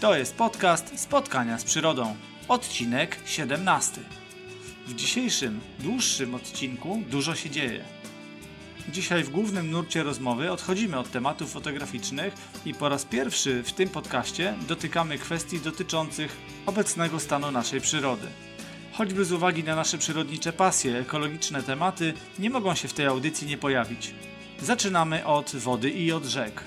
[0.00, 2.16] To jest podcast Spotkania z Przyrodą,
[2.48, 4.00] odcinek 17.
[4.86, 7.84] W dzisiejszym, dłuższym odcinku dużo się dzieje.
[8.88, 12.34] Dzisiaj w głównym nurcie rozmowy odchodzimy od tematów fotograficznych
[12.64, 16.36] i po raz pierwszy w tym podcaście dotykamy kwestii dotyczących
[16.66, 18.26] obecnego stanu naszej przyrody.
[18.92, 23.46] Choćby z uwagi na nasze przyrodnicze pasje, ekologiczne tematy nie mogą się w tej audycji
[23.46, 24.14] nie pojawić.
[24.62, 26.62] Zaczynamy od wody i od rzek.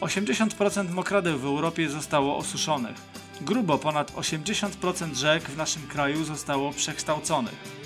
[0.00, 2.96] 80% mokradeł w Europie zostało osuszonych.
[3.40, 7.84] Grubo ponad 80% rzek w naszym kraju zostało przekształconych.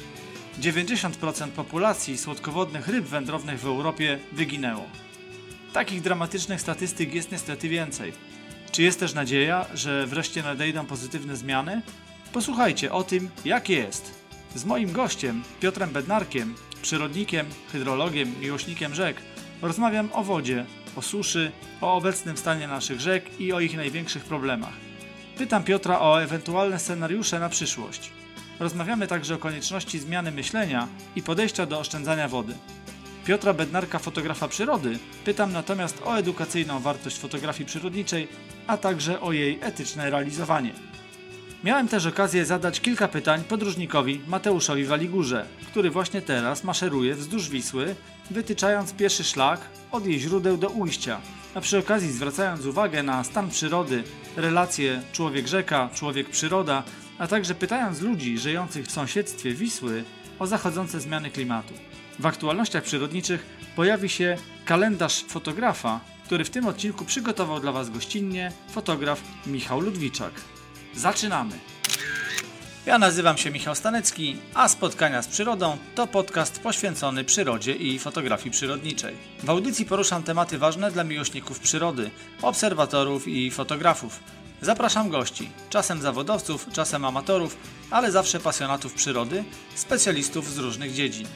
[0.61, 4.85] 90% populacji słodkowodnych ryb wędrownych w Europie wyginęło.
[5.73, 8.13] Takich dramatycznych statystyk jest niestety więcej.
[8.73, 11.83] Czy jest też nadzieja, że wreszcie nadejdą pozytywne zmiany?
[12.33, 14.15] Posłuchajcie o tym, jak jest.
[14.55, 19.17] Z moim gościem, Piotrem Bednarkiem, przyrodnikiem, hydrologiem, miłośnikiem rzek,
[19.63, 20.67] rozmawiam o wodzie,
[20.99, 24.73] o suszy, o obecnym stanie naszych rzek i o ich największych problemach.
[25.37, 28.11] Pytam Piotra o ewentualne scenariusze na przyszłość.
[28.61, 32.55] Rozmawiamy także o konieczności zmiany myślenia i podejścia do oszczędzania wody.
[33.25, 38.29] Piotra Bednarka, fotografa przyrody, pytam natomiast o edukacyjną wartość fotografii przyrodniczej,
[38.67, 40.73] a także o jej etyczne realizowanie.
[41.65, 47.95] Miałem też okazję zadać kilka pytań podróżnikowi Mateuszowi Waligurze, który właśnie teraz maszeruje wzdłuż Wisły,
[48.31, 49.61] wytyczając pieszy szlak
[49.93, 51.21] od jej źródeł do ujścia,
[51.55, 54.03] a przy okazji zwracając uwagę na stan przyrody,
[54.37, 56.83] relacje człowiek-rzeka, człowiek-przyroda,
[57.19, 60.05] a także pytając ludzi żyjących w sąsiedztwie Wisły
[60.39, 61.75] o zachodzące zmiany klimatu.
[62.19, 68.53] W aktualnościach przyrodniczych pojawi się kalendarz fotografa, który w tym odcinku przygotował dla Was gościnnie
[68.71, 70.33] fotograf Michał Ludwiczak.
[70.99, 71.59] Zaczynamy!
[72.87, 78.51] Ja nazywam się Michał Stanecki, a Spotkania z Przyrodą to podcast poświęcony przyrodzie i fotografii
[78.51, 79.17] przyrodniczej.
[79.43, 82.11] W audycji poruszam tematy ważne dla miłośników przyrody,
[82.43, 84.21] obserwatorów i fotografów.
[84.63, 87.57] Zapraszam gości, czasem zawodowców, czasem amatorów,
[87.91, 91.27] ale zawsze pasjonatów przyrody, specjalistów z różnych dziedzin.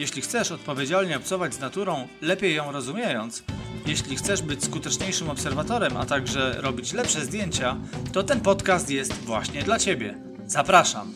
[0.00, 3.42] Jeśli chcesz odpowiedzialnie obcować z naturą, lepiej ją rozumiejąc,
[3.86, 7.76] jeśli chcesz być skuteczniejszym obserwatorem, a także robić lepsze zdjęcia,
[8.12, 10.18] to ten podcast jest właśnie dla Ciebie.
[10.46, 11.14] Zapraszam!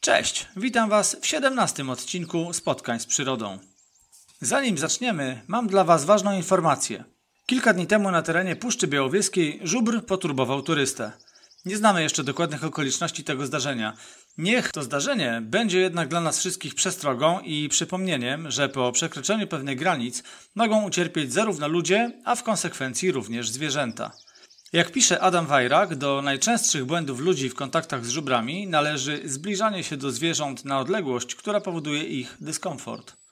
[0.00, 3.58] Cześć, witam Was w 17 odcinku Spotkań z Przyrodą.
[4.40, 7.13] Zanim zaczniemy, mam dla Was ważną informację.
[7.46, 11.12] Kilka dni temu na terenie Puszczy Białowieskiej żubr poturbował turystę.
[11.64, 13.96] Nie znamy jeszcze dokładnych okoliczności tego zdarzenia.
[14.38, 19.78] Niech to zdarzenie będzie jednak dla nas wszystkich przestrogą i przypomnieniem, że po przekroczeniu pewnych
[19.78, 20.22] granic
[20.54, 24.12] mogą ucierpieć zarówno ludzie, a w konsekwencji również zwierzęta.
[24.72, 29.96] Jak pisze Adam Wajrak, do najczęstszych błędów ludzi w kontaktach z żubrami należy zbliżanie się
[29.96, 33.23] do zwierząt na odległość, która powoduje ich dyskomfort.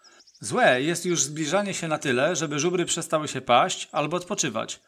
[0.43, 4.81] Złe jest już zbliżanie się na tyle, żeby żubry przestały się paść albo odpoczywać.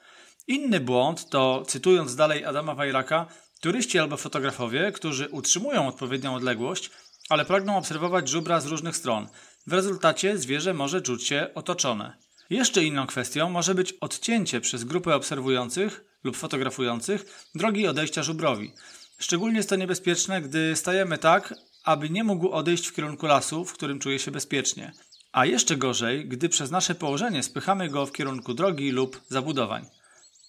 [0.47, 3.26] Inny błąd to, cytując dalej Adama Wajraka,
[3.60, 6.91] turyści albo fotografowie, którzy utrzymują odpowiednią odległość,
[7.28, 9.28] ale pragną obserwować żubra z różnych stron.
[9.66, 12.16] W rezultacie zwierzę może czuć się otoczone.
[12.50, 18.72] Jeszcze inną kwestią może być odcięcie przez grupę obserwujących lub fotografujących drogi odejścia żubrowi.
[19.19, 21.54] Szczególnie jest to niebezpieczne, gdy stajemy tak,
[21.84, 24.92] aby nie mógł odejść w kierunku lasu, w którym czuje się bezpiecznie.
[25.34, 29.87] A jeszcze gorzej, gdy przez nasze położenie spychamy go w kierunku drogi lub zabudowań.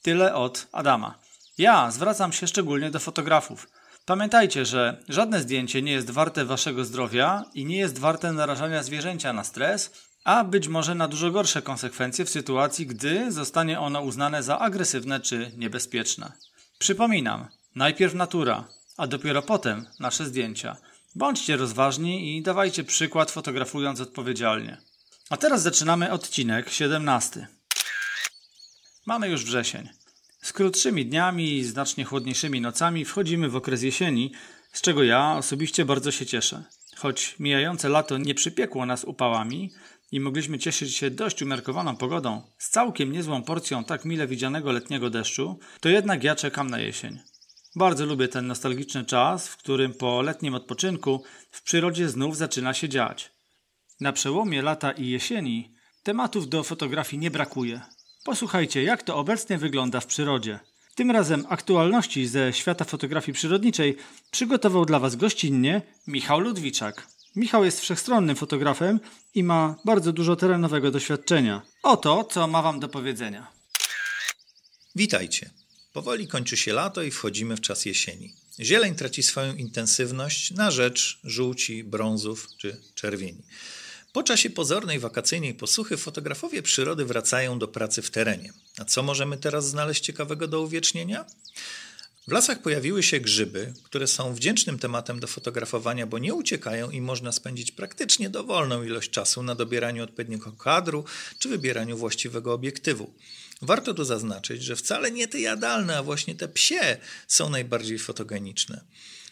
[0.02, 1.20] Tyle od Adama.
[1.58, 3.68] Ja zwracam się szczególnie do fotografów.
[4.06, 9.34] Pamiętajcie, że żadne zdjęcie nie jest warte waszego zdrowia i nie jest warte narażania zwierzęcia
[9.34, 9.92] na stres,
[10.24, 15.20] a być może na dużo gorsze konsekwencje w sytuacji, gdy zostanie ono uznane za agresywne
[15.20, 16.32] czy niebezpieczne.
[16.80, 18.64] Przypominam, najpierw natura,
[18.98, 20.76] a dopiero potem nasze zdjęcia.
[21.16, 24.78] Bądźcie rozważni i dawajcie przykład fotografując odpowiedzialnie.
[25.30, 27.48] A teraz zaczynamy odcinek 17.
[29.06, 29.90] Mamy już wrzesień.
[30.42, 34.32] Z krótszymi dniami i znacznie chłodniejszymi nocami wchodzimy w okres jesieni,
[34.74, 36.64] z czego ja osobiście bardzo się cieszę.
[36.96, 39.72] Choć mijające lato nie przypiekło nas upałami
[40.12, 45.10] i mogliśmy cieszyć się dość umiarkowaną pogodą, z całkiem niezłą porcją tak mile widzianego letniego
[45.10, 47.20] deszczu, to jednak ja czekam na jesień.
[47.76, 52.90] Bardzo lubię ten nostalgiczny czas, w którym po letnim odpoczynku w przyrodzie znów zaczyna się
[52.90, 53.32] dziać.
[54.00, 57.82] Na przełomie lata i jesieni tematów do fotografii nie brakuje.
[58.24, 60.60] Posłuchajcie, jak to obecnie wygląda w przyrodzie.
[60.96, 63.98] Tym razem aktualności ze świata fotografii przyrodniczej
[64.32, 67.08] przygotował dla Was gościnnie Michał Ludwiczak.
[67.36, 69.00] Michał jest wszechstronnym fotografem
[69.34, 71.62] i ma bardzo dużo terenowego doświadczenia.
[71.84, 73.48] Oto, co ma Wam do powiedzenia.
[74.96, 75.65] Witajcie.
[75.96, 78.34] Powoli kończy się lato i wchodzimy w czas jesieni.
[78.60, 83.42] Zieleń traci swoją intensywność na rzecz żółci, brązów czy czerwieni.
[84.14, 88.54] Po czasie pozornej wakacyjnej posłuchy fotografowie przyrody wracają do pracy w terenie.
[88.78, 91.26] A co możemy teraz znaleźć ciekawego do uwiecznienia?
[92.28, 97.02] W lasach pojawiły się grzyby, które są wdzięcznym tematem do fotografowania, bo nie uciekają i
[97.02, 101.06] można spędzić praktycznie dowolną ilość czasu na dobieraniu odpowiedniego kadru
[101.40, 103.14] czy wybieraniu właściwego obiektywu.
[103.66, 106.98] Warto tu zaznaczyć, że wcale nie te jadalne, a właśnie te psie
[107.28, 108.82] są najbardziej fotogeniczne.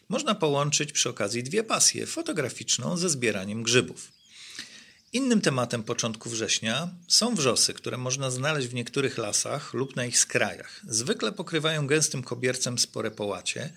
[0.10, 4.12] Można połączyć przy okazji dwie pasje fotograficzną ze zbieraniem grzybów.
[5.14, 10.20] Innym tematem początku września są wrzosy, które można znaleźć w niektórych lasach lub na ich
[10.20, 10.82] skrajach.
[10.88, 13.74] Zwykle pokrywają gęstym kobiercem spore połacie.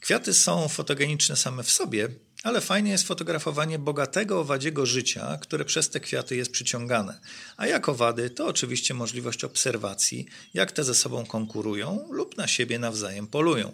[0.00, 2.08] Kwiaty są fotogeniczne same w sobie,
[2.42, 7.20] ale fajnie jest fotografowanie bogatego owadziego życia, które przez te kwiaty jest przyciągane.
[7.56, 12.78] A jak owady, to oczywiście możliwość obserwacji, jak te ze sobą konkurują lub na siebie
[12.78, 13.72] nawzajem polują.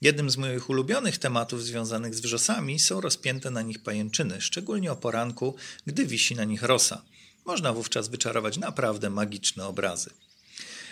[0.00, 4.96] Jednym z moich ulubionych tematów związanych z wrzosami są rozpięte na nich pajęczyny, szczególnie o
[4.96, 5.54] poranku,
[5.86, 7.02] gdy wisi na nich rosa.
[7.44, 10.10] Można wówczas wyczarować naprawdę magiczne obrazy.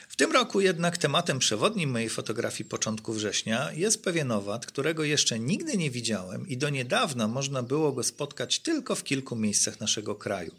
[0.08, 5.38] W tym roku jednak tematem przewodnim mojej fotografii początku września jest pewien owad, którego jeszcze
[5.38, 10.14] nigdy nie widziałem i do niedawna można było go spotkać tylko w kilku miejscach naszego
[10.14, 10.54] kraju.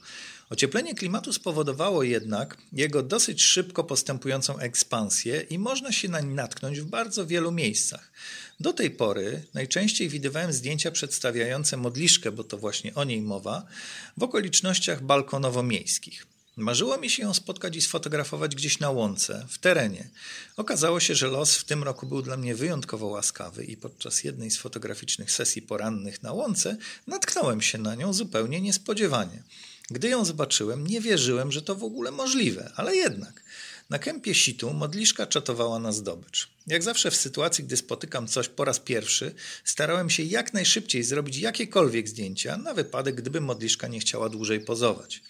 [0.50, 6.80] Ocieplenie klimatu spowodowało jednak jego dosyć szybko postępującą ekspansję i można się na nim natknąć
[6.80, 8.12] w bardzo wielu miejscach.
[8.60, 13.66] Do tej pory najczęściej widywałem zdjęcia przedstawiające modliszkę, bo to właśnie o niej mowa,
[14.18, 16.26] w okolicznościach balkonowo-miejskich.
[16.60, 20.10] Marzyło mi się ją spotkać i sfotografować gdzieś na łące, w terenie.
[20.58, 24.52] Okazało się, że los w tym roku był dla mnie wyjątkowo łaskawy i podczas jednej
[24.52, 26.78] z fotograficznych sesji porannych na łące
[27.08, 29.44] natknąłem się na nią zupełnie niespodziewanie.
[29.92, 33.44] Gdy ją zobaczyłem, nie wierzyłem, że to w ogóle możliwe, ale jednak.
[33.90, 36.50] Na kępie situ modliszka czatowała na zdobycz.
[36.68, 41.38] Jak zawsze w sytuacji, gdy spotykam coś po raz pierwszy, starałem się jak najszybciej zrobić
[41.38, 45.22] jakiekolwiek zdjęcia, na wypadek, gdyby modliszka nie chciała dłużej pozować.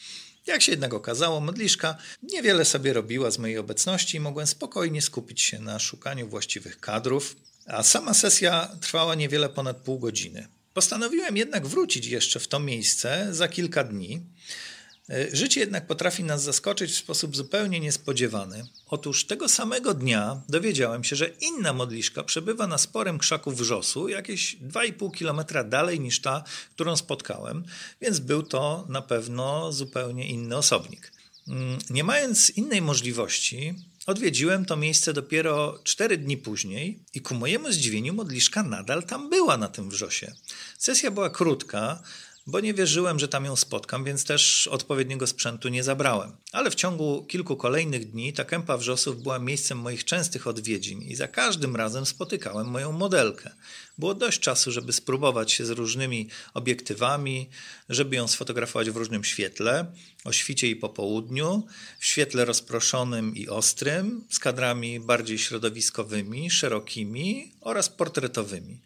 [0.48, 5.42] Jak się jednak okazało, modliszka niewiele sobie robiła z mojej obecności i mogłem spokojnie skupić
[5.42, 10.48] się na szukaniu właściwych kadrów, a sama sesja trwała niewiele ponad pół godziny.
[10.74, 14.22] Postanowiłem jednak wrócić jeszcze w to miejsce za kilka dni.
[15.10, 18.66] E, życie jednak potrafi nas zaskoczyć w sposób zupełnie niespodziewany.
[18.88, 24.58] Otóż tego samego dnia dowiedziałem się, że inna modliszka przebywa na sporym krzaku wrzosu, jakieś
[24.58, 26.44] 2,5 km dalej niż ta,
[26.76, 27.64] którą spotkałem,
[28.02, 31.12] więc był to na pewno zupełnie inny osobnik.
[31.48, 33.76] Mm, nie mając innej możliwości,
[34.10, 39.58] Odwiedziłem to miejsce dopiero cztery dni później i ku mojemu zdziwieniu modliszka nadal tam była
[39.58, 40.34] na tym wrzosie.
[40.78, 42.02] Sesja była krótka,
[42.50, 46.32] bo nie wierzyłem, że tam ją spotkam, więc też odpowiedniego sprzętu nie zabrałem.
[46.52, 51.16] Ale w ciągu kilku kolejnych dni ta kępa wrzosów była miejscem moich częstych odwiedzin i
[51.16, 53.50] za każdym razem spotykałem moją modelkę.
[53.98, 57.50] Było dość czasu, żeby spróbować się z różnymi obiektywami,
[57.90, 59.86] żeby ją sfotografować w różnym świetle,
[60.24, 61.68] o świcie i po południu,
[62.00, 68.80] w świetle rozproszonym i ostrym, z kadrami bardziej środowiskowymi, szerokimi oraz portretowymi.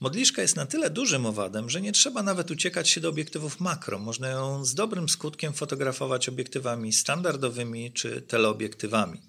[0.00, 3.98] Modliszka jest na tyle dużym owadem, że nie trzeba nawet uciekać się do obiektywów makro.
[3.98, 9.20] Można ją z dobrym skutkiem fotografować obiektywami standardowymi czy teleobiektywami.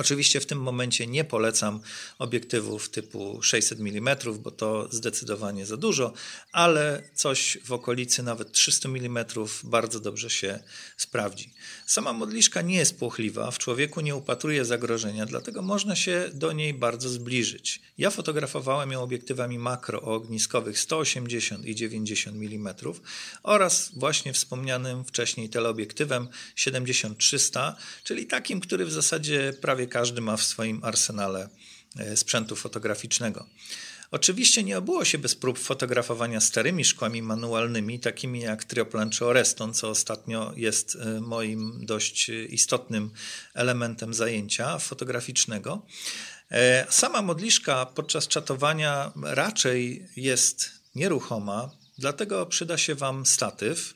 [0.00, 1.80] Oczywiście w tym momencie nie polecam
[2.18, 6.12] obiektywów typu 600 mm, bo to zdecydowanie za dużo,
[6.52, 9.24] ale coś w okolicy nawet 300 mm
[9.64, 10.58] bardzo dobrze się
[10.96, 11.52] sprawdzi.
[11.86, 16.74] Sama modliszka nie jest płochliwa, w człowieku nie upatruje zagrożenia, dlatego można się do niej
[16.74, 17.80] bardzo zbliżyć.
[17.98, 22.74] Ja fotografowałem ją obiektywami makro o ogniskowych 180 i 90 mm
[23.42, 27.72] oraz właśnie wspomnianym wcześniej teleobiektywem 70-300,
[28.04, 31.48] czyli takim, który w zasadzie prawie każdy ma w swoim arsenale
[31.96, 33.46] e, sprzętu fotograficznego.
[34.10, 39.74] Oczywiście nie obyło się bez prób fotografowania starymi szkłami manualnymi, takimi jak Trioplan czy Oreston,
[39.74, 43.10] co ostatnio jest e, moim dość istotnym
[43.54, 45.86] elementem zajęcia fotograficznego.
[46.50, 53.94] E, sama modliszka podczas czatowania raczej jest nieruchoma, dlatego przyda się Wam statyw.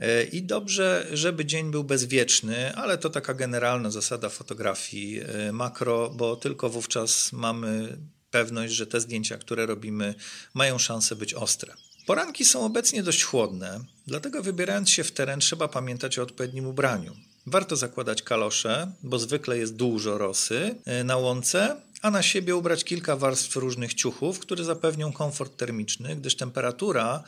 [0.00, 6.10] E, I dobrze, żeby dzień był bezwieczny, ale to taka generalna zasada fotografii e, makro,
[6.10, 7.98] bo tylko wówczas mamy
[8.30, 10.14] pewność, że te zdjęcia, które robimy,
[10.54, 11.74] mają szansę być ostre.
[12.06, 17.16] Poranki są obecnie dość chłodne, dlatego wybierając się w teren trzeba pamiętać o odpowiednim ubraniu.
[17.46, 22.84] Warto zakładać kalosze, bo zwykle jest dużo rosy e, na łące, a na siebie ubrać
[22.84, 27.22] kilka warstw różnych ciuchów, które zapewnią komfort termiczny, gdyż temperatura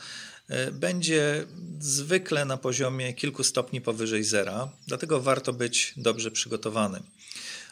[0.71, 1.45] będzie
[1.79, 7.03] zwykle na poziomie kilku stopni powyżej zera, dlatego warto być dobrze przygotowanym.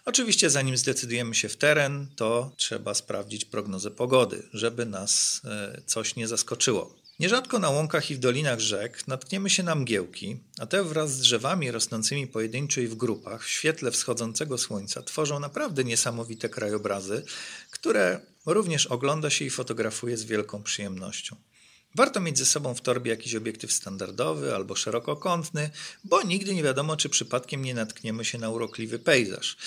[0.06, 6.16] Oczywiście, zanim zdecydujemy się w teren, to trzeba sprawdzić prognozę pogody, żeby nas e, coś
[6.16, 6.96] nie zaskoczyło.
[7.20, 11.20] Nierzadko na łąkach i w dolinach rzek natkniemy się na mgiełki, a te wraz z
[11.20, 17.24] drzewami rosnącymi pojedynczo i w grupach w świetle wschodzącego słońca tworzą naprawdę niesamowite krajobrazy,
[17.72, 21.36] które również ogląda się i fotografuje z wielką przyjemnością.
[21.96, 25.70] Warto mieć ze sobą w torbie jakiś obiektyw standardowy albo szerokokątny,
[26.04, 29.58] bo nigdy nie wiadomo, czy przypadkiem nie natkniemy się na urokliwy pejzaż.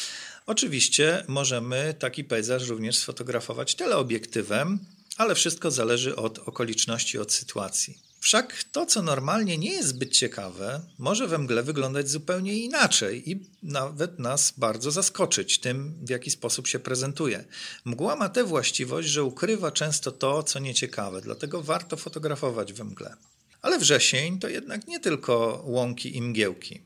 [0.47, 4.79] Oczywiście możemy taki pejzaż również sfotografować teleobiektywem,
[5.17, 7.99] ale wszystko zależy od okoliczności, od sytuacji.
[8.25, 13.47] Wszak to, co normalnie nie jest zbyt ciekawe, może we mgle wyglądać zupełnie inaczej i
[13.63, 17.45] nawet nas bardzo zaskoczyć tym, w jaki sposób się prezentuje.
[17.85, 23.17] Mgła ma tę właściwość, że ukrywa często to, co nieciekawe, dlatego warto fotografować we mgle.
[23.63, 26.81] Ale wrzesień to jednak nie tylko łąki i mgiełki.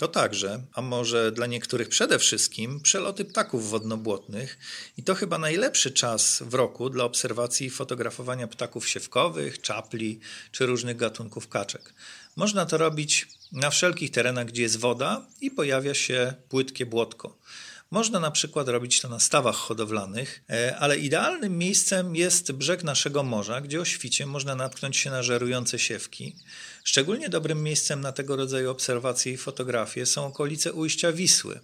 [0.00, 4.58] To także, a może dla niektórych przede wszystkim, przeloty ptaków wodnobłotnych
[4.96, 10.20] i to chyba najlepszy czas w roku dla obserwacji i fotografowania ptaków siewkowych, czapli
[10.52, 11.94] czy różnych gatunków kaczek.
[12.36, 17.36] Można to robić na wszelkich terenach, gdzie jest woda i pojawia się płytkie błotko.
[17.92, 23.22] Można na przykład robić to na stawach hodowlanych, e, ale idealnym miejscem jest brzeg naszego
[23.22, 26.36] morza, gdzie o świcie można natknąć się na żerujące siewki.
[26.84, 31.60] Szczególnie dobrym miejscem na tego rodzaju obserwacje i fotografie są okolice ujścia Wisły.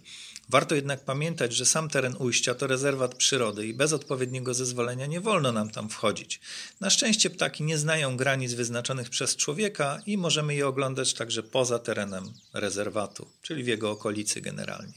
[0.49, 5.21] Warto jednak pamiętać, że sam teren ujścia to rezerwat przyrody i bez odpowiedniego zezwolenia nie
[5.21, 6.39] wolno nam tam wchodzić.
[6.79, 11.79] Na szczęście ptaki nie znają granic wyznaczonych przez człowieka i możemy je oglądać także poza
[11.79, 14.93] terenem rezerwatu, czyli w jego okolicy generalnie.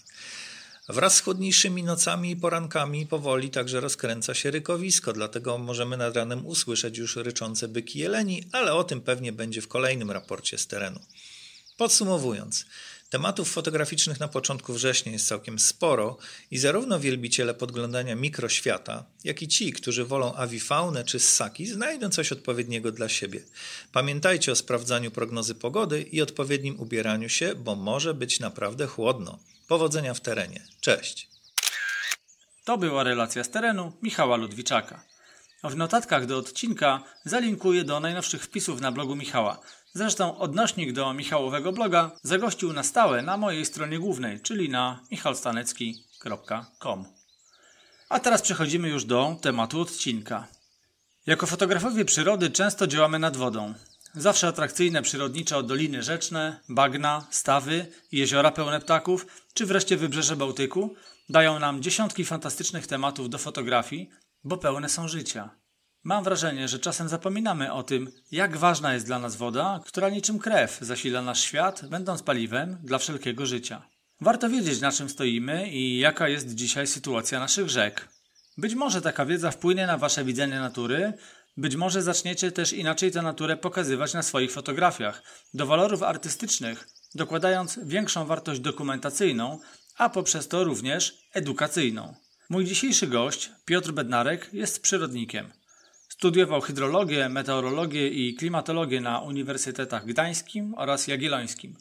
[0.92, 6.46] Wraz z chłodniejszymi nocami i porankami powoli także rozkręca się rykowisko, dlatego możemy nad ranem
[6.46, 11.00] usłyszeć już ryczące byki jeleni, ale o tym pewnie będzie w kolejnym raporcie z terenu.
[11.76, 12.66] Podsumowując,
[13.10, 16.18] tematów fotograficznych na początku września jest całkiem sporo
[16.50, 22.32] i zarówno wielbiciele podglądania mikroświata, jak i ci, którzy wolą awifaunę czy ssaki, znajdą coś
[22.32, 23.42] odpowiedniego dla siebie.
[23.92, 29.38] Pamiętajcie o sprawdzaniu prognozy pogody i odpowiednim ubieraniu się, bo może być naprawdę chłodno.
[29.68, 30.62] Powodzenia w terenie.
[30.80, 31.28] Cześć.
[32.64, 35.04] To była relacja z terenu Michała Ludwiczaka.
[35.64, 39.60] W notatkach do odcinka zalinkuję do najnowszych wpisów na blogu Michała.
[39.92, 47.04] Zresztą odnośnik do Michałowego bloga zagościł na stałe na mojej stronie głównej, czyli na michalstanecki.com.
[48.08, 50.46] A teraz przechodzimy już do tematu odcinka.
[51.26, 53.74] Jako fotografowie przyrody często działamy nad wodą.
[54.14, 60.94] Zawsze atrakcyjne przyrodniczo doliny rzeczne, bagna, stawy, jeziora pełne ptaków, czy wreszcie wybrzeże Bałtyku
[61.28, 64.10] dają nam dziesiątki fantastycznych tematów do fotografii,
[64.44, 65.59] bo pełne są życia.
[66.04, 70.38] Mam wrażenie, że czasem zapominamy o tym, jak ważna jest dla nas woda, która niczym
[70.38, 73.82] krew zasila nasz świat, będąc paliwem dla wszelkiego życia.
[74.20, 78.08] Warto wiedzieć, na czym stoimy i jaka jest dzisiaj sytuacja naszych rzek.
[78.58, 81.12] Być może taka wiedza wpłynie na Wasze widzenie natury,
[81.56, 85.22] być może zaczniecie też inaczej tę naturę pokazywać na swoich fotografiach,
[85.54, 89.58] do walorów artystycznych, dokładając większą wartość dokumentacyjną,
[89.96, 92.14] a poprzez to również edukacyjną.
[92.48, 95.59] Mój dzisiejszy gość, Piotr Bednarek, jest przyrodnikiem.
[96.20, 101.76] Studiował hydrologię, meteorologię i klimatologię na Uniwersytetach Gdańskim oraz Jagiellońskim.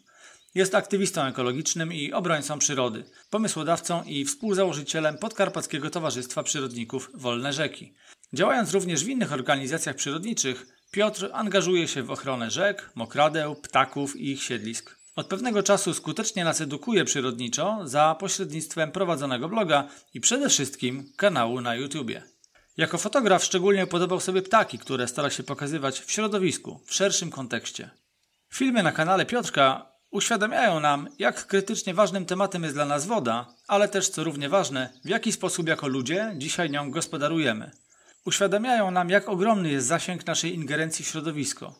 [0.55, 7.93] Jest aktywistą ekologicznym i obrońcą przyrody, pomysłodawcą i współzałożycielem Podkarpackiego Towarzystwa Przyrodników Wolne Rzeki.
[8.33, 14.31] Działając również w innych organizacjach przyrodniczych, Piotr angażuje się w ochronę rzek, mokradeł, ptaków i
[14.31, 14.95] ich siedlisk.
[15.15, 21.61] Od pewnego czasu skutecznie nas edukuje przyrodniczo za pośrednictwem prowadzonego bloga i przede wszystkim kanału
[21.61, 22.23] na YouTubie.
[22.79, 27.89] Jako fotograf szczególnie podobał sobie ptaki, które stara się pokazywać w środowisku, w szerszym kontekście.
[28.53, 33.87] Filmy na kanale Piotrka uświadamiają nam, jak krytycznie ważnym tematem jest dla nas woda, ale
[33.87, 37.71] też, co równie ważne, w jaki sposób jako ludzie dzisiaj nią gospodarujemy.
[38.25, 41.75] Uświadamiają nam, jak ogromny jest zasięg naszej ingerencji w środowisko.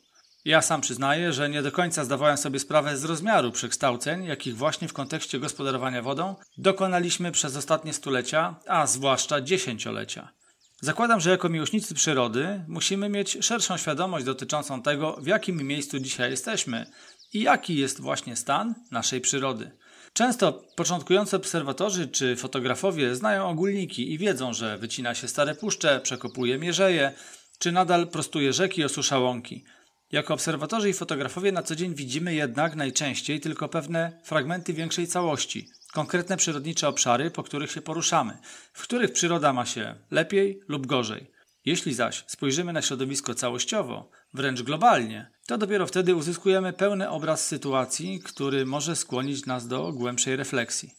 [0.46, 4.88] Ja sam przyznaję, że nie do końca zdawałem sobie sprawę z rozmiaru przekształceń, jakich właśnie
[4.88, 10.39] w kontekście gospodarowania wodą dokonaliśmy przez ostatnie stulecia, a zwłaszcza dziesięciolecia.
[10.82, 16.32] Zakładam, że jako miłośnicy przyrody musimy mieć szerszą świadomość dotyczącą tego, w jakim miejscu dzisiaj
[16.32, 16.86] jesteśmy
[17.34, 19.72] i jaki jest właśnie stan naszej przyrody.
[20.14, 26.58] Często początkujący obserwatorzy czy fotografowie znają ogólniki i wiedzą, że wycina się stare puszcze, przekopuje
[26.58, 27.14] mierzeje,
[27.60, 29.66] czy nadal prostuje rzeki, osusza łąki.
[30.12, 35.70] Jako obserwatorzy i fotografowie na co dzień widzimy jednak najczęściej tylko pewne fragmenty większej całości,
[35.94, 38.38] konkretne przyrodnicze obszary, po których się poruszamy,
[38.74, 41.32] w których przyroda ma się lepiej lub gorzej.
[41.66, 48.20] Jeśli zaś spojrzymy na środowisko całościowo, wręcz globalnie, to dopiero wtedy uzyskujemy pełny obraz sytuacji,
[48.20, 50.94] który może skłonić nas do głębszej refleksji.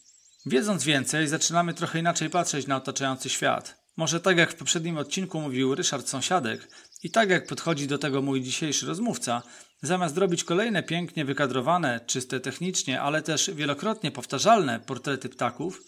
[0.45, 3.81] Wiedząc więcej, zaczynamy trochę inaczej patrzeć na otaczający świat.
[3.97, 6.67] Może tak jak w poprzednim odcinku mówił Ryszard Sąsiadek,
[7.03, 9.41] I tak jak podchodzi do tego mój dzisiejszy rozmówca,
[9.81, 15.81] zamiast robić kolejne pięknie wykadrowane, czyste technicznie, ale też wielokrotnie powtarzalne portrety ptaków,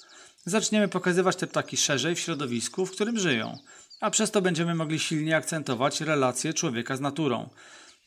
[0.46, 3.58] zaczniemy pokazywać te ptaki szerzej w środowisku, w którym żyją,
[4.02, 7.50] a przez to będziemy mogli silnie akcentować relacje człowieka z naturą,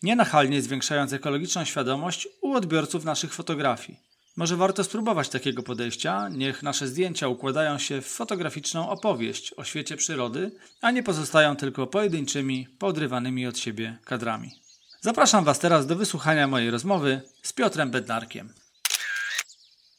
[0.03, 3.99] nienachalnie zwiększając ekologiczną świadomość u odbiorców naszych fotografii.
[4.37, 9.97] Może warto spróbować takiego podejścia, niech nasze zdjęcia układają się w fotograficzną opowieść o świecie
[9.97, 10.51] przyrody,
[10.81, 14.66] a nie pozostają tylko pojedynczymi, podrywanymi od siebie kadrami.
[15.07, 18.49] Zapraszam Was teraz do wysłuchania mojej rozmowy z Piotrem Bednarkiem.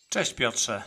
[0.09, 0.81] Cześć Piotrze.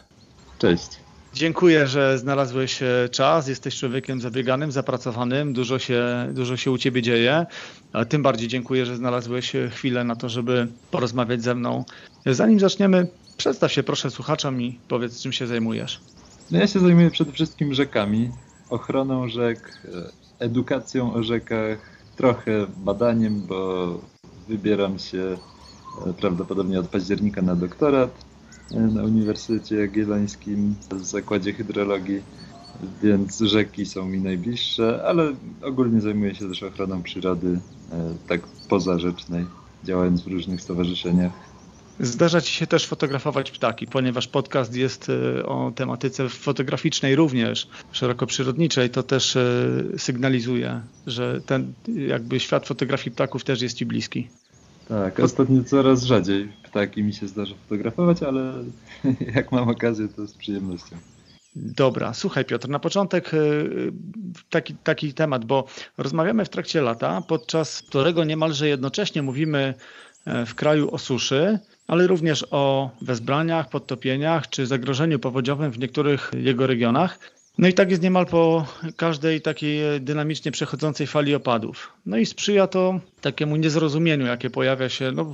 [0.59, 0.89] Cześć.
[1.35, 3.49] Dziękuję, że znalazłeś e, czas.
[3.49, 7.47] Jesteś człowiekiem zabieganym, zapracowanym, dużo się, dużo się u ciebie dzieje.
[8.09, 11.85] Tym bardziej dziękuję, że znalazłeś e, chwilę na to, żeby porozmawiać ze mną.
[12.27, 16.01] Zanim zaczniemy, przedstaw się proszę słuchaczom i powiedz, czym się zajmujesz.
[16.51, 18.31] No ja się zajmuję przede wszystkim rzekami,
[18.71, 23.89] ochroną rzek, e, edukacją o rzekach, trochę badaniem, bo
[24.49, 25.39] wybieram się
[26.21, 28.25] prawdopodobnie od października na doktorat
[28.71, 32.23] na Uniwersytecie Jagiellońskim w Zakładzie Hydrologii,
[33.03, 37.61] więc rzeki są mi najbliższe, ale ogólnie zajmuję się też ochroną przyrody,
[37.93, 39.47] e, tak pozarzecznej,
[39.85, 41.50] działając w różnych stowarzyszeniach.
[42.01, 48.27] Zdarza Ci się też fotografować ptaki, ponieważ podcast jest e, o tematyce fotograficznej również, szeroko
[48.27, 49.43] przyrodniczej, to też e,
[49.97, 54.29] sygnalizuje, że ten jakby świat fotografii ptaków też jest Ci bliski.
[54.89, 58.55] Tak, ostatnio coraz rzadziej ptaki mi się zdarza fotografować, ale
[59.35, 60.97] jak mam okazję, to z przyjemnością.
[61.57, 63.93] Dobra, słuchaj Piotr, na początek y,
[64.51, 65.65] taki, taki temat, bo
[65.99, 69.75] rozmawiamy w trakcie lata, podczas którego niemalże jednocześnie mówimy
[70.25, 71.59] e, w kraju o suszy,
[71.91, 77.19] ale również o wezbraniach, podtopieniach czy zagrożeniu powodziowym w niektórych jego regionach.
[77.59, 78.67] No i tak jest niemal po
[78.97, 81.93] każdej takiej dynamicznie przechodzącej fali opadów.
[82.07, 85.33] No i sprzyja to takiemu niezrozumieniu, jakie pojawia się no,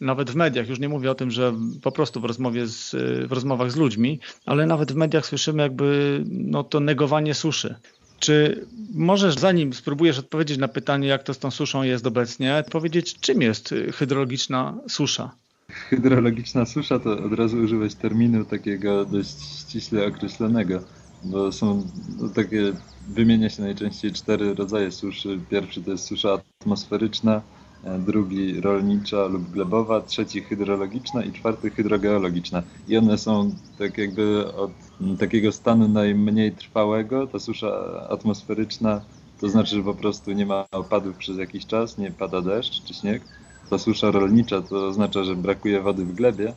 [0.00, 2.96] nawet w mediach, już nie mówię o tym, że po prostu w rozmowie z,
[3.28, 7.74] w rozmowach z ludźmi, ale nawet w mediach słyszymy jakby no, to negowanie suszy.
[8.18, 13.20] Czy możesz, zanim spróbujesz odpowiedzieć na pytanie, jak to z tą suszą jest obecnie, powiedzieć,
[13.20, 15.32] czym jest hydrologiczna susza?
[15.70, 20.80] Hydrologiczna susza to od razu używać terminu takiego dość ściśle określonego,
[21.24, 21.86] bo są
[22.20, 22.72] no, takie,
[23.08, 25.40] wymienia się najczęściej cztery rodzaje suszy.
[25.50, 27.42] Pierwszy to jest susza atmosferyczna,
[27.84, 32.62] E, drugi rolnicza lub glebowa, trzeci hydrologiczna i czwarty hydrogeologiczna.
[32.88, 34.70] I one są tak jakby od
[35.18, 37.68] takiego stanu najmniej trwałego, ta susza
[38.10, 39.00] atmosferyczna,
[39.40, 42.94] to znaczy, że po prostu nie ma opadów przez jakiś czas, nie pada deszcz czy
[42.94, 43.22] śnieg.
[43.70, 46.54] Ta susza rolnicza to oznacza, że brakuje wody w glebie.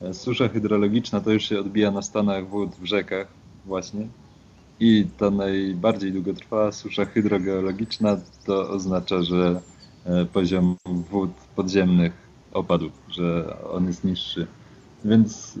[0.00, 3.26] E, susza hydrologiczna to już się odbija na stanach wód w rzekach
[3.66, 4.08] właśnie.
[4.80, 9.60] I ta najbardziej długotrwała susza hydrogeologiczna to oznacza, że
[10.06, 10.76] E, poziom
[11.10, 12.12] wód podziemnych
[12.52, 14.46] opadł, że on jest niższy.
[15.04, 15.58] Więc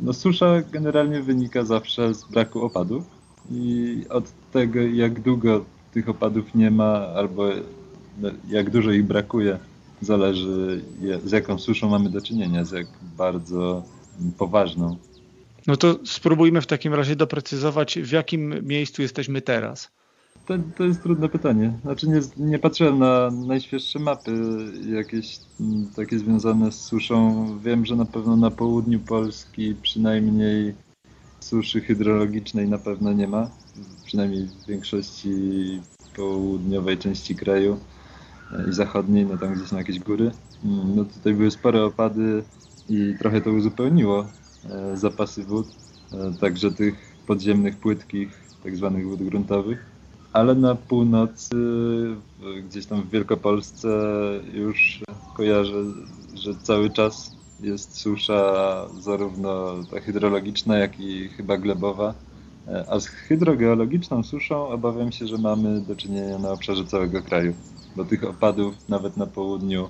[0.00, 3.04] no, susza generalnie wynika zawsze z braku opadów
[3.50, 7.48] i od tego, jak długo tych opadów nie ma, albo
[8.18, 9.58] no, jak dużo ich brakuje,
[10.00, 10.82] zależy
[11.24, 13.82] z jaką suszą mamy do czynienia, z jak bardzo
[14.38, 14.96] poważną.
[15.66, 19.90] No to spróbujmy w takim razie doprecyzować, w jakim miejscu jesteśmy teraz.
[20.46, 21.78] To, to jest trudne pytanie.
[21.82, 24.32] Znaczy nie, nie patrzyłem na najświeższe mapy
[24.96, 25.40] jakieś
[25.96, 27.46] takie związane z suszą.
[27.58, 30.74] Wiem, że na pewno na południu Polski przynajmniej
[31.40, 33.50] suszy hydrologicznej na pewno nie ma.
[34.04, 35.30] Przynajmniej w większości
[36.16, 37.78] południowej części kraju
[38.68, 40.30] i zachodniej, no tam gdzieś na jakieś góry.
[40.64, 42.42] Mm, no tutaj były spore opady
[42.88, 44.26] i trochę to uzupełniło
[44.70, 45.66] e, zapasy wód,
[46.12, 46.94] e, także tych
[47.26, 48.28] podziemnych, płytkich,
[48.64, 49.98] tak zwanych wód gruntowych
[50.32, 51.56] ale na północy,
[52.68, 53.88] gdzieś tam w Wielkopolsce
[54.54, 55.00] już
[55.36, 55.84] kojarzę,
[56.34, 62.14] że cały czas jest susza zarówno ta hydrologiczna, jak i chyba glebowa.
[62.88, 67.54] A z hydrogeologiczną suszą obawiam się, że mamy do czynienia na obszarze całego kraju,
[67.96, 69.88] bo tych opadów nawet na południu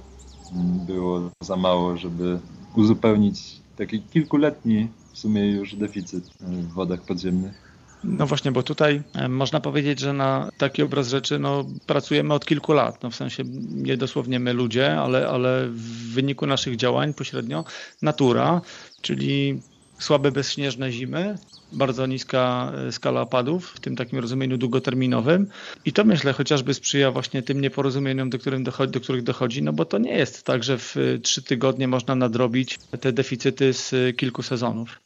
[0.53, 2.41] mm, było za mało, żeby
[2.77, 7.69] uzupełnić taki kilkuletni w sumie już deficyt w wodach podziemnych.
[8.05, 12.47] No właśnie, bo tutaj e, można powiedzieć, że na taki obraz rzeczy no, pracujemy od
[12.47, 13.03] kilku lat.
[13.03, 17.65] No w sensie nie dosłownie my ludzie, ale, ale w wyniku naszych działań pośrednio
[18.03, 18.61] natura,
[19.01, 19.63] czyli
[20.01, 21.39] słabe bezśnieżne zimy,
[21.73, 25.47] bardzo niska e, skala opadów, w tym takim rozumieniu długoterminowym.
[25.85, 29.73] I to myślę chociażby sprzyja właśnie tym nieporozumieniom, do, którym dochodzi, do których dochodzi, no
[29.73, 34.17] bo to nie jest tak, że w e, trzy tygodnie można nadrobić te deficyty z
[34.17, 35.01] kilku sezonów.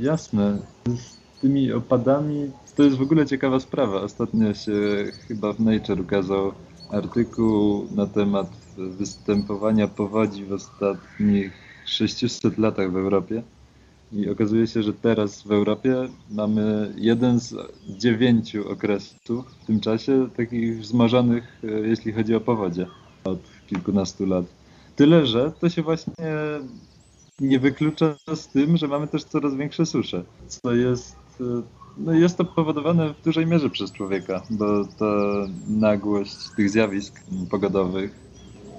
[0.00, 0.58] Jasne
[1.40, 4.00] tymi opadami to jest w ogóle ciekawa sprawa.
[4.00, 4.72] Ostatnio się
[5.28, 6.52] chyba w Nature ukazał
[6.90, 8.46] artykuł na temat
[8.76, 11.52] występowania powodzi w ostatnich
[11.84, 13.42] 600 latach w Europie.
[14.14, 17.54] I okazuje się, że teraz w Europie mamy jeden z
[17.88, 22.86] dziewięciu okresów w tym czasie takich wzmożonych, e, jeśli chodzi o powodzie
[23.24, 24.44] od kilkunastu lat.
[24.96, 26.14] Tyle, że to się właśnie
[27.40, 31.62] nie wyklucza z tym, że mamy też coraz większe susze, co jest, e,
[31.98, 35.14] no jest to powodowane w dużej mierze przez człowieka, bo ta
[35.68, 38.24] nagłość tych zjawisk pogodowych,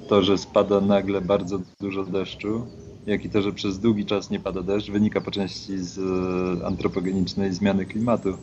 [0.07, 2.67] to, że spada nagle bardzo dużo deszczu,
[3.05, 6.65] jak i to, że przez długi czas nie pada deszcz, wynika po części z e,
[6.65, 8.37] antropogenicznej zmiany klimatu,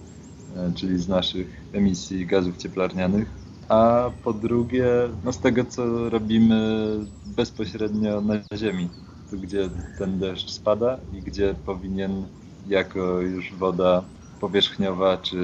[0.56, 3.28] e, czyli z naszych emisji gazów cieplarnianych,
[3.68, 4.86] a po drugie
[5.24, 8.88] no z tego, co robimy bezpośrednio na Ziemi,
[9.30, 12.26] tu gdzie ten deszcz spada i gdzie powinien
[12.66, 14.04] jako już woda
[14.40, 15.36] powierzchniowa czy,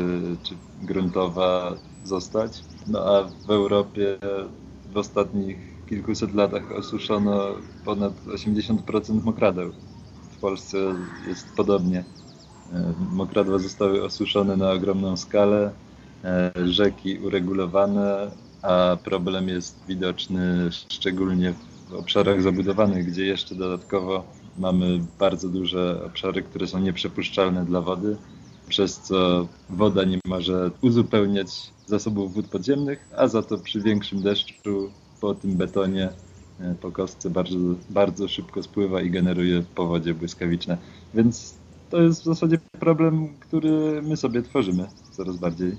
[0.42, 2.64] czy gruntowa zostać.
[2.86, 4.18] No a w Europie
[4.86, 9.72] w ostatnich kilkuset latach osuszono ponad 80% mokradeł.
[10.30, 10.78] W Polsce
[11.28, 12.04] jest podobnie.
[12.72, 15.70] E, mokradła zostały osuszone na ogromną skalę,
[16.24, 18.30] e, rzeki uregulowane,
[18.62, 21.54] a problem jest widoczny szczególnie
[21.88, 24.24] w obszarach zabudowanych, gdzie jeszcze dodatkowo
[24.58, 28.16] mamy bardzo duże obszary, które są nieprzepuszczalne dla wody,
[28.68, 34.92] przez co woda nie może uzupełniać zasobów wód podziemnych, a za to przy większym deszczu
[35.20, 36.08] po tym betonie,
[36.60, 37.58] e, po kostce bardzo,
[37.90, 40.78] bardzo szybko spływa i generuje powodzie błyskawiczne.
[41.14, 41.54] Więc
[41.90, 45.72] to jest w zasadzie problem, który my sobie tworzymy coraz bardziej.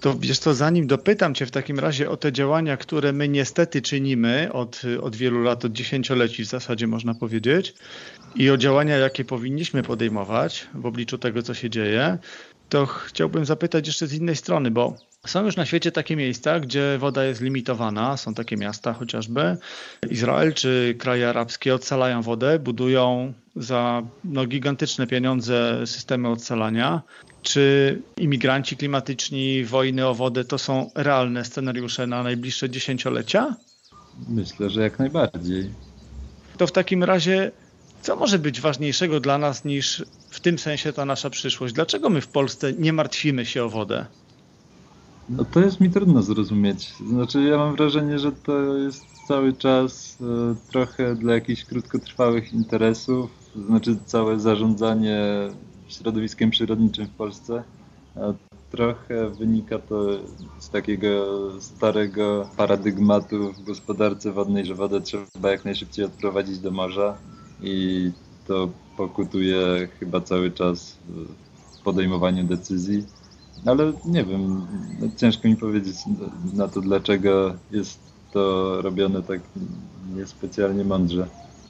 [0.00, 3.82] To wiesz co, zanim dopytam Cię w takim razie o te działania, które my niestety
[3.82, 7.74] czynimy od, od wielu lat, od dziesięcioleci w zasadzie można powiedzieć,
[8.34, 12.18] i o działania, jakie powinniśmy podejmować w obliczu tego, co się dzieje,
[12.68, 16.98] to chciałbym zapytać jeszcze z innej strony, bo są już na świecie takie miejsca, gdzie
[16.98, 19.56] woda jest limitowana, są takie miasta chociażby.
[20.10, 27.02] Izrael czy kraje arabskie odsalają wodę, budują za no, gigantyczne pieniądze systemy odsalania.
[27.42, 33.56] Czy imigranci klimatyczni, wojny o wodę to są realne scenariusze na najbliższe dziesięciolecia?
[34.28, 35.70] Myślę, że jak najbardziej.
[36.56, 37.50] To w takim razie,
[38.02, 41.74] co może być ważniejszego dla nas niż w tym sensie ta nasza przyszłość?
[41.74, 44.06] Dlaczego my w Polsce nie martwimy się o wodę?
[45.28, 46.96] No to jest mi trudno zrozumieć.
[46.96, 53.30] Znaczy ja mam wrażenie, że to jest cały czas e, trochę dla jakichś krótkotrwałych interesów,
[53.54, 55.18] znaczy całe zarządzanie
[55.86, 57.64] środowiskiem przyrodniczym w Polsce.
[58.68, 60.18] Trochę wynika to
[60.58, 67.18] z takiego starego paradygmatu w gospodarce wodnej, że wodę trzeba jak najszybciej odprowadzić do morza
[67.60, 68.10] i
[68.44, 70.98] to pokutuje chyba cały czas
[71.78, 73.04] w podejmowaniu decyzji
[73.66, 74.66] ale nie wiem,
[75.16, 75.96] ciężko mi powiedzieć
[76.54, 78.00] na to, dlaczego jest
[78.30, 79.40] to robione tak
[80.14, 81.26] niespecjalnie mądrze.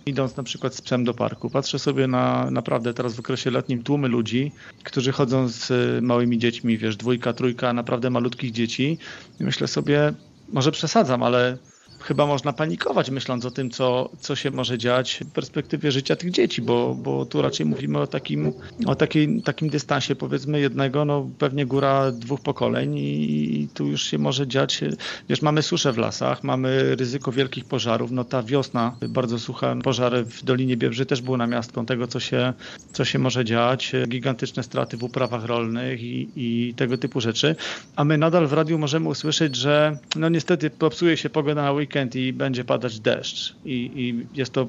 [0.07, 3.83] Idąc na przykład z psem do parku, patrzę sobie na naprawdę teraz w okresie letnim
[3.83, 4.53] tłumy ludzi,
[4.85, 8.99] którzy chodzą z małymi dziećmi, wiesz, dwójka, trójka naprawdę malutkich dzieci
[9.41, 10.15] i myślę sobie,
[10.49, 11.59] może przesadzam, ale
[12.05, 16.31] chyba można panikować, myśląc o tym, co, co się może dziać w perspektywie życia tych
[16.31, 18.53] dzieci, bo, bo tu raczej mówimy o takim,
[18.87, 24.19] o takiej, takim dystansie, powiedzmy, jednego, no pewnie góra dwóch pokoleń i tu już się
[24.19, 24.81] może dziać.
[25.29, 28.11] Wiesz, mamy suszę w lasach, mamy ryzyko wielkich pożarów.
[28.11, 32.53] No ta wiosna, bardzo sucha, pożary w Dolinie Biebrzy też były namiastką tego, co się,
[32.93, 33.93] co się może dziać.
[34.09, 37.57] Gigantyczne straty w uprawach rolnych i, i tego typu rzeczy.
[37.97, 41.94] A my nadal w radiu możemy usłyszeć, że no niestety popsuje się pogoda na weekend
[41.95, 44.67] weekend i będzie padać deszcz i, i jest to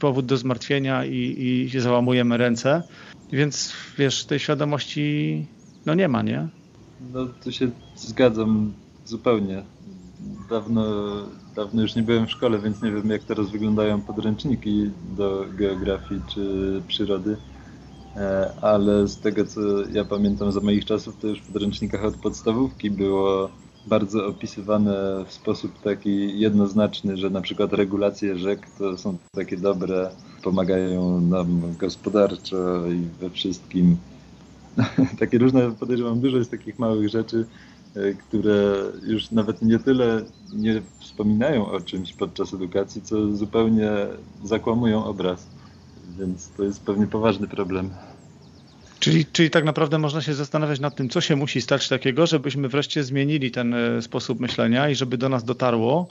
[0.00, 2.82] powód do zmartwienia i, i załamujemy ręce,
[3.32, 5.46] więc wiesz, tej świadomości
[5.86, 6.48] no nie ma, nie?
[7.12, 8.72] No tu się zgadzam
[9.04, 9.62] zupełnie.
[10.50, 10.84] Dawno,
[11.56, 16.20] dawno już nie byłem w szkole, więc nie wiem jak teraz wyglądają podręczniki do geografii
[16.34, 17.36] czy przyrody,
[18.16, 19.60] e, ale z tego co
[19.92, 23.50] ja pamiętam za moich czasów, to już w podręcznikach od podstawówki było
[23.86, 30.10] bardzo opisywane w sposób taki jednoznaczny, że na przykład regulacje rzek to są takie dobre,
[30.42, 33.96] pomagają nam gospodarczo i we wszystkim.
[35.20, 37.46] takie różne, podejrzewam, dużo jest takich małych rzeczy,
[37.96, 40.22] e, które już nawet nie tyle
[40.54, 43.90] nie wspominają o czymś podczas edukacji, co zupełnie
[44.44, 45.46] zakłamują obraz.
[46.18, 47.90] Więc to jest pewnie poważny problem.
[49.02, 52.68] Czyli, czyli tak naprawdę można się zastanawiać nad tym, co się musi stać takiego, żebyśmy
[52.68, 56.08] wreszcie zmienili ten e, sposób myślenia i żeby do nas dotarło,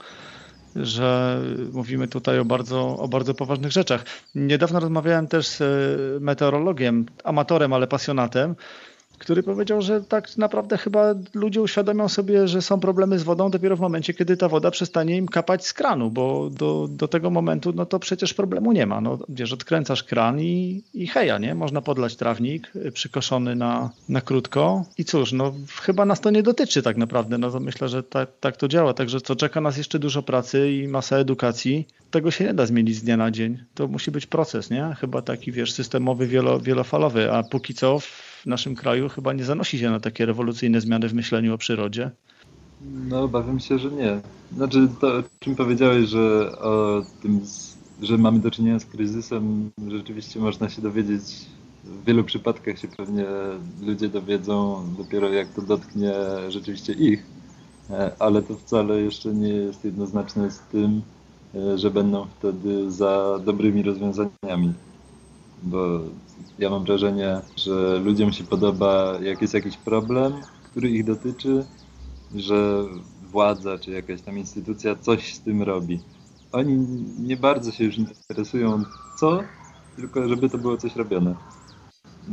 [0.76, 1.40] że
[1.72, 4.04] mówimy tutaj o bardzo, o bardzo poważnych rzeczach.
[4.34, 5.66] Niedawno rozmawiałem też z e,
[6.20, 8.54] meteorologiem, amatorem, ale pasjonatem,
[9.22, 13.76] który powiedział, że tak naprawdę chyba ludzie uświadomią sobie, że są problemy z wodą dopiero
[13.76, 17.72] w momencie, kiedy ta woda przestanie im kapać z kranu, bo do, do tego momentu
[17.74, 19.00] no to przecież problemu nie ma.
[19.00, 21.54] No, wiesz, odkręcasz kran i, i heja, nie?
[21.54, 26.82] Można podlać trawnik przykoszony na, na krótko i cóż, no chyba nas to nie dotyczy
[26.82, 29.98] tak naprawdę, no to myślę, że tak, tak to działa, także co czeka nas jeszcze
[29.98, 33.58] dużo pracy i masa edukacji, tego się nie da zmienić z dnia na dzień.
[33.74, 34.96] To musi być proces, nie?
[35.00, 37.98] Chyba taki, wiesz, systemowy, wielo, wielofalowy, a póki co
[38.42, 42.10] w naszym kraju chyba nie zanosi się na takie rewolucyjne zmiany w myśleniu o przyrodzie.
[43.08, 44.20] No, obawiam się, że nie.
[44.56, 47.40] Znaczy, to o czym powiedziałeś, że o tym,
[48.02, 51.22] że mamy do czynienia z kryzysem, rzeczywiście można się dowiedzieć.
[51.84, 53.24] W wielu przypadkach się pewnie
[53.82, 56.12] ludzie dowiedzą dopiero jak to dotknie
[56.48, 57.26] rzeczywiście ich,
[57.90, 61.02] e, ale to wcale jeszcze nie jest jednoznaczne z tym,
[61.54, 64.72] e, że będą wtedy za dobrymi rozwiązaniami.
[65.62, 66.00] Bo
[66.58, 71.66] ja mam wrażenie, że ludziom się podoba, jak jest jakiś problem, który ich dotyczy,
[72.34, 72.84] że
[73.22, 76.02] władza czy jakaś tam instytucja coś z tym robi.
[76.52, 76.76] Oni
[77.18, 79.54] nie bardzo się już interesują co,
[79.96, 81.36] tylko żeby to było coś robione.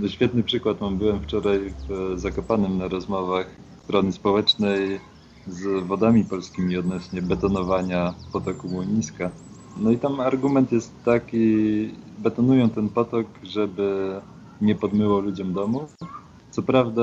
[0.07, 5.01] Świetny przykład mam, byłem wczoraj w Zakopanem na rozmowach strony społecznej
[5.47, 9.31] z wodami polskimi odnośnie betonowania potoku Młyniska.
[9.77, 14.15] No i tam argument jest taki, betonują ten potok, żeby
[14.61, 15.87] nie podmyło ludziom domu.
[16.51, 17.01] Co prawda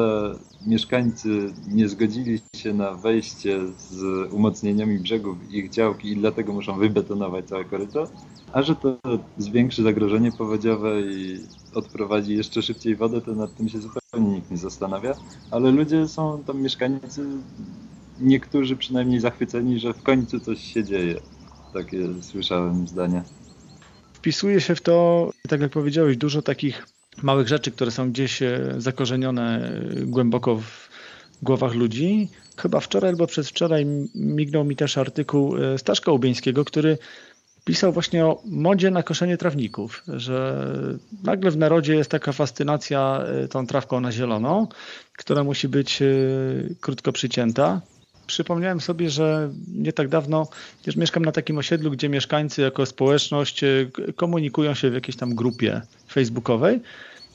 [0.67, 4.03] mieszkańcy nie zgodzili się na wejście z
[4.33, 8.09] umocnieniami brzegów ich działki i dlatego muszą wybetonować całe koryto,
[8.53, 8.97] a że to
[9.39, 11.41] zwiększy zagrożenie powodziowe i
[11.75, 15.15] odprowadzi jeszcze szybciej wodę, to nad tym się zupełnie nikt nie zastanawia,
[15.51, 17.27] ale ludzie są tam mieszkańcy,
[18.21, 21.21] niektórzy przynajmniej zachwyceni, że w końcu coś się dzieje.
[21.77, 23.23] Takie słyszałem zdania.
[24.12, 26.87] Wpisuje się w to, tak jak powiedziałeś, dużo takich
[27.23, 30.89] małych rzeczy, które są gdzieś e, zakorzenione e, głęboko w
[31.43, 32.29] głowach ludzi.
[32.57, 36.99] Chyba wczoraj albo przedwczoraj mignął mi też artykuł e, Staszka Ubieńskiego, który
[37.65, 40.67] pisał właśnie o modzie na koszenie trawników, że
[41.23, 44.69] nagle w narodzie jest taka fascynacja tą trawką na zielono,
[45.17, 46.03] która musi być
[46.81, 47.81] krótko przycięta.
[48.27, 50.49] Przypomniałem sobie, że nie tak dawno
[50.83, 53.61] też mieszkam na takim osiedlu, gdzie mieszkańcy jako społeczność
[54.17, 56.81] komunikują się w jakiejś tam grupie facebookowej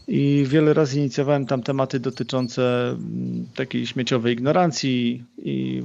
[0.08, 5.84] i wiele razy inicjowałem tam tematy dotyczące mm, takiej śmieciowej ignorancji i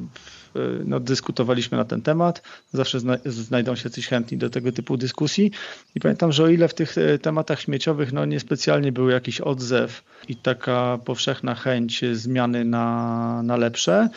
[0.85, 2.43] no, dyskutowaliśmy na ten temat.
[2.73, 5.51] Zawsze zna znajdą się coś chętni do tego typu dyskusji.
[5.95, 10.05] I pamiętam, że o ile w tych e, tematach śmieciowych no, niespecjalnie był jakiś odzew
[10.29, 14.09] i taka powszechna chęć zmiany na, na lepsze,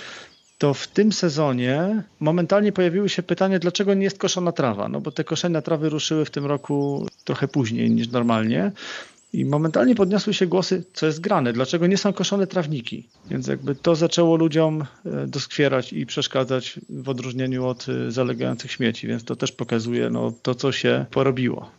[0.59, 4.89] to w tym sezonie momentalnie pojawiły się pytania, dlaczego nie jest koszona trawa.
[4.89, 8.71] No bo te koszenia trawy ruszyły w tym roku trochę później niż normalnie.
[9.33, 13.07] I momentalnie podniosły się głosy, co jest grane, dlaczego nie są koszone trawniki.
[13.29, 19.07] Więc jakby to zaczęło ludziom e, doskwierać i przeszkadzać w odróżnieniu od e, zalegających śmieci,
[19.07, 21.71] więc to też pokazuje no, to, co się porobiło.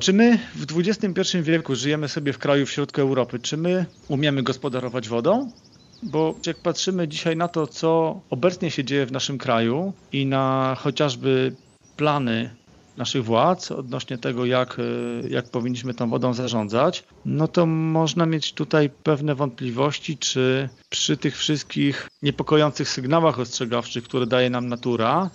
[0.00, 3.38] Czy my w XXI wieku żyjemy sobie w kraju w środku Europy?
[3.38, 5.50] Czy my umiemy gospodarować wodą?
[6.02, 10.76] Bo jak patrzymy dzisiaj na to, co obecnie się dzieje w naszym kraju i na
[10.78, 11.54] chociażby
[11.96, 12.50] plany
[12.96, 18.52] naszych władz odnośnie tego, jak, e, jak powinniśmy tą wodą zarządzać, no to można mieć
[18.52, 25.30] tutaj pewne wątpliwości, czy przy tych wszystkich niepokojących sygnałach ostrzegawczych, które daje nam natura,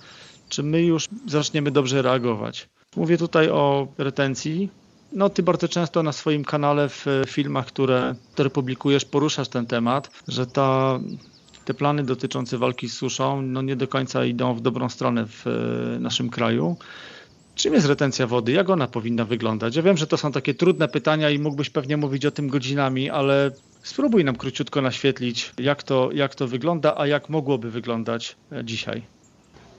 [0.50, 2.70] czy my już zaczniemy dobrze reagować.
[2.96, 4.70] Mówię tutaj o retencji.
[5.18, 10.10] No, ty bardzo często na swoim kanale w filmach, które, które publikujesz, poruszasz ten temat,
[10.28, 11.00] że ta
[11.66, 15.48] te plany dotyczące walki z suszą no nie do końca idą w dobrą stronę w
[15.48, 16.78] e, naszym kraju.
[17.56, 18.52] Czym jest retencja wody?
[18.52, 19.76] Jak ona powinna wyglądać?
[19.76, 23.10] Ja wiem, że to są takie trudne pytania i mógłbyś pewnie mówić o tym godzinami,
[23.10, 23.52] ale
[23.84, 29.02] spróbuj nam króciutko naświetlić, jak to, jak to wygląda, a jak mogłoby wyglądać e, dzisiaj.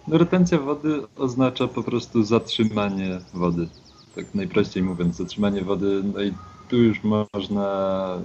[0.08, 3.68] No, retencja wody oznacza po prostu zatrzymanie wody.
[4.18, 6.02] Tak najprościej mówiąc, zatrzymanie wody.
[6.14, 6.32] No i
[6.68, 8.18] tu już można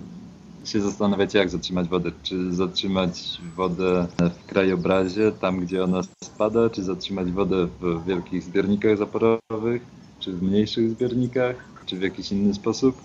[0.66, 2.12] się zastanawiać, jak zatrzymać wodę.
[2.24, 8.98] Czy zatrzymać wodę w krajobrazie, tam gdzie ona spada, czy zatrzymać wodę w wielkich zbiornikach
[8.98, 9.82] zaporowych,
[10.20, 13.02] czy w mniejszych zbiornikach, czy w jakiś inny sposób.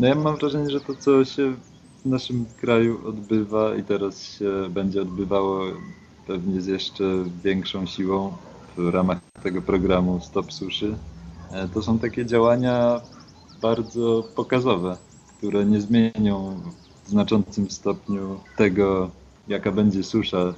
[0.00, 1.54] No ja mam wrażenie, że to, co się
[2.04, 5.64] w naszym kraju odbywa i teraz się będzie odbywało
[6.26, 7.04] pewnie z jeszcze
[7.44, 8.32] większą siłą
[8.76, 10.96] w ramach tego programu Stop Suszy,
[11.74, 13.00] to są takie działania
[13.62, 14.96] bardzo pokazowe
[15.40, 16.60] które nie zmienią
[17.04, 19.10] w znaczącym stopniu tego,
[19.48, 20.54] jaka będzie susza,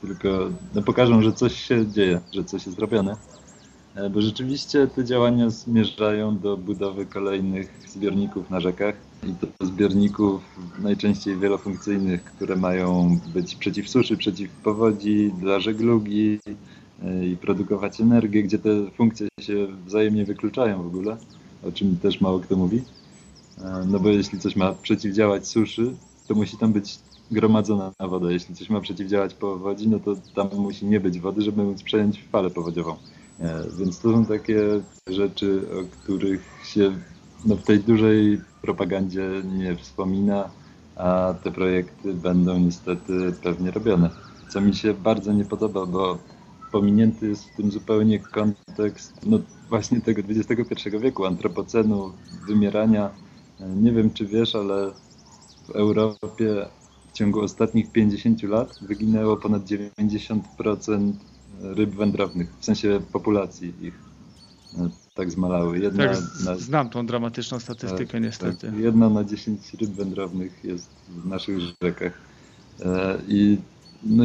[0.00, 0.28] tylko
[0.74, 3.16] no, pokażą, że coś się dzieje, że coś jest robione.
[3.94, 8.94] E, bo rzeczywiście te działania zmierzają do budowy kolejnych zbiorników na rzekach
[9.28, 10.42] i to zbiorników
[10.82, 16.73] najczęściej wielofunkcyjnych, które mają być przeciw suszy, przeciw powodzi, dla żeglugi e,
[17.22, 21.16] i produkować energię, gdzie te funkcje się wzajemnie wykluczają w ogóle,
[21.68, 22.82] o czym też mało kto mówi.
[23.64, 25.94] E, no bo jeśli coś ma przeciwdziałać suszy,
[26.28, 26.98] to musi tam być
[27.30, 28.30] gromadzona woda.
[28.30, 32.24] Jeśli coś ma przeciwdziałać powodzi, no to tam musi nie być wody, żeby móc przejąć
[32.32, 32.96] falę powodziową.
[33.40, 34.60] E, więc to są takie
[35.10, 36.92] rzeczy, o których się
[37.46, 40.50] no, w tej dużej propagandzie nie wspomina,
[40.96, 44.10] a te projekty będą niestety pewnie robione.
[44.48, 46.18] Co mi się bardzo nie podoba, bo
[46.74, 52.12] pominięty jest w tym zupełnie kontekst no, właśnie tego XXI wieku, antropocenu,
[52.48, 53.10] wymierania.
[53.60, 54.90] E, nie wiem, czy wiesz, ale
[55.68, 56.66] w Europie
[57.08, 61.12] w ciągu ostatnich 50 lat wyginęło ponad 90%
[61.60, 63.94] ryb wędrownych, w sensie populacji ich
[64.78, 65.78] e, tak zmalały.
[65.78, 68.66] Jedna tak, na, znam tą dramatyczną statystykę tak, niestety.
[68.66, 72.12] Tak, jedna na 10 ryb wędrownych jest w naszych rzekach.
[72.80, 73.58] E, I,
[74.06, 74.24] no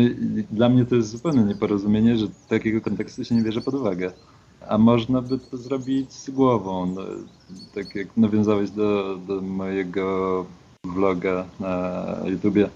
[0.52, 4.12] dla mnie to jest zupełnie nieporozumienie, że takiego kontekstu się nie bierze pod uwagę.
[4.70, 6.86] A można by to zrobić z głową.
[6.86, 7.02] No,
[7.76, 10.46] tak jak nawiązałeś do, do mojego
[10.84, 12.70] vloga na YouTubie,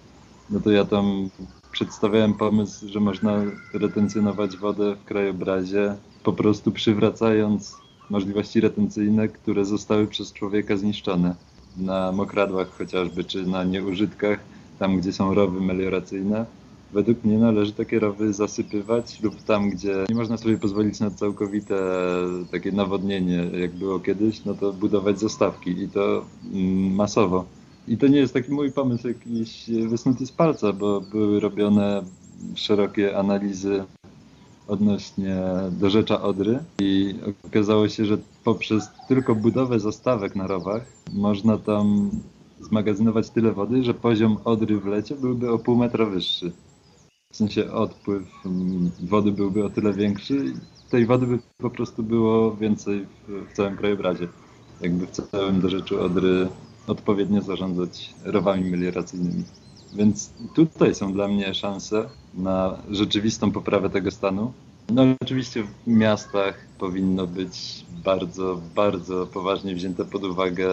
[0.50, 1.30] no to ja tam
[1.72, 3.42] przedstawiałem pomysł, że można
[3.74, 7.78] retencjonować wodę w krajobrazie, po prostu przywracając
[8.10, 11.36] możliwości retencyjne, które zostały przez człowieka zniszczone.
[11.78, 14.39] Na mokradłach chociażby, czy na nieużytkach,
[14.80, 16.46] tam gdzie są rowy melioracyjne.
[16.94, 21.76] Według mnie należy takie rowy zasypywać lub tam, gdzie nie można sobie pozwolić na całkowite
[22.52, 27.46] takie nawodnienie, jak było kiedyś, no to budować zastawki i to mm, masowo.
[27.88, 32.04] I to nie jest taki mój pomysł jakiś wysnuty z palca, bo były robione
[32.56, 33.84] szerokie analizy
[34.68, 35.38] odnośnie
[35.72, 42.10] do rzecza Odry i okazało się, że poprzez tylko budowę zastawek na rowach można tam
[42.62, 46.52] zmagazynować tyle wody, że poziom Odry w lecie byłby o pół metra wyższy.
[47.34, 48.24] W sensie odpływ
[49.04, 50.54] wody byłby o tyle większy
[50.93, 54.28] tej wody by po prostu było więcej w, w całym krajobrazie.
[54.82, 56.48] Jakby w całym dorzeczu Odry
[56.88, 59.43] odpowiednio zarządzać rowami melioracyjnymi.
[59.96, 64.54] Więc tutaj są dla mnie szanse na rzeczywistą poprawę tego stanu.
[64.89, 70.69] No oczywiście w miastach powinno być bardzo, bardzo poważnie wzięte pod uwagę,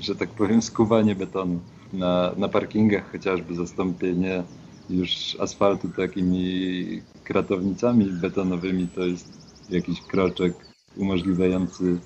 [0.00, 1.60] że tak powiem, skuwanie betonu.
[1.92, 4.42] Na, na parkingach chociażby zastąpienie
[4.90, 9.32] już asfaltu takimi kratownicami betonowymi to jest
[9.70, 10.54] jakiś kroczek
[10.96, 11.98] umożliwiający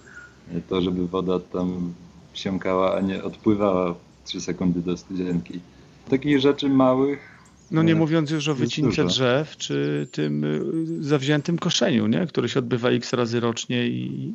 [0.68, 1.94] to, żeby woda tam
[2.32, 5.60] wsiąkała, a nie odpływała 3 sekundy do studzienki.
[6.08, 7.40] Takich rzeczy małych.
[7.70, 12.26] No nie e, mówiąc już o wycince drzew, czy tym y, zawziętym koszeniu, nie?
[12.26, 14.32] które się odbywa x razy rocznie i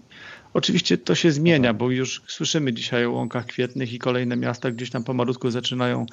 [0.53, 4.89] oczywiście to się zmienia, bo już słyszymy dzisiaj o łąkach kwietnych i kolejne miasta gdzieś
[4.89, 6.05] tam pomalutku zaczynają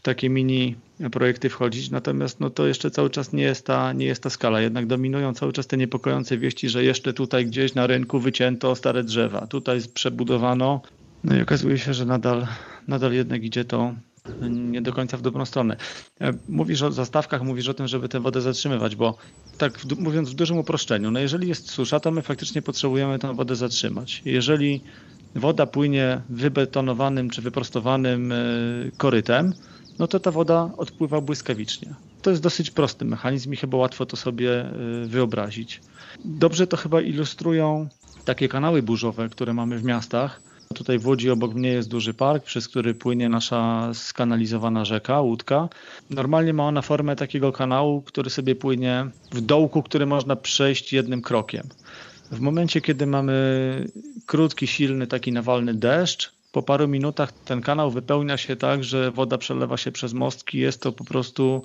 [0.00, 0.76] w takie mini
[1.12, 4.60] projekty wchodzić, natomiast no to jeszcze cały czas nie jest, ta, nie jest ta skala,
[4.60, 9.04] jednak dominują cały czas te niepokojące wieści, że jeszcze tutaj gdzieś na rynku wycięto stare
[9.04, 10.80] drzewa, tutaj przebudowano
[11.24, 12.46] no i okazuje się, że nadal,
[12.88, 13.94] nadal jednak idzie to
[14.50, 15.76] nie do końca w dobrą stronę.
[16.20, 19.16] E, mówisz o zastawkach, mówisz o tym, żeby tę wodę zatrzymywać, bo
[19.58, 23.34] tak w, mówiąc w dużym uproszczeniu, no jeżeli jest susza, to my faktycznie potrzebujemy tę
[23.34, 24.22] wodę zatrzymać.
[24.24, 24.80] Jeżeli
[25.34, 28.36] woda płynie wybetonowanym czy wyprostowanym e,
[28.96, 29.52] korytem,
[30.00, 31.94] no to ta woda odpływa błyskawicznie.
[32.22, 34.72] To jest dosyć prosty mechanizm i chyba łatwo to sobie e,
[35.06, 35.80] wyobrazić.
[36.24, 37.88] Dobrze to chyba ilustrują
[38.24, 40.40] takie kanały burzowe, które mamy w miastach,
[40.74, 45.68] Tutaj w Łodzi obok mnie jest duży park, przez który płynie nasza skanalizowana rzeka, łódka.
[46.10, 51.22] Normalnie ma ona formę takiego kanału, który sobie płynie w dołku, który można przejść jednym
[51.22, 51.68] krokiem.
[52.30, 53.34] W momencie, kiedy mamy
[54.26, 59.38] krótki, silny, taki nawalny deszcz, po paru minutach ten kanał wypełnia się tak, że woda
[59.38, 60.58] przelewa się przez mostki.
[60.58, 61.64] Jest to po prostu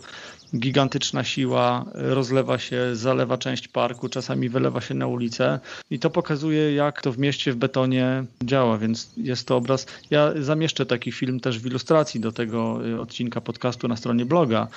[0.56, 6.74] gigantyczna siła, rozlewa się, zalewa część parku, czasami wylewa się na ulicę i to pokazuje,
[6.74, 9.88] jak to w mieście w betonie działa, więc jest to obraz.
[10.10, 14.68] Ja zamieszczę taki film też w ilustracji do tego y, odcinka podcastu na stronie bloga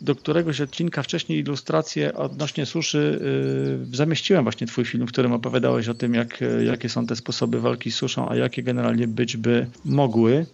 [0.00, 3.20] do któregoś odcinka wcześniej ilustrację odnośnie suszy
[3.88, 7.60] yy, zamieściłem właśnie twój film, w którym opowiadałeś o tym, jak, jakie są te sposoby
[7.60, 10.46] walki z suszą, a jakie generalnie być by mogły.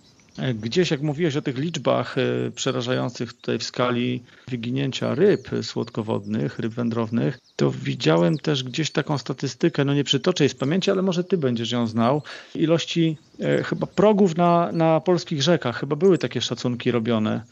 [0.54, 6.72] Gdzieś, jak mówiłeś o tych liczbach yy, przerażających tutaj w skali wyginięcia ryb słodkowodnych, ryb
[6.72, 11.24] wędrownych, to widziałem też gdzieś taką statystykę, no nie przytoczę jej z pamięci, ale może
[11.24, 12.22] ty będziesz ją znał,
[12.54, 17.42] ilości yy, chyba progów na, na polskich rzekach, chyba były takie szacunki robione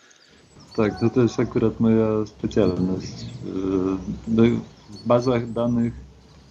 [0.76, 3.26] tak, to, to jest akurat moja specjalność.
[4.90, 5.92] W bazach danych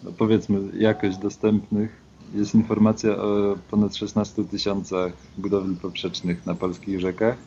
[0.04, 2.02] no powiedzmy jakość dostępnych.
[2.34, 7.38] Jest informacja o ponad 16 tysiącach budowli poprzecznych na polskich rzekach,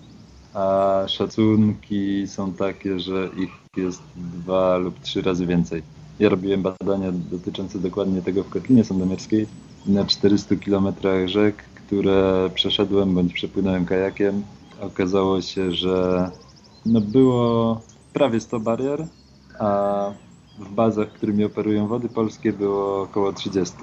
[0.54, 5.82] a szacunki są takie, że ich jest dwa lub trzy razy więcej.
[6.18, 9.46] Ja robiłem badania dotyczące dokładnie tego w Kotlinie Sandomierskiej
[9.86, 14.42] na 400 kilometrach rzek, które przeszedłem bądź przepłynąłem kajakiem.
[14.80, 16.30] Okazało się, że
[16.86, 17.80] no było
[18.12, 19.06] prawie 100 barier,
[19.58, 20.10] a
[20.58, 23.76] w bazach, którymi operują wody polskie było około 30.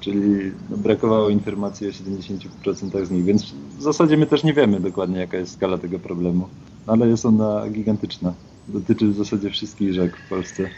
[0.00, 4.80] Czyli no brakowało informacji o 70% z nich, więc w zasadzie my też nie wiemy
[4.80, 6.48] dokładnie, jaka jest skala tego problemu,
[6.86, 8.34] ale jest ona gigantyczna.
[8.68, 10.68] Dotyczy w zasadzie wszystkich rzek w Polsce.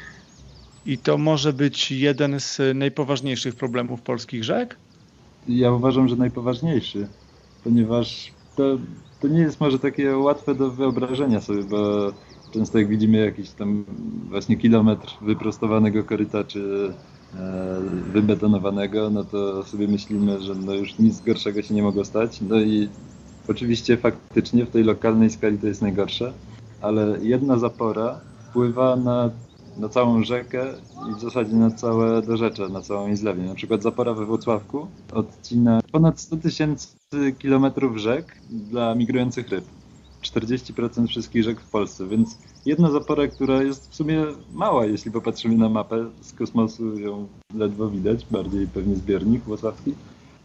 [0.86, 4.76] I to może być jeden z najpoważniejszych problemów polskich rzek?
[5.48, 7.06] Ja uważam, że najpoważniejszy,
[7.64, 8.78] ponieważ to,
[9.20, 12.12] to nie jest może takie łatwe do wyobrażenia sobie, bo
[12.50, 13.84] często jak widzimy jakiś tam
[14.28, 16.92] właśnie kilometr wyprostowanego koryta czy
[17.34, 17.80] e,
[18.12, 22.40] wybetonowanego, no to sobie myślimy, że no już nic gorszego się nie mogło stać.
[22.40, 22.88] No i
[23.48, 26.32] oczywiście faktycznie w tej lokalnej skali to jest najgorsze,
[26.80, 29.30] ale jedna zapora wpływa na
[29.78, 30.66] na całą rzekę
[31.10, 33.42] i w zasadzie na całe dorzecze, na całą Izlewię.
[33.42, 36.95] Na przykład zapora we Włocławku odcina ponad 100 tysięcy
[37.38, 39.64] kilometrów rzek dla migrujących ryb.
[40.22, 45.56] 40% wszystkich rzek w Polsce, więc jedna zapora, która jest w sumie mała, jeśli popatrzymy
[45.56, 49.94] na mapę z kosmosu, ją ledwo widać, bardziej pewnie zbiornik włocławski,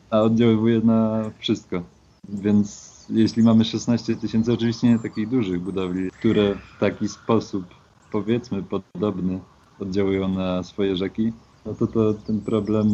[0.09, 1.84] a oddziaływuje na wszystko.
[2.30, 7.66] Więc jeśli mamy 16 tysięcy, oczywiście nie takich dużych budowli, które w taki sposób
[8.12, 9.39] powiedzmy podobny
[9.80, 11.34] oddziałują na swoje rzeki,
[11.66, 12.88] no to, to ten problem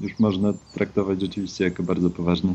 [0.00, 2.54] już można traktować rzeczywiście jako bardzo poważny.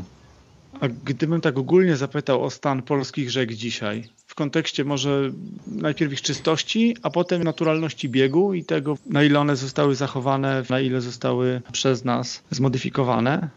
[0.84, 5.30] A gdybym tak ogólnie zapytał o stan polskich rzek dzisiaj, w kontekście może
[5.66, 10.80] najpierw ich czystości, a potem naturalności biegu i tego, na ile one zostały zachowane, na
[10.80, 13.48] ile zostały przez nas zmodyfikowane?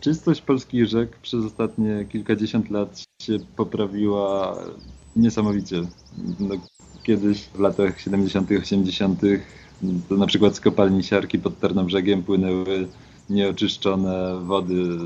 [0.00, 4.58] Czystość polskich rzek przez ostatnie kilkadziesiąt lat się poprawiła
[5.16, 5.86] niesamowicie.
[6.40, 6.54] No,
[7.02, 9.20] kiedyś w latach 70., 80.,
[10.08, 12.88] to na przykład z kopalni siarki pod Tarnobrzegiem płynęły
[13.30, 14.98] nieoczyszczone wody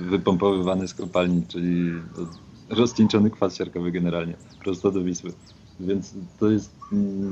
[0.00, 1.92] wypompowywane z kopalni, czyli
[2.68, 5.32] rozcieńczony kwas siarkowy generalnie, prosto do Wisły.
[5.80, 6.70] Więc to jest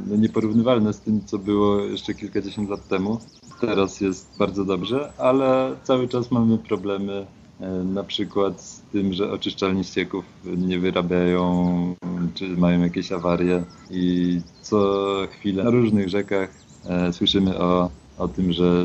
[0.08, 3.20] no, nieporównywalne z tym, co było jeszcze kilkadziesiąt lat temu.
[3.60, 7.26] Teraz jest bardzo dobrze, ale cały czas mamy problemy
[7.60, 11.94] e, na przykład z tym, że oczyszczalnie ścieków nie wyrabiają,
[12.34, 16.50] czy mają jakieś awarie i co chwilę na różnych rzekach
[16.84, 18.84] e, słyszymy o, o tym, że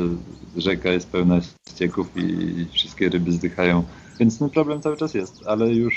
[0.56, 1.40] rzeka jest pełna
[1.74, 3.84] ścieków i wszystkie ryby zdychają.
[4.20, 5.94] Więc ten problem cały czas jest, ale już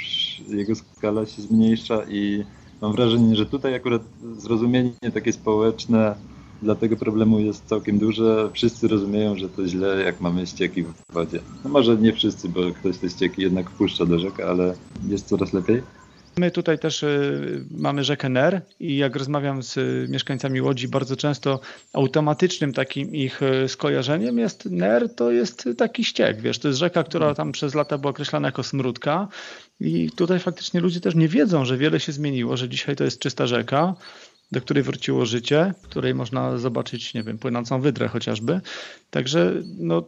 [0.48, 2.44] jego skala się zmniejsza i
[2.82, 4.02] mam wrażenie, że tutaj akurat
[4.38, 6.16] zrozumienie takie społeczne
[6.62, 8.50] dla tego problemu jest całkiem duże.
[8.54, 11.40] Wszyscy rozumieją, że to źle, jak mamy ścieki w wodzie.
[11.64, 14.74] No może nie wszyscy, bo ktoś te ścieki jednak wpuszcza do rzek, ale
[15.08, 15.82] jest coraz lepiej.
[16.38, 19.80] My tutaj też y, mamy rzekę Ner i jak rozmawiam z
[20.10, 21.60] mieszkańcami Łodzi, bardzo często
[21.94, 27.04] automatycznym takim ich y, skojarzeniem jest Ner, to jest taki ściek, wiesz, to jest rzeka,
[27.04, 29.28] która tam przez lata była określana jako smródka
[29.80, 33.20] i tutaj faktycznie ludzie też nie wiedzą, że wiele się zmieniło, że dzisiaj to jest
[33.20, 33.96] czysta rzeka,
[34.54, 38.62] do której wróciło życie, w której można zobaczyć, nie wiem, płynącą wydrę chociażby.
[39.12, 40.04] Także no,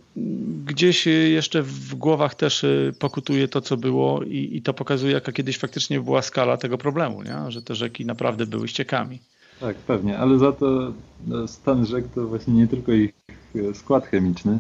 [0.66, 5.32] gdzieś jeszcze w głowach też y, pokutuje to, co było i, i to pokazuje, jaka
[5.32, 7.52] kiedyś faktycznie była skala tego problemu, nie?
[7.52, 9.20] że te rzeki naprawdę były ściekami.
[9.60, 10.93] Tak, pewnie, ale za to
[11.28, 13.14] no, stan rzek to właśnie nie tylko ich
[13.56, 14.60] e, skład chemiczny,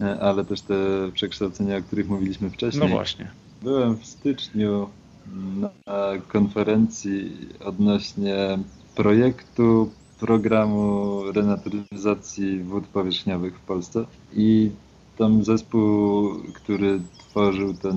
[0.00, 0.74] e, ale też te
[1.14, 2.88] przekształcenia, o których mówiliśmy wcześniej.
[2.88, 3.30] No właśnie.
[3.62, 4.88] Byłem w styczniu
[5.56, 5.70] na
[6.28, 8.58] konferencji odnośnie
[8.96, 9.90] projektu
[10.20, 14.04] programu renaturyzacji wód powierzchniowych w Polsce
[14.36, 14.70] i
[15.18, 17.96] tam zespół, który tworzył ten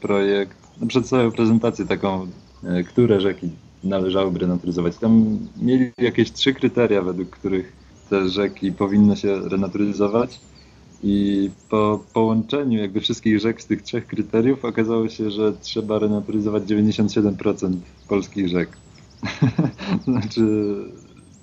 [0.00, 2.26] projekt, no przedstawiał prezentację taką,
[2.64, 3.48] e, które rzeki
[3.84, 4.96] należałoby renaturyzować.
[4.96, 7.72] Tam mieli jakieś trzy kryteria, według których
[8.10, 10.40] te rzeki powinno się renaturyzować
[11.02, 16.62] i po połączeniu jakby wszystkich rzek z tych trzech kryteriów okazało się, że trzeba renaturyzować
[16.62, 17.76] 97%
[18.08, 18.83] polskich rzek.
[20.04, 20.74] znaczy,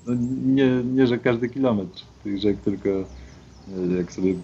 [0.08, 0.14] no
[0.46, 3.06] nie, nie, że każdy kilometr tych rzek, tylko e,
[3.98, 4.36] jak sobie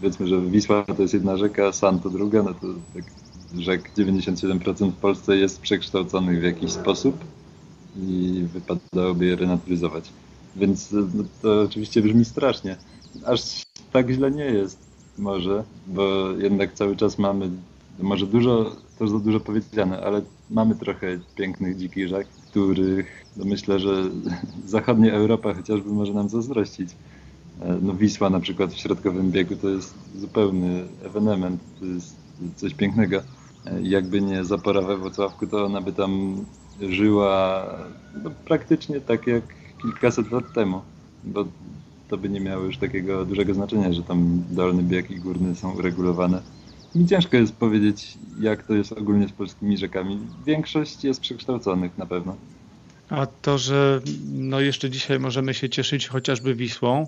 [0.00, 3.04] powiedzmy, że Wisła to jest jedna rzeka, San to druga, no to tak
[3.58, 7.24] rzek 97% w Polsce jest przekształconych w jakiś sposób
[7.96, 10.12] i wypadałoby je renaturyzować.
[10.56, 12.76] Więc e, no, to oczywiście brzmi strasznie.
[13.26, 14.78] Aż tak źle nie jest
[15.18, 17.50] może, bo jednak cały czas mamy,
[17.98, 23.78] może dużo, to za dużo powiedziane, ale mamy trochę pięknych dzikich rzek, których no myślę,
[23.78, 24.10] że
[24.64, 26.96] zachodnia Europa chociażby może nam zazdrościć.
[27.60, 32.16] E, no Wisła na przykład w środkowym biegu to jest zupełny ewenement, to jest
[32.56, 33.22] coś pięknego.
[33.64, 36.44] E, jakby nie zapora we Wrocławku, to ona by tam
[36.80, 37.66] żyła
[38.24, 39.44] no, praktycznie tak jak
[39.82, 40.82] kilkaset lat temu,
[41.24, 41.44] bo
[42.08, 45.74] to by nie miało już takiego dużego znaczenia, że tam dolny bieg i górny są
[45.74, 46.55] uregulowane.
[46.94, 50.18] Mi ciężko jest powiedzieć, jak to jest ogólnie z polskimi rzekami.
[50.46, 52.36] Większość jest przekształconych na pewno.
[53.08, 54.00] A to, że
[54.32, 57.06] no jeszcze dzisiaj możemy się cieszyć chociażby Wisłą,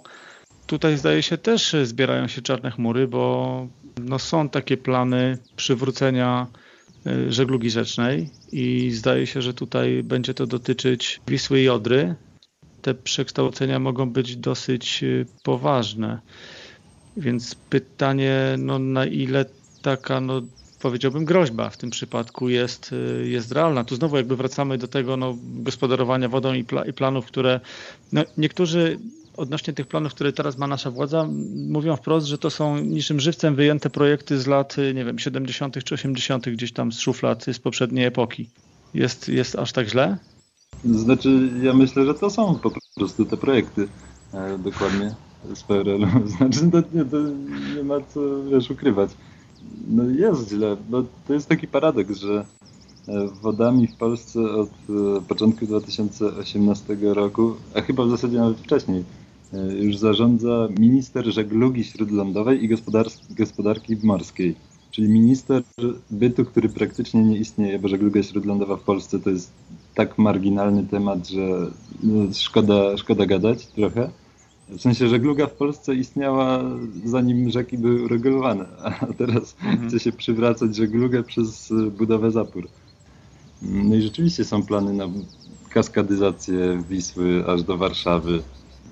[0.68, 3.66] tutaj zdaje się też zbierają się czarne chmury, bo
[4.00, 6.46] no są takie plany przywrócenia
[7.06, 12.14] y, żeglugi rzecznej i zdaje się, że tutaj będzie to dotyczyć Wisły i Odry.
[12.82, 16.20] Te przekształcenia mogą być dosyć y, poważne.
[17.16, 19.44] Więc pytanie, no na ile
[19.82, 20.42] taka, no
[20.78, 23.84] powiedziałbym, groźba w tym przypadku jest, y, jest realna.
[23.84, 27.60] Tu znowu jakby wracamy do tego no, gospodarowania wodą i, pla, i planów, które
[28.12, 28.98] no, niektórzy
[29.36, 31.28] odnośnie tych planów, które teraz ma nasza władza,
[31.68, 35.84] mówią wprost, że to są niczym żywcem wyjęte projekty z lat, nie wiem, 70.
[35.84, 36.48] czy 80.
[36.48, 38.50] gdzieś tam z szuflad z poprzedniej epoki.
[38.94, 40.18] Jest, jest aż tak źle?
[40.84, 43.88] Znaczy, ja myślę, że to są po prostu te projekty.
[44.34, 45.14] E, dokładnie
[45.54, 46.28] z PRL-u.
[46.36, 47.16] Znaczy, to nie, to
[47.76, 48.20] nie ma co
[48.50, 49.10] wiesz, ukrywać.
[49.88, 52.44] No jest źle, bo to jest taki paradoks, że
[53.08, 59.04] e, wodami w Polsce od e, początku 2018 roku, a chyba w zasadzie nawet wcześniej,
[59.52, 62.68] E, już zarządza minister żeglugi śródlądowej i
[63.30, 64.54] gospodarki morskiej.
[64.90, 65.62] Czyli minister
[66.10, 69.52] bytu, który praktycznie nie istnieje, bo żegluga śródlądowa w Polsce to jest
[69.94, 71.70] tak marginalny temat, że
[72.02, 74.10] no, szkoda, szkoda gadać trochę.
[74.68, 76.64] W sensie żegluga w Polsce istniała
[77.04, 78.66] zanim rzeki były uregulowane,
[79.00, 79.88] a teraz mhm.
[79.88, 82.68] chce się przywracać żeglugę przez budowę zapór.
[83.62, 85.04] No i rzeczywiście są plany na
[85.70, 88.42] kaskadyzację Wisły aż do Warszawy.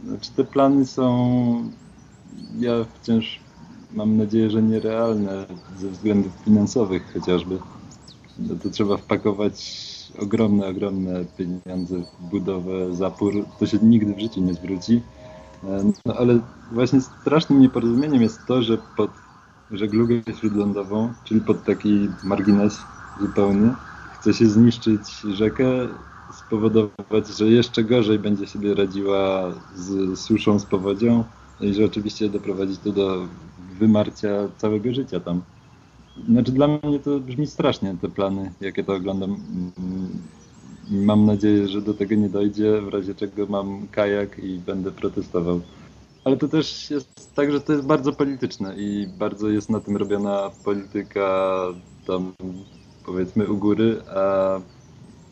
[0.06, 1.70] Znaczy te plany są,
[2.58, 2.72] ja
[3.02, 3.40] wciąż
[3.94, 5.46] mam nadzieję, że nierealne
[5.78, 7.58] ze względów finansowych chociażby.
[8.38, 9.86] No to trzeba wpakować
[10.18, 13.44] ogromne, ogromne pieniądze w budowę zapór.
[13.58, 15.00] To się nigdy w życiu nie zwróci.
[16.07, 16.38] No ale
[16.72, 19.11] właśnie strasznym nieporozumieniem jest to, że pod
[19.70, 22.78] żeglugę śródlądową, czyli pod taki margines
[23.20, 23.74] zupełny,
[24.14, 25.00] chce się zniszczyć
[25.34, 25.64] rzekę
[26.46, 31.24] spowodować, że jeszcze gorzej będzie sobie radziła z suszą, z powodzią
[31.61, 33.26] i że oczywiście doprowadzić to do
[33.78, 35.42] wymarcia całego życia tam.
[36.28, 39.36] Znaczy dla mnie to brzmi strasznie, te plany, jakie to oglądam.
[40.91, 45.61] Mam nadzieję, że do tego nie dojdzie, w razie czego mam kajak i będę protestował.
[46.24, 49.97] Ale to też jest tak, że to jest bardzo polityczne i bardzo jest na tym
[49.97, 51.59] robiona polityka
[52.07, 52.32] tam
[53.07, 54.61] powiedzmy u góry, a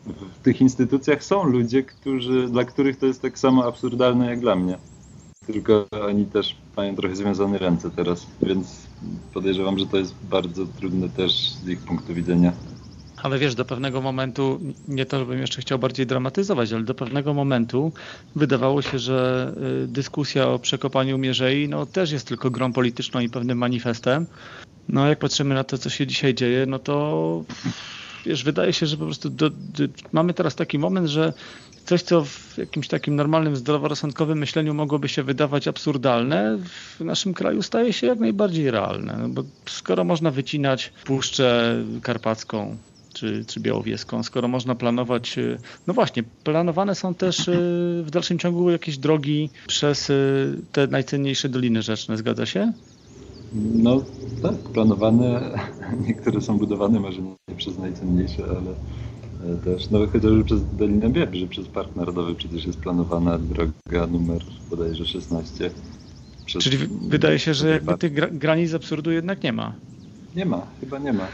[0.05, 4.55] w tych instytucjach są ludzie, którzy, dla których to jest tak samo absurdalne jak dla
[4.55, 4.77] mnie.
[5.47, 8.87] Tylko oni też mają trochę związane ręce teraz, więc
[9.33, 12.53] podejrzewam, że to jest bardzo trudne też z ich punktu widzenia.
[13.25, 17.33] Ale wiesz, do pewnego momentu, nie to, żebym jeszcze chciał bardziej dramatyzować, ale do pewnego
[17.33, 17.91] momentu
[18.35, 19.51] wydawało się, że
[19.83, 24.25] y, dyskusja o przekopaniu Mierzei no, też jest tylko grą polityczną i pewnym manifestem.
[24.89, 27.43] No jak patrzymy na to, co się dzisiaj dzieje, no to
[28.25, 31.33] wiesz, wydaje się, że po prostu do, do, mamy teraz taki moment, że
[31.85, 36.57] coś, co w jakimś takim normalnym, zdroworozsądkowym myśleniu mogłoby się wydawać absurdalne,
[36.99, 39.17] w naszym kraju staje się jak najbardziej realne.
[39.17, 42.77] No bo skoro można wycinać Puszczę Karpacką,
[43.15, 45.35] czy, czy Białowieską, skoro można planować,
[45.87, 51.49] no właśnie, planowane są też y, w dalszym ciągu jakieś drogi przez y, te najcenniejsze
[51.49, 52.73] doliny rzeczne, zgadza się?
[53.53, 54.01] No
[54.41, 55.57] tak, planowane.
[56.07, 58.71] Niektóre są budowane może nie przez najcenniejsze, ale
[59.53, 64.41] e, też, no chociażby przez Dolinę Biebrzy, przez Park Narodowy przecież jest planowana droga numer
[64.69, 65.71] bodajże 16.
[66.45, 66.77] Czyli
[67.09, 69.75] wydaje się, że jakby tych granic absurdu jednak nie ma.
[70.35, 71.27] Nie ma, chyba nie ma.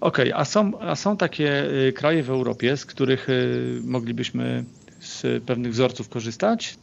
[0.00, 4.64] Okej, okay, a, są, a są takie y, kraje w Europie, z których y, moglibyśmy
[5.00, 6.74] z pewnych wzorców korzystać?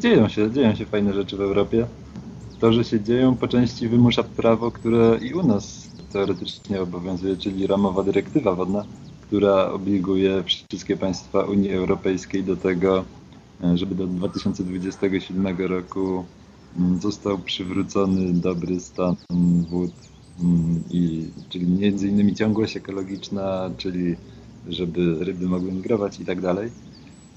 [0.00, 1.86] Dzieją się, dzieją się fajne rzeczy w Europie
[2.60, 7.66] to, że się dzieją, po części wymusza prawo, które i u nas teoretycznie obowiązuje, czyli
[7.66, 8.84] ramowa dyrektywa wodna,
[9.26, 13.04] która obliguje wszystkie państwa Unii Europejskiej do tego,
[13.74, 16.24] żeby do 2027 roku
[16.78, 19.16] mm, został przywrócony dobry stan
[19.70, 19.90] wód,
[20.90, 24.16] i, czyli między innymi ciągłość ekologiczna, czyli
[24.68, 26.70] żeby ryby mogły migrować i tak dalej.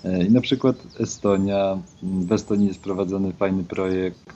[0.04, 4.32] E, I na przykład Estonia, w Estonii jest prowadzony fajny projekt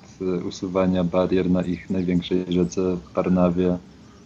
[0.47, 3.77] usuwania barier na ich największej rzece Parnawie.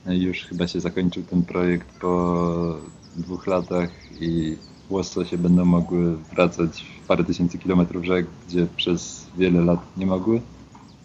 [0.06, 2.76] Już chyba się zakończył ten projekt po
[3.16, 3.90] dwóch latach
[4.22, 4.58] i
[4.90, 10.42] łososie będą mogły wracać w parę tysięcy kilometrów rzek, gdzie przez wiele lat nie mogły.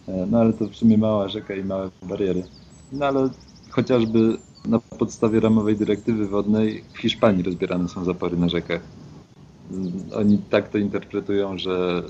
[0.07, 2.43] E, no ale to w sumie mała rzeka i małe bariery.
[2.95, 3.29] No ale
[3.69, 8.81] chociażby na podstawie ramowej dyrektywy wodnej w Hiszpanii rozbierane są zapory na rzekach.
[9.71, 12.03] Mm, oni tak to interpretują, że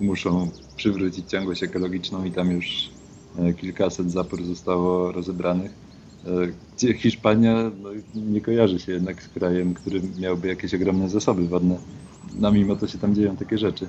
[0.00, 2.90] muszą przywrócić ciągłość ekologiczną i tam już
[3.38, 5.70] e, kilkaset zapór zostało rozebranych.
[6.26, 6.28] E,
[6.76, 11.78] gdzie Hiszpania no, nie kojarzy się jednak z krajem, który miałby jakieś ogromne zasoby wodne.
[12.38, 13.86] No mimo to się tam dzieją takie rzeczy.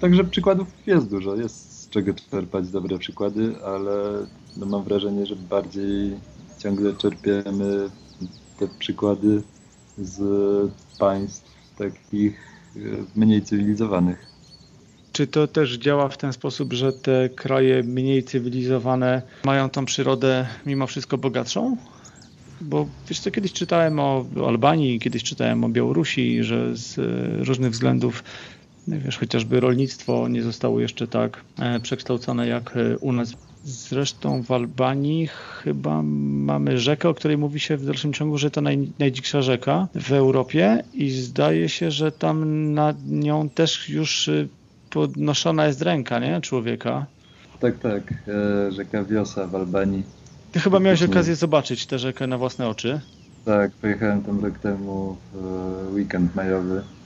[0.00, 4.26] Także przykładów jest dużo, jest z czego czerpać dobre przykłady, ale
[4.56, 6.20] no mam wrażenie, że bardziej
[6.58, 7.90] ciągle czerpiemy
[8.58, 9.42] te przykłady
[9.98, 10.20] z
[10.98, 12.38] państw takich
[12.76, 12.80] e,
[13.16, 14.26] mniej cywilizowanych.
[15.12, 20.46] Czy to też działa w ten sposób, że te kraje mniej cywilizowane mają tą przyrodę
[20.66, 21.76] mimo wszystko bogatszą?
[22.60, 27.70] Bo wiesz co, kiedyś czytałem o Albanii, kiedyś czytałem o Białorusi, że z e, różnych
[27.70, 28.24] względów
[28.88, 33.34] wiesz, chociażby rolnictwo nie zostało jeszcze tak e, przekształcone jak u nas.
[33.64, 35.26] Zresztą w Albanii
[35.62, 39.88] chyba mamy rzekę, o której mówi się w dalszym ciągu, że to naj, najdziksza rzeka
[39.94, 44.48] w Europie i zdaje się, że tam nad nią też już y,
[44.90, 46.40] podnoszona jest ręka, nie?
[46.40, 47.06] Człowieka.
[47.60, 48.14] Tak, tak.
[48.28, 50.02] E, rzeka Wiosa w Albanii.
[50.52, 53.00] Ty chyba miałeś okazję zobaczyć tę rzekę na własne oczy.
[53.44, 56.97] Tak, pojechałem tam rok temu w weekend majowy, e,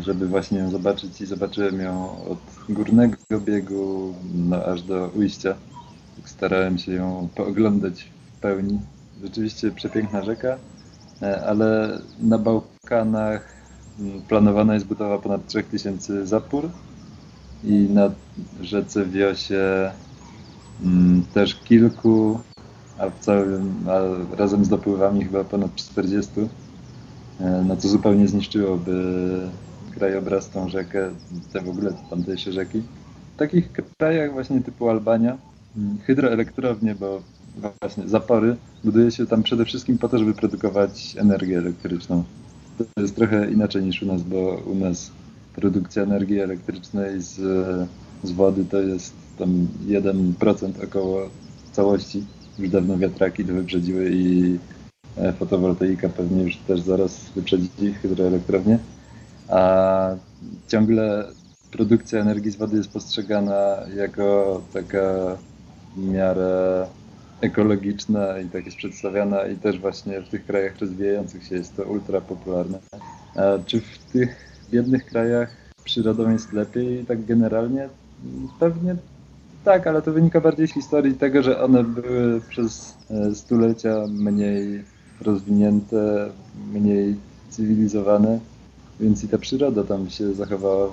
[0.00, 2.38] żeby właśnie ją zobaczyć i zobaczyłem ją od
[2.68, 5.54] górnego biegu no, aż do ujścia.
[6.24, 8.80] Starałem się ją pooglądać w pełni.
[9.22, 10.56] Rzeczywiście przepiękna rzeka,
[11.22, 13.54] e, ale na Bałkanach
[14.28, 16.70] planowana jest budowa ponad 3000 zapór
[17.64, 18.10] i na
[18.60, 19.90] rzece Wiosie
[21.34, 22.40] też kilku,
[22.98, 26.67] a w całym, a razem z dopływami chyba ponad 40, e,
[27.40, 28.92] no co zupełnie zniszczyłoby
[29.94, 31.10] krajobraz, tą rzekę,
[31.52, 32.82] te w ogóle tamtejsze rzeki.
[33.34, 35.38] W takich krajach właśnie typu Albania,
[35.76, 37.22] mm, hydroelektrownie, bo
[37.82, 42.24] właśnie zapory buduje się tam przede wszystkim po to, żeby produkować energię elektryczną.
[42.78, 45.10] To jest trochę inaczej niż u nas, bo u nas
[45.54, 47.34] produkcja energii elektrycznej z,
[48.22, 51.30] z wody to jest tam 1% około
[51.72, 52.24] całości.
[52.58, 54.77] Już dawno wiatraki to wyprzedziły i e,
[55.38, 58.78] fotowoltaika pewnie już też zaraz wyprzedzi hydroelektrownię
[59.48, 60.10] a
[60.66, 61.24] ciągle
[61.70, 65.36] produkcja energii z wody jest postrzegana jako taka
[65.96, 66.86] w miarę
[67.40, 71.82] ekologiczna i tak jest przedstawiana i też właśnie w tych krajach rozwijających się jest to
[71.82, 72.78] ultra popularne.
[73.36, 74.36] A czy w tych
[74.70, 75.50] biednych krajach
[75.84, 77.88] przyrodą jest lepiej tak generalnie?
[78.60, 78.96] Pewnie
[79.64, 84.84] tak, ale to wynika bardziej z historii tego, że one były przez e, stulecia mniej
[85.20, 86.30] rozwinięte,
[86.72, 87.16] mniej
[87.50, 88.40] cywilizowane
[89.00, 90.88] więc i ta przyroda tam się zachowała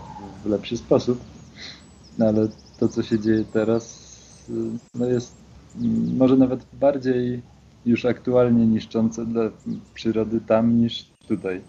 [0.46, 1.20] w lepszy sposób.
[2.18, 2.48] No ale
[2.80, 4.06] to, co się dzieje teraz,
[4.96, 5.34] no jest
[6.18, 7.42] może nawet bardziej
[7.86, 9.42] już aktualnie niszczące dla
[9.94, 11.62] przyrody tam niż tutaj.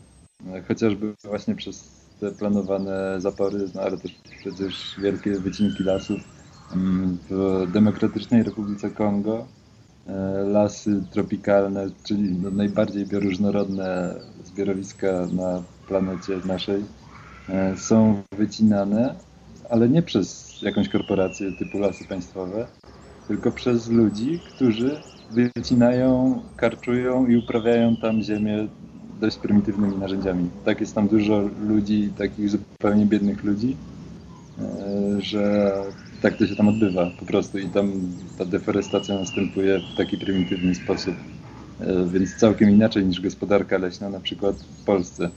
[0.68, 1.90] Chociażby właśnie przez
[2.20, 6.20] te planowane zapory, no ale też przecież wielkie wycinki lasów.
[7.30, 9.46] W Demokratycznej Republice Kongo
[10.44, 16.84] lasy tropikalne, czyli no najbardziej bioróżnorodne zbiorowiska na planecie naszej
[17.48, 19.14] e, są wycinane,
[19.70, 22.66] ale nie przez jakąś korporację typu lasy państwowe,
[23.28, 25.00] tylko przez ludzi, którzy
[25.30, 28.68] wycinają, karczują i uprawiają tam ziemię
[29.20, 30.50] dość prymitywnymi narzędziami.
[30.64, 33.76] Tak jest tam dużo ludzi, takich zupełnie biednych ludzi,
[34.58, 35.72] e, że
[36.22, 37.92] tak to się tam odbywa po prostu i tam
[38.38, 41.14] ta deforestacja następuje w taki prymitywny sposób.
[41.80, 45.30] E, więc całkiem inaczej niż gospodarka leśna na przykład w Polsce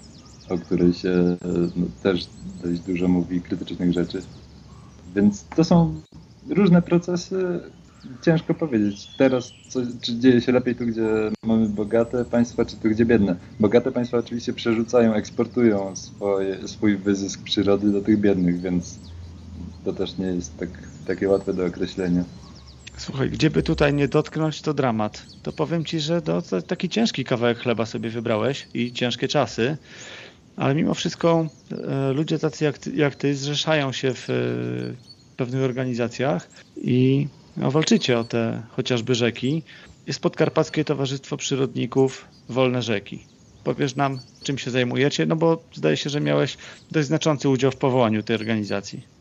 [0.50, 1.38] o której się
[1.76, 2.28] no, też
[2.64, 4.22] dość dużo mówi krytycznych rzeczy.
[5.16, 6.02] Więc to są
[6.50, 7.60] różne procesy.
[8.22, 12.90] Ciężko powiedzieć teraz, co, czy dzieje się lepiej tu, gdzie mamy bogate państwa, czy tu,
[12.90, 13.36] gdzie biedne.
[13.60, 19.00] Bogate państwa oczywiście przerzucają, eksportują swoje, swój wyzysk przyrody do tych biednych, więc
[19.86, 20.70] to też nie jest tak,
[21.08, 22.24] takie łatwe do określenia.
[22.98, 25.26] Słuchaj, gdzie by tutaj nie dotknąć, to dramat.
[25.44, 29.78] To powiem ci, że to taki ciężki kawałek chleba sobie wybrałeś i ciężkie czasy
[30.60, 34.34] ale mimo wszystko e, ludzie tacy jak ty, jak ty zrzeszają się w e,
[35.38, 37.28] pewnych organizacjach i
[37.58, 39.64] no, walczycie o te chociażby rzeki.
[40.08, 43.26] Jest Podkarpackie Towarzystwo Przyrodników Wolne Rzeki.
[43.64, 45.26] Powiesz nam, czym się zajmujecie?
[45.26, 46.58] No bo zdaje się, że miałeś
[46.92, 49.19] dość znaczący udział w powołaniu tej organizacji.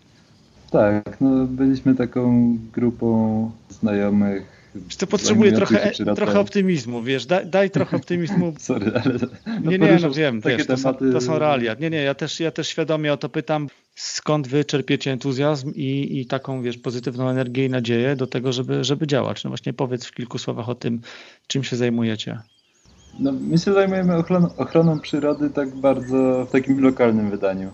[0.71, 4.59] Tak, no byliśmy taką grupą znajomych
[4.99, 8.55] to potrzebuję trochę, trochę optymizmu, wiesz, daj, daj trochę optymizmu.
[8.59, 9.15] Sorry, ale...
[9.65, 11.07] No nie, nie, no wiem, wiesz, to, tematy...
[11.07, 11.75] są, to są realia.
[11.81, 16.19] Nie, nie, ja też, ja też świadomie o to pytam, skąd wy czerpiecie entuzjazm i,
[16.21, 19.45] i taką, wiesz, pozytywną energię i nadzieję do tego, żeby, żeby działać.
[19.45, 21.01] No właśnie powiedz w kilku słowach o tym,
[21.47, 22.39] czym się zajmujecie.
[23.21, 27.71] No, my się zajmujemy ochroną, ochroną przyrody tak bardzo w takim lokalnym wydaniu.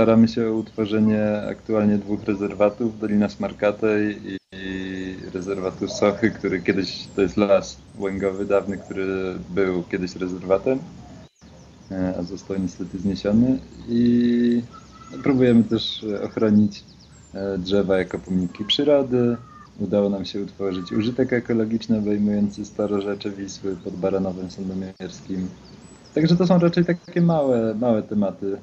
[0.00, 7.08] Staramy się o utworzenie aktualnie dwóch rezerwatów, Dolina Smarkatej i, i rezerwatu Sochy, który kiedyś,
[7.16, 10.78] to jest las łęgowy dawny, który był kiedyś rezerwatem,
[11.90, 14.62] e, a został niestety zniesiony i
[15.22, 16.84] próbujemy też ochronić
[17.34, 19.36] e, drzewa jako pomniki przyrody.
[19.80, 25.48] Udało nam się utworzyć użytek ekologiczny obejmujący starorzecze Wisły pod Baranowem Sandomierskim.
[26.14, 28.58] Także to są raczej takie małe, małe tematy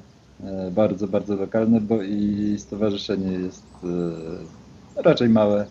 [0.70, 3.64] bardzo, bardzo lokalne, bo i stowarzyszenie jest
[4.96, 5.66] e, raczej małe.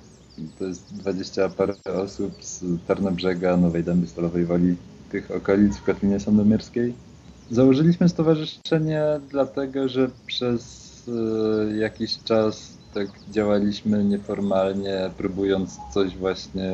[0.60, 4.76] To jest 20 parę osób z Tarnobrzega, Nowej Dęby Stalowej Woli,
[5.12, 6.94] tych okolic w Kotlinie Sandomierskiej.
[7.52, 16.72] Założyliśmy stowarzyszenie dlatego, że przez e, jakiś czas tak działaliśmy nieformalnie, próbując coś właśnie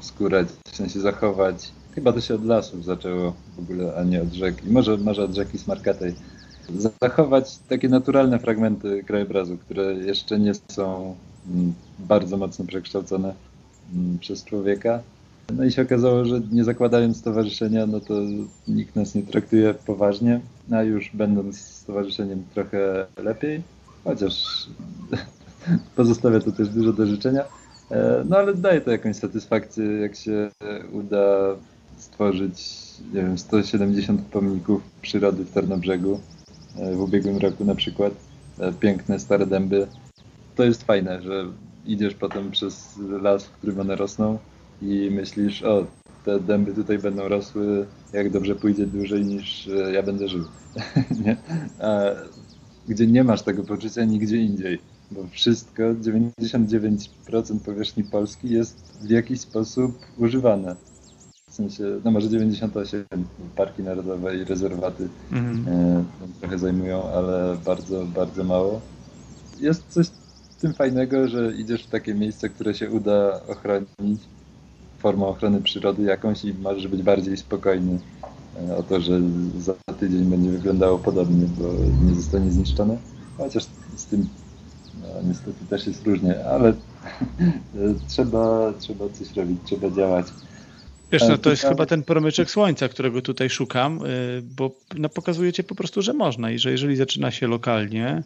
[0.00, 1.72] skórać, w sensie zachować.
[1.94, 4.70] Chyba to się od lasów zaczęło w ogóle, a nie od rzeki.
[4.70, 6.14] Może, może od rzeki Smarkatej
[7.02, 11.16] zachować takie naturalne fragmenty krajobrazu, które jeszcze nie są
[11.50, 13.34] mm, bardzo mocno przekształcone
[13.94, 15.02] mm, przez człowieka.
[15.56, 18.14] No i się okazało, że nie zakładając stowarzyszenia, no to
[18.68, 20.40] nikt nas nie traktuje poważnie,
[20.70, 23.62] a już będąc stowarzyszeniem trochę lepiej,
[24.04, 24.66] chociaż
[25.96, 27.44] pozostawia to też dużo do życzenia.
[27.90, 30.50] E, no ale daje to jakąś satysfakcję, jak się
[30.92, 31.56] uda
[31.96, 32.62] stworzyć,
[33.14, 36.20] nie wiem, 170 pomników przyrody w Tarnobrzegu
[36.74, 38.12] w ubiegłym roku na przykład.
[38.58, 39.86] E, piękne, stare dęby.
[40.56, 41.46] To jest fajne, że
[41.86, 44.38] idziesz potem przez las, w którym one rosną
[44.82, 45.86] i myślisz, o,
[46.24, 50.44] te dęby tutaj będą rosły, jak dobrze pójdzie dłużej niż e, ja będę żył.
[51.24, 51.36] nie?
[51.80, 52.02] A,
[52.88, 54.78] gdzie nie masz tego poczucia nigdzie indziej,
[55.10, 57.06] bo wszystko, 99%
[57.64, 60.76] powierzchni Polski jest w jakiś sposób używane.
[61.52, 63.04] W sensie, no może 98
[63.56, 65.64] parki narodowe i rezerwaty mhm.
[65.68, 66.04] e,
[66.40, 68.80] trochę zajmują, ale bardzo, bardzo mało.
[69.60, 70.06] Jest coś
[70.50, 74.20] w tym fajnego, że idziesz w takie miejsce, które się uda ochronić
[74.98, 77.98] formą ochrony przyrody jakąś i możesz być bardziej spokojny
[78.68, 79.20] e, o to, że
[79.58, 81.64] za tydzień będzie wyglądało podobnie, bo
[82.06, 82.96] nie zostanie zniszczone.
[83.36, 84.26] Chociaż z tym
[85.02, 86.74] no, niestety też jest różnie, ale
[88.08, 90.26] trzeba, trzeba coś robić, trzeba działać.
[91.12, 95.62] Wiesz, no to jest chyba ten promyczek słońca, którego tutaj szukam, y, bo no, pokazujecie
[95.62, 98.22] po prostu, że można i że jeżeli zaczyna się lokalnie,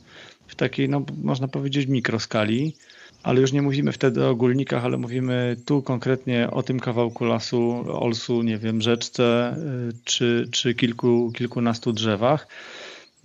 [0.47, 2.75] w takiej, no można powiedzieć, mikroskali,
[3.23, 7.85] ale już nie mówimy wtedy o ogólnikach, ale mówimy tu konkretnie o tym kawałku lasu,
[7.89, 9.57] olsu, nie wiem, rzeczce
[9.91, 12.47] y, czy, czy kilku, kilkunastu drzewach,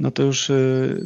[0.02, 1.06] no to już y,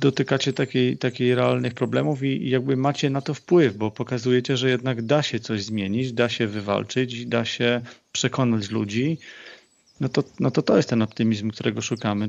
[0.00, 5.02] dotykacie takiej, takiej realnych problemów i jakby macie na to wpływ, bo pokazujecie, że jednak
[5.02, 7.80] da się coś zmienić, da się wywalczyć, da się
[8.12, 9.18] przekonać ludzi.
[10.00, 12.28] No to, no to to jest ten optymizm, którego szukamy.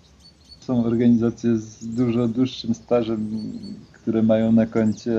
[0.59, 3.29] Są organizacje z dużo dłuższym stażem,
[3.93, 5.13] które mają na koncie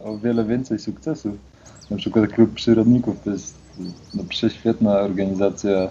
[0.00, 1.34] o wiele więcej sukcesów.
[1.90, 3.54] Na przykład Klub Przyrodników to jest
[4.14, 5.88] no, prześwietna organizacja,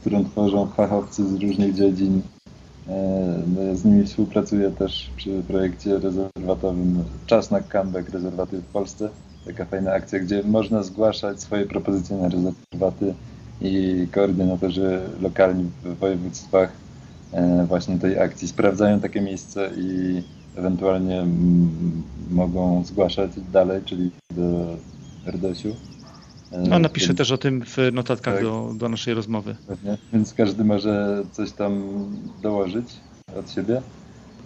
[0.00, 2.22] którą tworzą fachowcy z różnych dziedzin
[3.74, 9.08] z nimi współpracuję też przy projekcie rezerwatowym Czas na comeback rezerwaty w Polsce.
[9.46, 13.14] Taka fajna akcja, gdzie można zgłaszać swoje propozycje na rezerwaty
[13.60, 16.72] i koordynatorzy lokalni w województwach
[17.32, 20.22] e, właśnie tej akcji sprawdzają takie miejsce i
[20.56, 21.26] ewentualnie
[22.30, 24.76] mogą zgłaszać dalej, czyli do
[25.26, 25.95] RDS-u.
[26.52, 29.56] No, napiszę Więc, też o tym w notatkach tak, do, do naszej rozmowy.
[29.66, 29.98] Pewnie.
[30.12, 31.82] Więc każdy może coś tam
[32.42, 32.94] dołożyć
[33.38, 33.82] od siebie.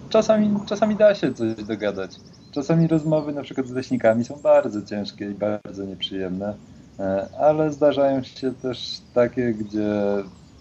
[0.08, 2.16] Czasami, czasami da się coś dogadać.
[2.52, 6.54] Czasami rozmowy na przykład z leśnikami są bardzo ciężkie i bardzo nieprzyjemne,
[6.98, 9.92] e, ale zdarzają się też takie, gdzie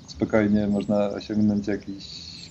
[0.08, 2.06] spokojnie można osiągnąć jakiś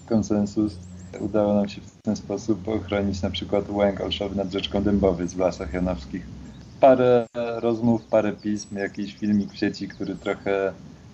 [0.09, 0.78] konsensus.
[1.20, 5.39] Udało nam się w ten sposób ochronić na przykład łęk olszowy nad rzeczką Dębowiec w
[5.39, 6.38] Lasach Janowskich
[6.80, 10.72] parę rozmów, parę pism, jakiś filmik w sieci, który trochę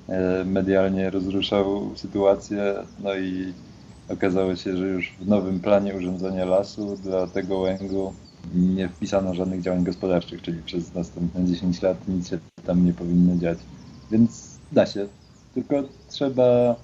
[0.08, 2.74] e, medialnie rozruszał sytuację.
[3.02, 3.52] No i
[4.08, 8.12] okazało się, że już w nowym planie urządzenia lasu dla tego łęgu
[8.54, 13.36] nie wpisano żadnych działań gospodarczych, czyli przez następne 10 lat nic się tam nie powinno
[13.36, 13.58] dziać.
[14.10, 15.06] Więc da się,
[15.54, 16.76] tylko trzeba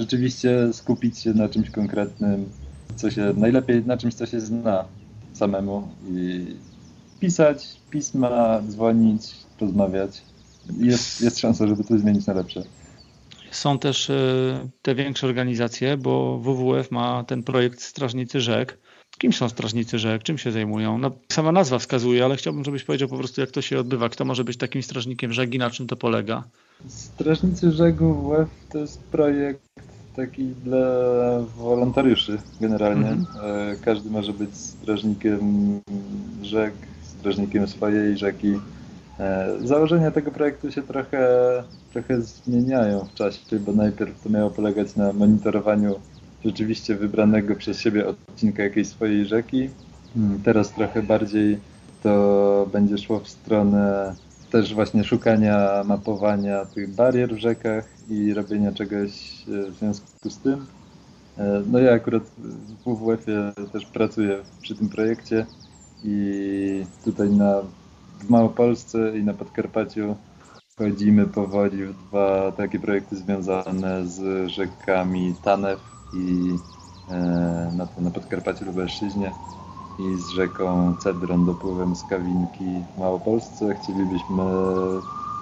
[0.00, 2.48] rzeczywiście skupić się na czymś konkretnym,
[2.96, 4.84] co się najlepiej na czymś, co się zna
[5.34, 6.46] samemu i
[7.24, 9.22] pisać pisma, dzwonić,
[9.60, 10.22] rozmawiać.
[10.78, 12.62] jest, jest szansa, żeby to zmienić na lepsze.
[13.50, 18.78] Są też e, te większe organizacje, bo WWF ma ten projekt Strażnicy Rzek.
[19.18, 20.22] Kim są Strażnicy Rzek?
[20.22, 20.98] Czym się zajmują?
[20.98, 24.08] No, sama nazwa wskazuje, ale chciałbym, żebyś powiedział po prostu, jak to się odbywa.
[24.08, 26.44] Kto może być takim strażnikiem rzek i na czym to polega?
[26.88, 29.62] Strażnicy Rzek WWF to jest projekt
[30.16, 30.86] taki dla
[31.56, 33.08] wolontariuszy generalnie.
[33.08, 33.70] Mhm.
[33.72, 35.40] E, każdy może być strażnikiem
[36.42, 36.74] rzek,
[37.24, 38.60] strażnikiem swojej rzeki.
[39.20, 41.28] E, założenia tego projektu się trochę,
[41.92, 45.94] trochę zmieniają w czasie, bo najpierw to miało polegać na monitorowaniu
[46.44, 49.68] rzeczywiście wybranego przez siebie odcinka jakiejś swojej rzeki.
[50.14, 51.58] Hmm, teraz trochę bardziej
[52.02, 54.14] to będzie szło w stronę
[54.50, 59.10] też właśnie szukania, mapowania tych barier w rzekach i robienia czegoś
[59.48, 60.66] e, w związku z tym.
[61.38, 62.22] E, no ja akurat
[62.84, 65.46] w WWF-ie też pracuję przy tym projekcie
[66.04, 67.62] i tutaj na,
[68.18, 70.16] w Małopolsce i na Podkarpaciu
[70.70, 75.80] wchodzimy powoli w dwa takie projekty związane z rzekami Tanew
[76.14, 76.56] i
[77.10, 77.14] e,
[77.76, 79.32] na, na Podkarpaciu Lubelszczyźnie
[79.98, 83.74] i z rzeką Cedron dopływem z Kawinki w Małopolsce.
[83.74, 84.44] Chcielibyśmy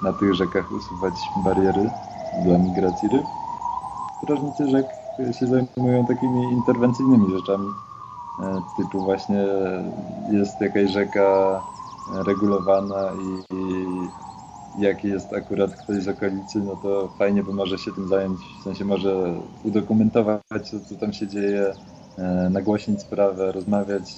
[0.03, 1.91] na tych rzekach usuwać bariery
[2.45, 3.23] dla migracji ryb.
[4.23, 4.87] Strażnicy rzek
[5.41, 7.69] się zajmują takimi interwencyjnymi rzeczami,
[8.77, 9.47] typu właśnie
[10.33, 11.61] jest jakaś rzeka
[12.27, 13.87] regulowana i, i
[14.79, 18.63] jaki jest akurat ktoś z okolicy, no to fajnie, bo może się tym zająć, w
[18.63, 21.75] sensie może udokumentować, co, co tam się dzieje,
[22.19, 24.09] e, nagłośnić sprawę, rozmawiać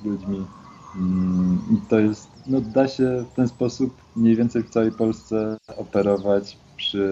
[0.00, 0.46] z ludźmi.
[0.96, 5.56] Mm, I to jest, no da się w ten sposób mniej więcej w całej Polsce
[5.76, 7.08] operować przy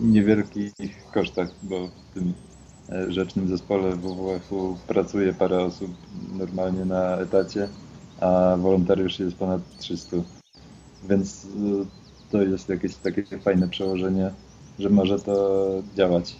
[0.00, 0.72] niewielkich
[1.14, 2.47] kosztach, bo w tym e,
[3.08, 5.90] rzecznym zespole WWF-u pracuje parę osób
[6.38, 7.68] normalnie na etacie,
[8.20, 10.16] a wolontariuszy jest ponad 300.
[11.08, 11.48] Więc y,
[12.30, 14.30] to jest jakieś takie fajne przełożenie,
[14.78, 16.36] że może to działać.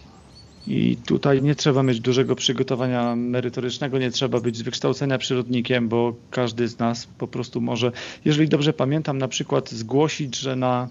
[0.67, 6.15] I tutaj nie trzeba mieć dużego przygotowania merytorycznego, nie trzeba być z wykształcenia przyrodnikiem, bo
[6.31, 7.91] każdy z nas po prostu może,
[8.25, 10.89] jeżeli dobrze pamiętam, na przykład zgłosić, że na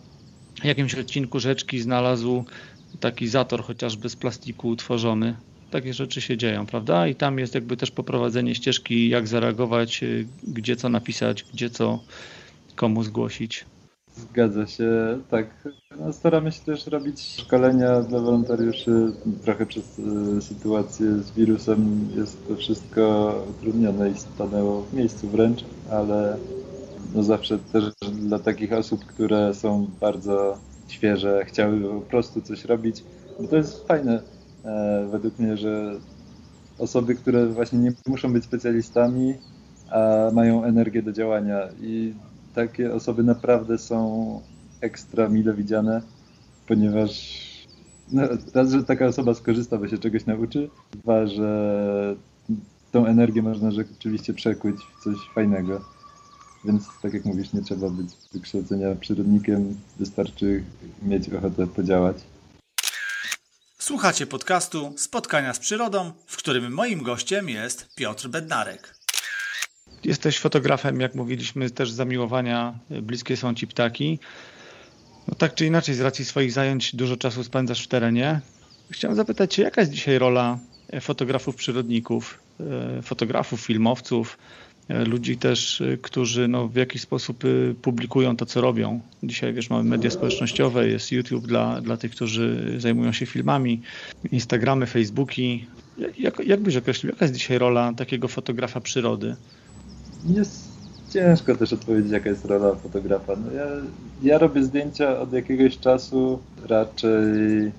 [0.64, 2.44] jakimś odcinku rzeczki znalazł
[3.00, 5.36] taki zator chociażby z plastiku utworzony.
[5.70, 7.08] Takie rzeczy się dzieją, prawda?
[7.08, 11.98] I tam jest jakby też poprowadzenie ścieżki, jak zareagować, y, gdzie co napisać, gdzie co
[12.76, 13.64] komu zgłosić.
[14.16, 15.68] Zgadza się, tak.
[16.00, 19.12] No, staramy się też robić szkolenia dla wolontariuszy.
[19.44, 25.64] Trochę przez y, sytuację z wirusem jest to wszystko utrudnione i stanęło w miejscu wręcz,
[25.90, 26.36] ale
[27.14, 30.58] no zawsze też dla takich osób, które są bardzo
[30.92, 33.04] świeże, chciały po prostu coś robić,
[33.40, 34.22] bo to jest fajne
[34.64, 35.94] e, według mnie, że
[36.78, 39.34] osoby, które właśnie nie muszą być specjalistami,
[39.90, 42.14] a mają energię do działania i
[42.54, 44.40] takie osoby naprawdę są
[44.80, 46.02] ekstra mile widziane,
[46.66, 47.38] ponieważ
[48.12, 48.22] no,
[48.54, 52.16] raz, że taka osoba skorzysta, bo się czegoś nauczy, dwa, że
[52.92, 55.80] tą energię można rzeczywiście przekuć w coś fajnego.
[56.64, 60.64] Więc tak jak mówisz, nie trzeba być wykształcenia przyrodnikiem, wystarczy
[61.02, 62.16] mieć ochotę podziałać.
[63.78, 68.94] Słuchacie podcastu Spotkania z Przyrodą, w którym moim gościem jest Piotr Bednarek.
[70.04, 74.18] Jesteś fotografem, jak mówiliśmy, też zamiłowania, bliskie są ci ptaki.
[75.28, 78.40] No tak czy inaczej, z racji swoich zajęć dużo czasu spędzasz w terenie.
[78.90, 80.58] Chciałem zapytać Cię, jaka jest dzisiaj rola
[81.00, 82.38] fotografów przyrodników,
[82.98, 87.44] e, fotografów, filmowców, e, ludzi też, e, którzy no, w jakiś sposób
[87.82, 89.00] publikują to, co robią.
[89.22, 93.82] Dzisiaj, wiesz, mamy media społecznościowe, jest YouTube dla, dla tych, którzy zajmują się filmami,
[94.32, 95.66] Instagramy, Facebooki.
[96.18, 99.36] Jak, jak byś określił, jaka jest dzisiaj rola takiego fotografa przyrody?
[100.28, 100.68] jest
[101.10, 103.36] ciężko też odpowiedzieć, jaka jest rola fotografa.
[103.36, 103.66] No ja,
[104.22, 107.72] ja robię zdjęcia od jakiegoś czasu raczej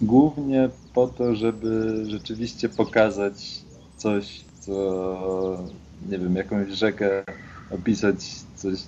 [0.00, 3.64] głównie po to, żeby rzeczywiście pokazać
[3.96, 5.64] coś, co
[6.10, 7.24] nie wiem, jakąś rzekę,
[7.70, 8.16] opisać
[8.54, 8.78] coś,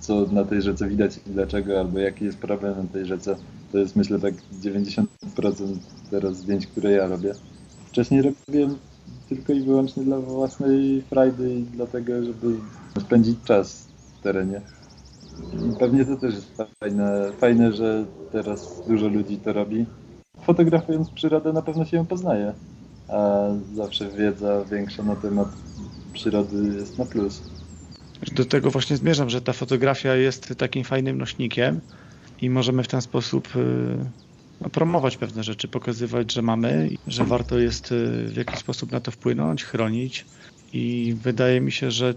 [0.00, 3.36] co na tej rzece widać i dlaczego, albo jaki jest problem na tej rzece.
[3.72, 5.06] To jest myślę tak 90%
[6.10, 7.34] teraz zdjęć, które ja robię.
[7.88, 8.78] Wcześniej robiłem
[9.28, 12.46] tylko i wyłącznie dla własnej frajdy i dlatego, żeby
[13.00, 13.88] spędzić czas
[14.18, 14.60] w terenie.
[15.52, 19.86] I pewnie to też jest fajne, fajne, że teraz dużo ludzi to robi.
[20.42, 22.52] Fotografując przyrodę na pewno się ją poznaje,
[23.08, 25.48] a zawsze wiedza większa na temat
[26.16, 27.42] przyrody jest na plus.
[28.32, 31.80] Do tego właśnie zmierzam, że ta fotografia jest takim fajnym nośnikiem
[32.40, 34.10] i możemy w ten sposób y,
[34.60, 39.00] no, promować pewne rzeczy, pokazywać, że mamy, że warto jest y, w jakiś sposób na
[39.00, 40.26] to wpłynąć, chronić.
[40.72, 42.14] I wydaje mi się, że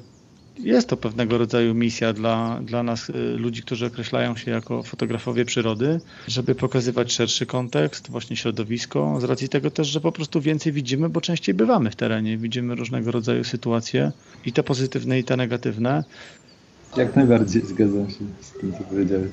[0.64, 5.46] jest to pewnego rodzaju misja dla, dla nas, y, ludzi, którzy określają się jako fotografowie
[5.46, 10.74] przyrody, żeby pokazywać szerszy kontekst, właśnie środowisko, z racji tego też, że po prostu więcej
[10.74, 14.12] widzimy, bo częściej bywamy w terenie, widzimy różnego rodzaju sytuacje
[14.46, 16.04] i te pozytywne, i te negatywne.
[16.98, 19.32] Jak najbardziej zgadzam się z tym, co powiedziałeś.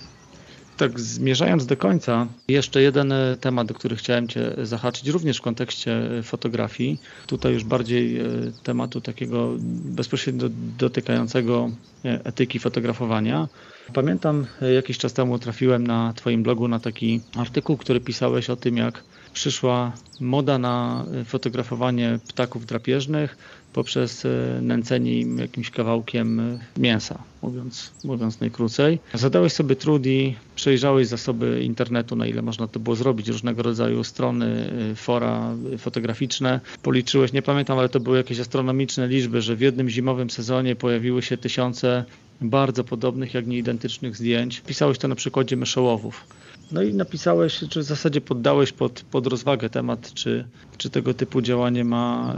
[0.77, 5.43] Tak, zmierzając do końca, jeszcze jeden e, temat, do który chciałem Cię zahaczyć, również w
[5.43, 7.01] kontekście e, fotografii.
[7.27, 8.25] Tutaj już bardziej e,
[8.63, 9.55] tematu takiego
[9.85, 10.49] bezpośrednio
[10.79, 11.71] dotykającego
[12.03, 13.49] etyki fotografowania.
[13.95, 18.77] Pamiętam, jakiś czas temu trafiłem na Twoim blogu na taki artykuł, który pisałeś o tym,
[18.77, 23.37] jak przyszła moda na fotografowanie ptaków drapieżnych
[23.77, 28.99] poprzez e, nęcenie im jakimś kawałkiem e, mięsa, mówiąc, mówiąc najkrócej.
[29.15, 34.05] Zadałeś sobie trud i przejrzałeś zasoby internetu, na ile można to było zrobić, różnego rodzaju
[34.05, 36.61] strony, e, fora fotograficzne.
[36.83, 41.23] Policzyłeś, nie pamiętam, ale to były jakieś astronomiczne liczby, że w jednym zimowym sezonie pojawiły
[41.23, 42.05] się tysiące
[42.41, 44.61] bardzo podobnych, jak nie identycznych zdjęć.
[44.61, 46.25] Pisałeś to na przykładzie myszołowów.
[46.73, 50.45] No i napisałeś, czy w zasadzie poddałeś pod, pod rozwagę temat, czy,
[50.79, 52.37] czy tego typu działanie ma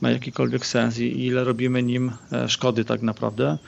[0.00, 3.58] ma jakikolwiek sens i ile robimy nim e, szkody tak naprawdę.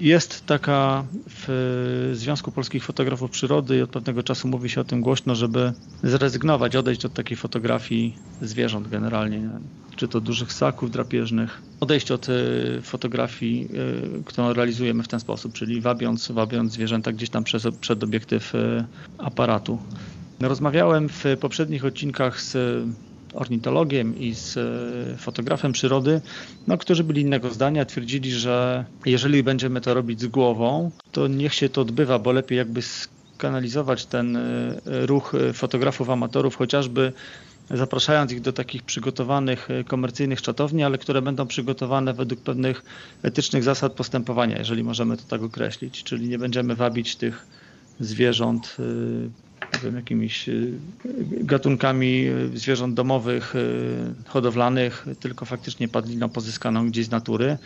[0.00, 5.00] Jest taka w Związku Polskich Fotografów Przyrody i od pewnego czasu mówi się o tym
[5.00, 5.72] głośno, żeby
[6.02, 9.50] zrezygnować, odejść od takiej fotografii zwierząt generalnie,
[9.96, 12.32] czy to dużych ssaków drapieżnych, odejść od e,
[12.82, 13.68] fotografii,
[14.18, 18.52] e, którą realizujemy w ten sposób, czyli wabiąc, wabiąc zwierzęta gdzieś tam przez, przed obiektyw
[19.18, 19.78] aparatu.
[20.40, 22.56] Rozmawiałem w poprzednich odcinkach z
[23.34, 26.20] ornitologiem i z e, fotografem przyrody,
[26.66, 31.54] no, którzy byli innego zdania, twierdzili, że jeżeli będziemy to robić z głową, to niech
[31.54, 34.40] się to odbywa, bo lepiej jakby skanalizować ten e,
[34.86, 37.12] ruch fotografów amatorów, chociażby
[37.70, 42.82] zapraszając ich do takich przygotowanych e, komercyjnych czatowni, ale które będą przygotowane według pewnych
[43.22, 47.46] etycznych zasad postępowania, jeżeli możemy to tak określić, czyli nie będziemy wabić tych
[48.00, 48.76] zwierząt
[49.82, 50.72] wiem, jakimiś y,
[51.30, 57.58] gatunkami y, zwierząt domowych, y, hodowlanych, tylko faktycznie padliną pozyskaną gdzieś z natury.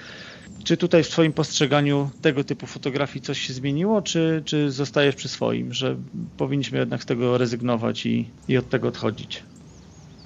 [0.64, 5.28] Czy tutaj w Twoim postrzeganiu tego typu fotografii coś się zmieniło, czy, czy zostajesz przy
[5.28, 5.96] swoim, że
[6.36, 9.42] powinniśmy jednak z tego rezygnować i, i od tego odchodzić?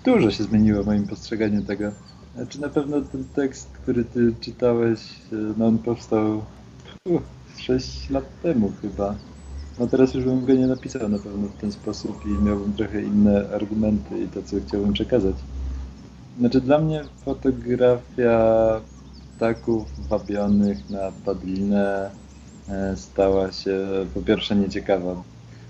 [0.04, 1.92] Dużo się zmieniło w moim postrzeganiu tego.
[2.36, 5.00] Znaczy na pewno ten tekst, który Ty czytałeś,
[5.56, 6.44] no on powstał
[7.04, 7.22] uh,
[7.58, 9.14] 6 lat temu chyba.
[9.82, 13.02] No teraz już bym go nie napisał na pewno w ten sposób i miałbym trochę
[13.02, 15.34] inne argumenty i to, co chciałbym przekazać.
[16.38, 18.80] Znaczy dla mnie fotografia
[19.36, 22.10] ptaków wabionych na padlinę
[22.68, 23.78] e, stała się
[24.14, 25.22] po pierwsze nieciekawa.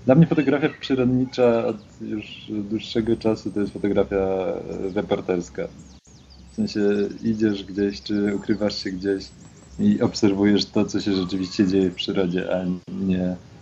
[0.05, 4.27] Dla mnie fotografia przyrodnicza od już dłuższego czasu to jest fotografia
[4.95, 5.67] reporterska.
[6.51, 6.79] W sensie
[7.23, 9.25] idziesz gdzieś, czy ukrywasz się gdzieś
[9.79, 12.65] i obserwujesz to, co się rzeczywiście dzieje w przyrodzie, a
[13.05, 13.52] nie E,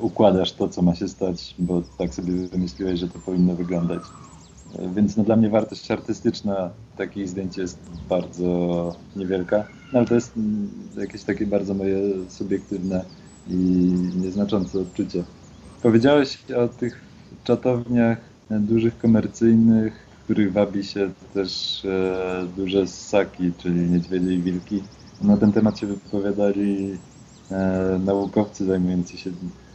[0.00, 4.02] układasz to, co ma się stać, bo tak sobie wymyśliłeś, że to powinno wyglądać.
[4.78, 7.78] E, więc no, dla mnie wartość artystyczna takich zdjęć jest
[8.08, 13.04] bardzo niewielka, no, ale to jest mm, jakieś takie bardzo moje subiektywne
[13.50, 13.54] i
[14.22, 15.24] nieznaczące odczucie.
[15.82, 17.00] Powiedziałeś o tych
[17.44, 18.18] czatowniach
[18.50, 24.82] dużych komercyjnych, w których wabi się też e, duże ssaki, czyli niedźwiedzie i wilki.
[25.22, 27.17] Na ten temat się wypowiadali E,
[28.04, 29.30] naukowcy zajmujący się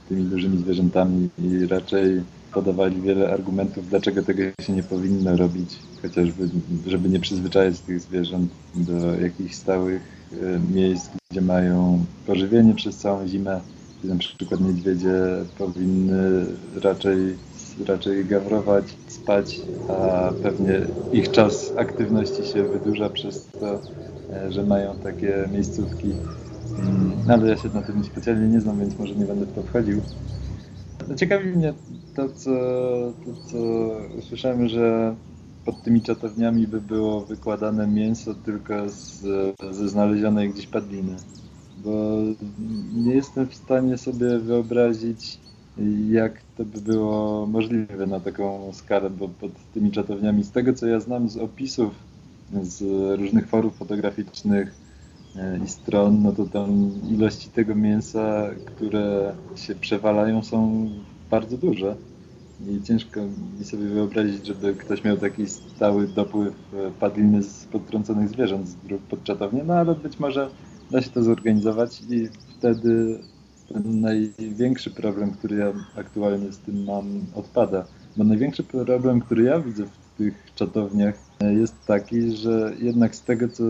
[0.10, 2.22] tymi dużymi zwierzętami i raczej
[2.54, 5.70] podawali wiele argumentów, dlaczego tego się nie powinno robić,
[6.02, 6.50] chociażby,
[6.88, 10.02] żeby nie przyzwyczajać tych zwierząt do jakichś stałych
[10.34, 13.62] e, miejsc, gdzie mają pożywienie przez całą zimę,
[14.04, 15.14] na przykład niedźwiedzie
[15.58, 16.46] powinny
[16.84, 17.18] raczej,
[17.88, 20.82] raczej gawrować, spać, a pewnie
[21.14, 23.80] ich czas aktywności się wydłuża przez to,
[24.30, 26.14] e, że mają takie miejscówki
[27.28, 29.64] no, ale ja się na tym specjalnie nie znam, więc może nie będę w to
[29.64, 30.02] wchodził.
[31.08, 31.74] No, ciekawi mnie
[32.16, 32.52] to, co,
[33.26, 33.58] to, co
[34.18, 35.16] usłyszałem, że
[35.66, 39.22] pod tymi czatowniami by było wykładane mięso tylko z,
[39.72, 41.16] ze znalezionej gdzieś padliny.
[41.78, 42.18] Bo
[42.96, 45.40] nie jestem w stanie sobie wyobrazić,
[46.10, 50.88] jak to by było możliwe na taką skalę, bo pod tymi czatowniami, z tego co
[50.88, 51.94] ja znam z opisów
[52.62, 52.82] z
[53.20, 54.83] różnych forów fotograficznych,
[55.66, 60.90] i stron, no to tam ilości tego mięsa, które się przewalają są
[61.32, 61.96] bardzo duże.
[62.68, 63.20] I ciężko
[63.60, 68.68] mi sobie wyobrazić, żeby ktoś miał taki stały dopływ e, padliny z podtrąconych zwierząt
[69.10, 70.50] pod czatownię, no ale być może
[70.92, 72.28] da się to zorganizować i
[72.58, 73.20] wtedy
[73.74, 77.06] ten największy problem, który ja aktualnie z tym mam,
[77.36, 77.86] odpada.
[78.18, 81.16] Bo największy problem, który ja widzę w tych czatowniach
[81.52, 83.64] jest taki, że jednak z tego, co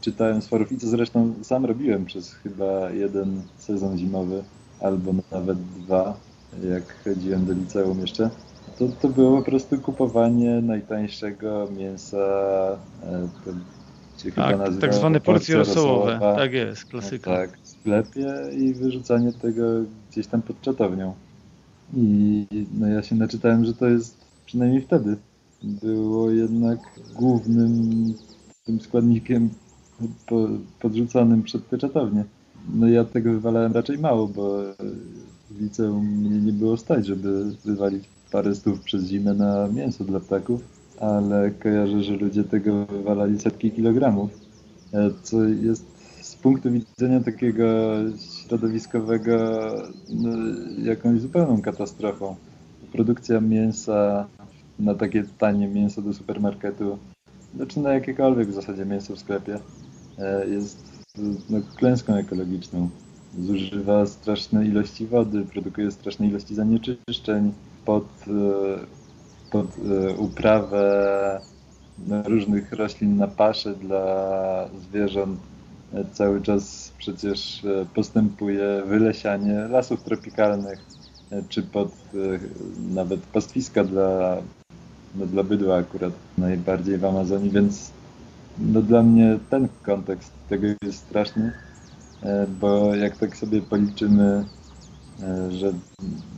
[0.00, 4.44] czytałem z forów i co zresztą sam robiłem przez chyba jeden sezon zimowy,
[4.80, 6.16] albo nawet dwa,
[6.70, 8.30] jak chodziłem do liceum jeszcze,
[8.78, 12.16] to, to było po prostu kupowanie najtańszego mięsa,
[13.02, 13.50] e, to
[14.22, 16.12] się chyba Tak, nazywa tak zwane porcje rosołowe.
[16.12, 16.36] rosołowa.
[16.36, 17.30] Tak jest, klasyka.
[17.30, 19.62] Tak, w sklepie i wyrzucanie tego
[20.10, 21.14] gdzieś tam pod czatownią.
[21.96, 22.46] I
[22.78, 25.16] no ja się naczytałem, że to jest przynajmniej wtedy
[25.82, 26.78] było jednak
[27.14, 28.14] głównym
[28.64, 29.50] tym składnikiem
[30.26, 30.48] po,
[30.80, 31.62] podrzucanym przed.
[32.74, 34.62] No ja tego wywalałem raczej mało, bo
[35.50, 40.20] w liceum mnie nie było stać, żeby wywalić parę stów przez zimę na mięso dla
[40.20, 40.60] ptaków,
[41.00, 44.30] ale kojarzę, że ludzie tego wywalali setki kilogramów,
[44.92, 45.84] e, co jest
[46.22, 47.64] z punktu widzenia takiego
[48.46, 49.36] środowiskowego
[50.10, 50.30] no,
[50.82, 52.36] jakąś zupełną katastrofą.
[52.92, 54.26] Produkcja mięsa
[54.78, 56.98] na takie tanie mięso do supermarketu,
[57.56, 59.58] znaczy na jakiekolwiek w zasadzie mięso w sklepie,
[60.18, 61.04] e, jest
[61.50, 62.88] no, klęską ekologiczną.
[63.38, 67.52] Zużywa straszne ilości wody, produkuje straszne ilości zanieczyszczeń
[67.84, 71.40] pod, e, pod e, uprawę
[72.06, 75.40] no, różnych roślin na pasze dla zwierząt.
[76.12, 77.62] Cały czas przecież
[77.94, 80.86] postępuje wylesianie lasów tropikalnych,
[81.48, 81.92] czy pod
[82.94, 84.42] nawet pastwiska dla,
[85.14, 87.90] no, dla bydła akurat najbardziej w Amazonii, więc
[88.58, 91.52] no, dla mnie ten kontekst tego jest straszny,
[92.22, 94.44] e, bo jak tak sobie policzymy,
[95.22, 95.72] e, że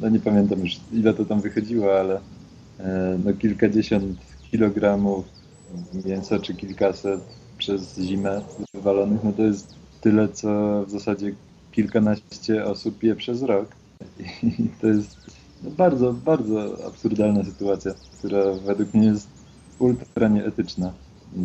[0.00, 2.20] no nie pamiętam już ile to tam wychodziło, ale
[2.80, 4.18] e, no kilkadziesiąt
[4.50, 5.24] kilogramów
[6.04, 7.20] mięsa czy kilkaset
[7.58, 8.40] przez zimę
[8.74, 11.32] wywalonych, no to jest tyle, co w zasadzie
[11.72, 13.68] kilkanaście osób je przez rok.
[14.42, 15.25] I to jest
[15.62, 19.28] no bardzo, bardzo absurdalna sytuacja, która według mnie jest
[19.78, 20.92] ultra nieetyczna.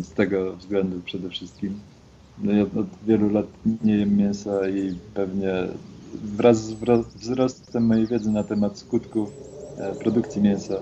[0.02, 1.80] Z tego względu przede wszystkim.
[2.38, 3.46] No ja od wielu lat
[3.84, 5.52] nie jem mięsa i pewnie
[6.14, 6.74] wraz z
[7.16, 9.30] wzrostem mojej wiedzy na temat skutków
[9.78, 10.74] e, produkcji mięsa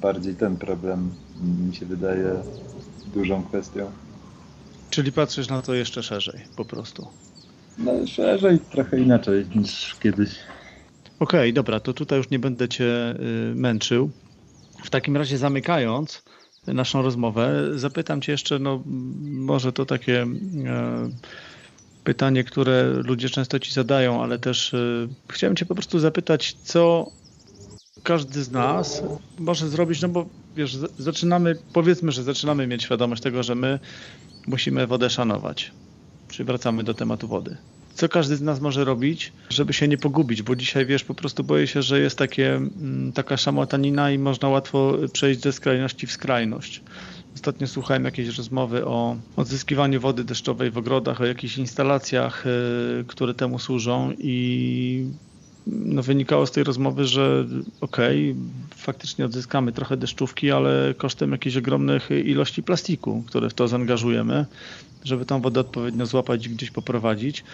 [0.00, 1.10] bardziej ten problem
[1.42, 2.34] mm, mi się wydaje
[3.14, 3.90] dużą kwestią.
[4.90, 7.06] Czyli patrzysz na to jeszcze szerzej, po prostu.
[7.78, 10.30] No szerzej, trochę inaczej niż kiedyś.
[11.22, 14.10] Okej, dobra, to tutaj już nie będę Cię y, męczył.
[14.84, 16.22] W takim razie zamykając
[16.66, 18.82] naszą rozmowę, zapytam Cię jeszcze, no
[19.22, 20.28] może to takie e,
[22.04, 27.10] pytanie, które ludzie często Ci zadają, ale też y, chciałem Cię po prostu zapytać, co
[28.02, 29.02] każdy z nas
[29.38, 33.78] może zrobić, no bo wiesz, zaczynamy, powiedzmy, że zaczynamy mieć świadomość tego, że my
[34.46, 35.72] musimy wodę szanować.
[36.28, 37.56] Czyli wracamy do tematu wody.
[38.02, 41.44] Co każdy z nas może robić, żeby się nie pogubić, bo dzisiaj wiesz, po prostu
[41.44, 46.12] boję się, że jest takie, mm, taka szamotanina i można łatwo przejść ze skrajności w
[46.12, 46.82] skrajność.
[47.34, 53.34] Ostatnio słuchałem jakiejś rozmowy o odzyskiwaniu wody deszczowej w ogrodach, o jakichś instalacjach, y, które
[53.34, 55.06] temu służą i
[55.66, 57.46] no wynikało z tej rozmowy, że
[57.80, 58.34] okej,
[58.76, 64.46] faktycznie odzyskamy trochę deszczówki, ale kosztem jakichś ogromnych ilości plastiku, które w to zaangażujemy,
[65.04, 67.44] żeby tą wodę odpowiednio złapać i gdzieś poprowadzić.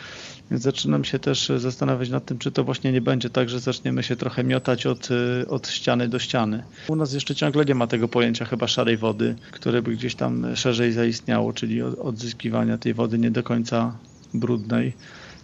[0.50, 4.02] Więc zaczynam się też zastanawiać nad tym, czy to właśnie nie będzie tak, że zaczniemy
[4.02, 6.62] się trochę miotać od, y, od ściany do ściany.
[6.88, 10.56] U nas jeszcze ciągle nie ma tego pojęcia chyba szarej wody, które by gdzieś tam
[10.56, 13.98] szerzej zaistniało, czyli od- odzyskiwania tej wody nie do końca
[14.34, 14.92] brudnej.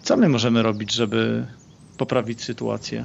[0.03, 1.47] Co my możemy robić, żeby
[1.97, 3.05] poprawić sytuację?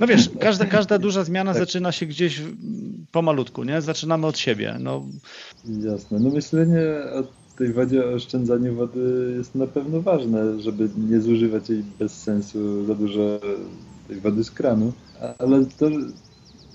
[0.00, 1.62] No wiesz, każda, każda duża zmiana Tak.
[1.62, 2.42] zaczyna się gdzieś
[3.12, 3.80] pomalutku, nie?
[3.82, 4.76] Zaczynamy od siebie.
[4.80, 5.04] No,
[5.64, 6.20] Jasne.
[6.20, 6.80] No myślenie
[7.12, 12.22] o tej wodzie, o oszczędzaniu wody jest na pewno ważne, żeby nie zużywać jej bez
[12.22, 13.40] sensu za dużo
[14.08, 14.92] tej wody z kranu.
[15.38, 15.86] Ale to,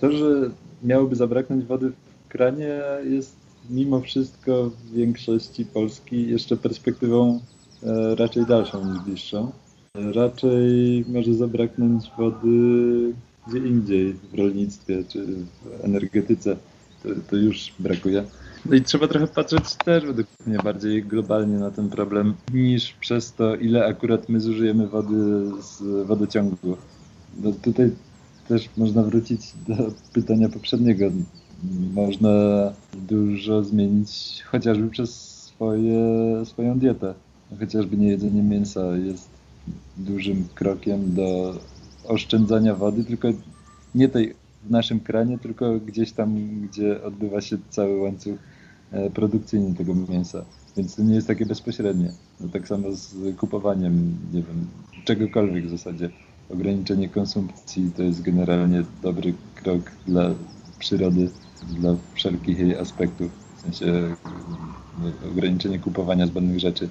[0.01, 0.49] to że
[0.83, 3.35] miałoby zabraknąć wody w kranie jest
[3.69, 7.39] mimo wszystko w większości Polski jeszcze perspektywą
[7.83, 9.51] e, raczej dalszą niż bliższą.
[9.95, 12.49] Raczej może zabraknąć wody
[13.47, 16.57] gdzie indziej, w rolnictwie czy w energetyce.
[17.03, 18.23] To, to już brakuje.
[18.65, 23.33] No i trzeba trochę patrzeć też według mnie bardziej globalnie na ten problem, niż przez
[23.33, 26.77] to, ile akurat my zużyjemy wody z wodociągu.
[27.43, 27.91] No tutaj
[28.47, 29.75] też można wrócić do
[30.13, 31.05] pytania poprzedniego.
[31.93, 32.29] Można
[33.07, 36.01] dużo zmienić chociażby przez swoje,
[36.45, 37.13] swoją dietę.
[37.59, 39.29] Chociażby nie jedzenie mięsa jest
[39.97, 41.55] dużym krokiem do
[42.05, 43.27] oszczędzania wody, tylko
[43.95, 48.37] nie tej w naszym kranie, tylko gdzieś tam, gdzie odbywa się cały łańcuch
[48.91, 50.45] e, produkcyjny tego mięsa.
[50.77, 52.11] Więc to nie jest takie bezpośrednie.
[52.39, 54.67] No tak samo z kupowaniem, nie wiem,
[55.05, 56.09] czegokolwiek w zasadzie.
[56.49, 60.31] Ograniczenie konsumpcji to jest generalnie dobry krok dla
[60.79, 61.29] przyrody
[61.79, 64.15] dla wszelkich jej aspektów, w sensie
[65.31, 66.89] ograniczenie kupowania zbędnych rzeczy.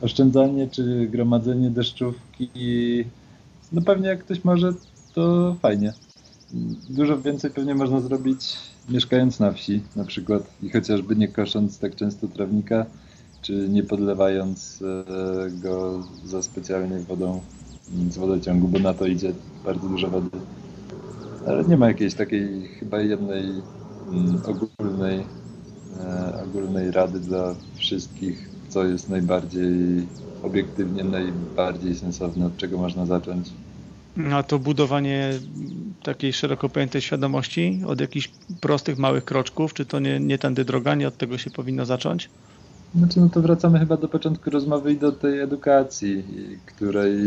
[0.00, 2.48] Oszczędzanie czy gromadzenie deszczówki,
[3.72, 4.72] no pewnie jak ktoś może,
[5.14, 5.92] to fajnie.
[6.88, 8.56] Dużo więcej pewnie można zrobić
[8.88, 12.86] mieszkając na wsi na przykład i chociażby nie kosząc tak często trawnika,
[13.42, 17.40] czy nie podlewając e, go za specjalnie wodą
[18.10, 19.32] z wodociągu, bo na to idzie
[19.64, 20.30] bardzo dużo wody.
[21.46, 23.44] Ale nie ma jakiejś takiej chyba jednej
[24.12, 25.20] mm, ogólnej,
[26.00, 30.06] e, ogólnej rady dla wszystkich, co jest najbardziej
[30.42, 33.50] obiektywnie, najbardziej sensowne, od czego można zacząć.
[34.32, 35.30] A to budowanie
[36.02, 38.30] takiej szeroko pojętej świadomości od jakichś
[38.60, 42.30] prostych, małych kroczków, czy to nie, nie tędy droga, nie od tego się powinno zacząć?
[42.94, 46.24] Znaczy, no to wracamy chyba do początku rozmowy i do tej edukacji,
[46.66, 47.18] której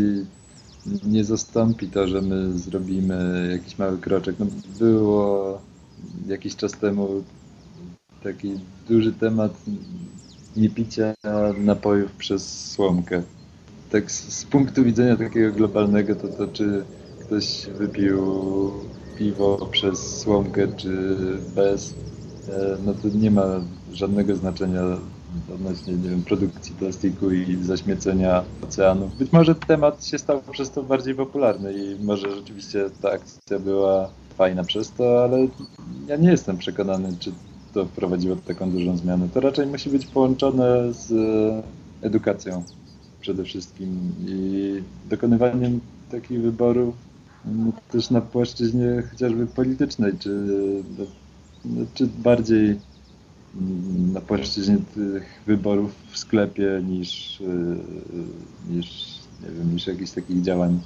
[1.06, 4.36] nie zastąpi to, że my zrobimy jakiś mały kroczek.
[4.38, 4.46] No,
[4.78, 5.60] było
[6.28, 7.24] jakiś czas temu
[8.22, 8.52] taki
[8.88, 9.52] duży temat
[10.56, 11.14] niepicia
[11.58, 13.22] napojów przez słomkę.
[13.92, 16.84] Tak z, z punktu widzenia takiego globalnego, to, to czy
[17.18, 18.22] ktoś wypił
[19.18, 21.16] piwo przez słomkę, czy
[21.54, 21.94] bez,
[22.48, 23.60] e, no to nie ma
[23.92, 24.82] żadnego znaczenia
[25.54, 29.18] odnośnie nie wiem, produkcji plastiku i zaśmiecenia oceanów.
[29.18, 34.10] Być może temat się stał przez to bardziej popularny i może rzeczywiście ta akcja była
[34.36, 35.46] fajna przez to, ale
[36.06, 37.32] ja nie jestem przekonany, czy
[37.74, 39.28] to wprowadziło taką dużą zmianę.
[39.34, 41.12] To raczej musi być połączone z
[42.02, 42.62] edukacją
[43.22, 45.80] przede wszystkim i dokonywaniem
[46.10, 46.94] takich wyborów
[47.44, 50.30] no, też na płaszczyźnie chociażby politycznej, czy,
[51.64, 52.76] no, czy bardziej
[54.12, 57.44] na płaszczyźnie tych wyborów w sklepie niż, y,
[58.70, 60.80] niż, nie wiem, niż jakichś takich działań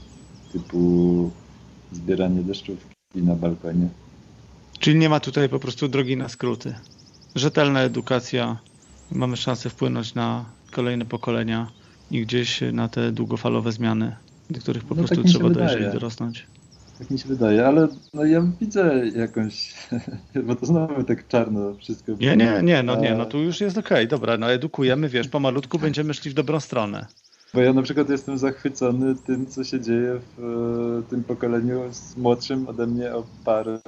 [0.53, 1.31] typu
[1.93, 3.89] zbieranie deszczówki na balkonie.
[4.79, 6.75] Czyli nie ma tutaj po prostu drogi na skróty.
[7.35, 8.59] Rzetelna edukacja,
[9.13, 11.71] mamy szansę wpłynąć na kolejne pokolenia
[12.11, 14.17] i gdzieś na te długofalowe zmiany,
[14.51, 16.47] do których po no prostu tak trzeba dojrzeć i dorosnąć.
[16.99, 19.75] Tak mi się wydaje, ale no ja widzę jakąś,
[20.47, 22.13] bo to znowu tak czarno wszystko.
[22.21, 25.29] Nie, nie, nie, no nie, no tu już jest okej, okay, dobra, no edukujemy, wiesz,
[25.29, 27.07] pomalutku będziemy szli w dobrą stronę.
[27.55, 30.41] Bo ja na przykład jestem zachwycony tym, co się dzieje w
[31.05, 31.81] e, tym pokoleniu
[32.17, 33.81] młodszym ode mnie o parę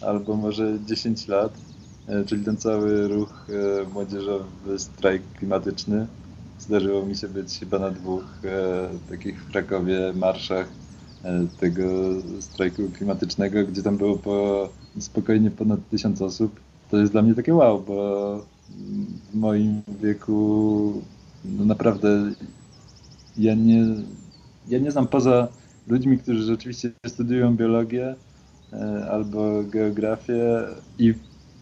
[0.00, 1.58] albo może 10 lat,
[2.06, 6.06] e, czyli ten cały ruch e, młodzieżowy strajk klimatyczny.
[6.62, 8.24] Zdarzyło mi się być chyba na dwóch
[9.10, 10.68] takich w Krakowie marszach
[11.24, 11.82] E, tego
[12.40, 14.68] strajku klimatycznego, gdzie tam było po
[14.98, 16.60] spokojnie ponad tysiąc osób,
[16.90, 18.46] to jest dla mnie takie wow, bo
[19.32, 21.02] w moim wieku
[21.44, 22.32] no naprawdę
[23.38, 23.84] ja nie,
[24.68, 25.48] ja nie znam poza
[25.86, 28.14] ludźmi, którzy rzeczywiście studiują biologię
[28.72, 30.62] e, albo geografię
[30.98, 31.14] i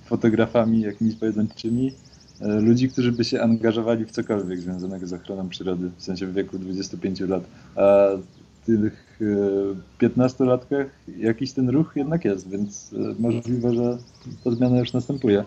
[0.05, 1.93] fotografami jakimiś pojedynczymi, e,
[2.40, 6.58] ludzi, którzy by się angażowali w cokolwiek związanego z ochroną przyrody, w sensie w wieku
[6.58, 7.44] 25 lat.
[7.76, 8.08] A
[8.66, 9.20] tych
[10.00, 10.86] 15-latkach
[11.18, 13.98] jakiś ten ruch jednak jest, więc e, możliwe, że
[14.44, 15.44] ta zmiana już następuje.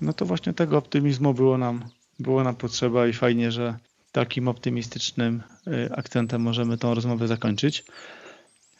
[0.00, 1.84] No to właśnie tego optymizmu było nam,
[2.18, 3.78] było nam potrzeba i fajnie, że
[4.12, 7.84] takim optymistycznym e, akcentem możemy tą rozmowę zakończyć.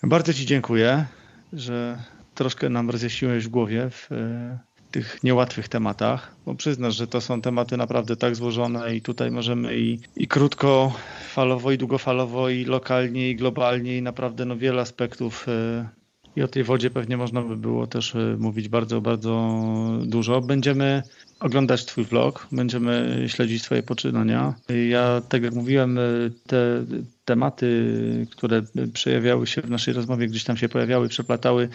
[0.02, 1.06] Bardzo Ci dziękuję,
[1.52, 2.02] że
[2.34, 4.58] troszkę nam rozjaśniłeś w głowie w e,
[4.92, 9.76] tych niełatwych tematach, bo przyznasz, że to są tematy naprawdę tak złożone i tutaj możemy
[9.76, 16.01] i, i krótkofalowo, i długofalowo, i lokalnie, i globalnie, i naprawdę no wiele aspektów e,
[16.36, 19.60] i o tej wodzie pewnie można by było też e, mówić bardzo, bardzo
[20.04, 20.40] dużo.
[20.40, 21.02] Będziemy
[21.40, 24.54] oglądać Twój vlog, będziemy śledzić Twoje poczynania.
[24.88, 26.02] Ja, tak jak mówiłem, e,
[26.46, 26.84] te
[27.24, 27.86] tematy,
[28.30, 31.68] które przejawiały się w naszej rozmowie, gdzieś tam się pojawiały, przeplatały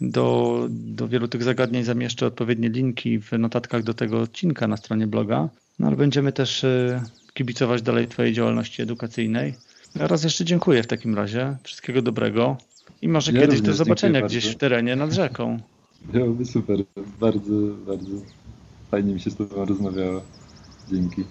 [0.00, 5.06] do, do wielu tych zagadnień, zamieszczę odpowiednie linki w notatkach do tego odcinka na stronie
[5.06, 5.48] bloga.
[5.78, 7.02] No ale będziemy też e,
[7.34, 9.54] kibicować dalej Twojej działalności edukacyjnej.
[9.94, 11.56] Raz jeszcze dziękuję w takim razie.
[11.62, 12.56] Wszystkiego dobrego.
[13.04, 15.60] I może ja kiedyś do zobaczenia gdzieś w terenie nad rzeką.
[16.00, 16.78] Byłoby super.
[17.20, 17.52] Bardzo,
[17.86, 18.10] bardzo
[18.90, 20.22] fajnie mi się z Tobą rozmawiało.
[20.92, 21.24] Dzięki.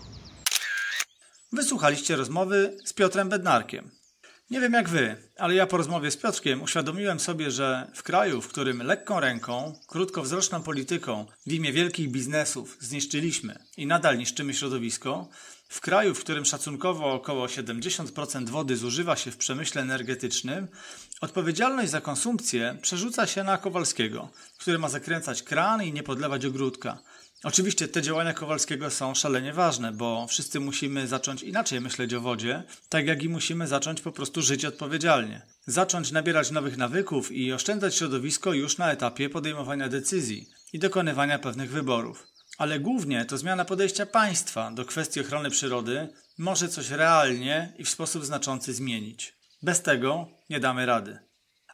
[1.51, 3.89] Wysłuchaliście rozmowy z Piotrem Bednarkiem.
[4.49, 8.41] Nie wiem jak wy, ale ja po rozmowie z Piotrkiem uświadomiłem sobie, że w kraju,
[8.41, 15.27] w którym lekką ręką, krótkowzroczną polityką w imię wielkich biznesów zniszczyliśmy i nadal niszczymy środowisko,
[15.73, 20.67] w kraju, w którym szacunkowo około 70% wody zużywa się w przemyśle energetycznym,
[21.21, 26.99] odpowiedzialność za konsumpcję przerzuca się na Kowalskiego, który ma zakręcać kran i nie podlewać ogródka.
[27.43, 32.63] Oczywiście te działania Kowalskiego są szalenie ważne, bo wszyscy musimy zacząć inaczej myśleć o wodzie,
[32.89, 35.41] tak jak i musimy zacząć po prostu żyć odpowiedzialnie.
[35.67, 40.49] Zacząć nabierać nowych nawyków i oszczędzać środowisko już na etapie podejmowania decyzji.
[40.73, 42.32] i dokonywania pewnych wyborów.
[42.63, 47.89] Ale głównie to zmiana podejścia państwa do kwestii ochrony przyrody może coś realnie i w
[47.89, 49.33] sposób znaczący zmienić.
[49.61, 51.19] Bez tego nie damy rady.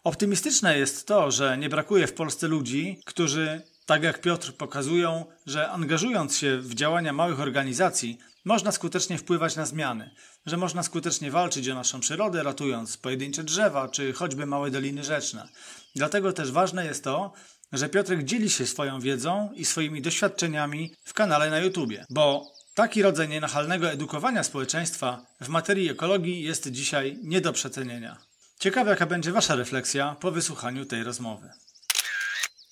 [0.03, 5.69] Optymistyczne jest to, że nie brakuje w Polsce ludzi, którzy, tak jak Piotr, pokazują, że
[5.69, 10.11] angażując się w działania małych organizacji, można skutecznie wpływać na zmiany,
[10.45, 15.47] że można skutecznie walczyć o naszą przyrodę, ratując pojedyncze drzewa czy choćby małe doliny rzeczne.
[15.95, 17.33] Dlatego też ważne jest to,
[17.71, 23.01] że Piotrek dzieli się swoją wiedzą i swoimi doświadczeniami w kanale na YouTubie, bo taki
[23.01, 28.17] rodzaj nienachalnego edukowania społeczeństwa w materii ekologii jest dzisiaj nie do przecenienia.
[28.59, 31.49] Ciekawe, jaka będzie Wasza refleksja po wysłuchaniu tej rozmowy.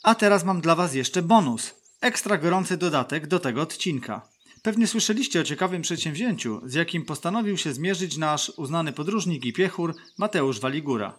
[0.03, 1.73] A teraz mam dla Was jeszcze bonus.
[2.01, 4.27] Ekstra gorący dodatek do tego odcinka.
[4.61, 9.95] Pewnie słyszeliście o ciekawym przedsięwzięciu, z jakim postanowił się zmierzyć nasz uznany podróżnik i piechur
[10.17, 11.17] Mateusz Waligura.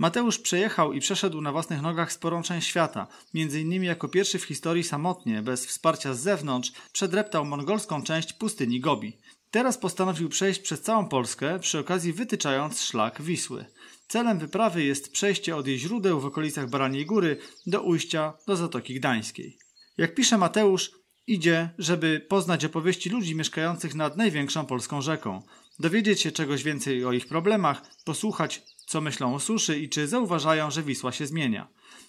[0.00, 4.44] Mateusz przejechał i przeszedł na własnych nogach sporą część świata, między innymi jako pierwszy w
[4.44, 9.18] historii samotnie, bez wsparcia z zewnątrz, przedreptał mongolską część pustyni Gobi.
[9.50, 13.64] Teraz postanowił przejść przez całą Polskę, przy okazji wytyczając szlak Wisły.
[14.08, 17.36] Celem wyprawy jest przejście od jej źródeł w okolicach Baraniej Góry
[17.66, 19.58] do ujścia do Zatoki Gdańskiej.
[19.98, 20.90] Jak pisze Mateusz,
[21.26, 25.42] idzie, żeby poznać opowieści ludzi mieszkających nad największą polską rzeką,
[25.78, 30.70] dowiedzieć się czegoś więcej o ich problemach, posłuchać, co myślą o suszy i czy zauważają,
[30.70, 31.68] że Wisła się zmienia.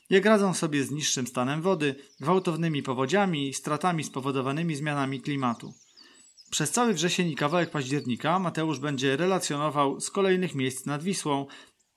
[0.09, 5.73] Jak radzą sobie z niższym stanem wody, gwałtownymi powodziami i stratami spowodowanymi zmianami klimatu.
[6.51, 11.45] Przez cały wrzesień i kawałek października Mateusz będzie relacjonował z kolejnych miejsc nad Wisłą,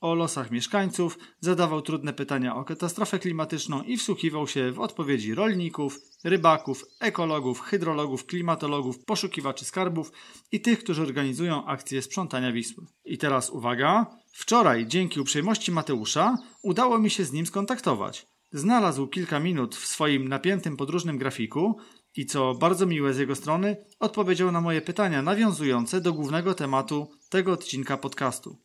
[0.04, 5.98] o losach mieszkańców, zadawał trudne pytania o katastrofę klimatyczną i wsłuchiwał się w odpowiedzi rolników,
[6.24, 10.12] rybaków, ekologów, hydrologów, klimatologów, poszukiwaczy skarbów
[10.52, 12.86] i tych, którzy organizują akcje sprzątania Wisły.
[13.04, 18.26] I teraz uwaga, wczoraj dzięki uprzejmości Mateusza udało mi się z nim skontaktować.
[18.52, 21.78] Znalazł kilka minut w swoim napiętym podróżnym grafiku
[22.16, 27.10] i co bardzo miłe z jego strony, odpowiedział na moje pytania nawiązujące do głównego tematu
[27.30, 28.63] tego odcinka podcastu.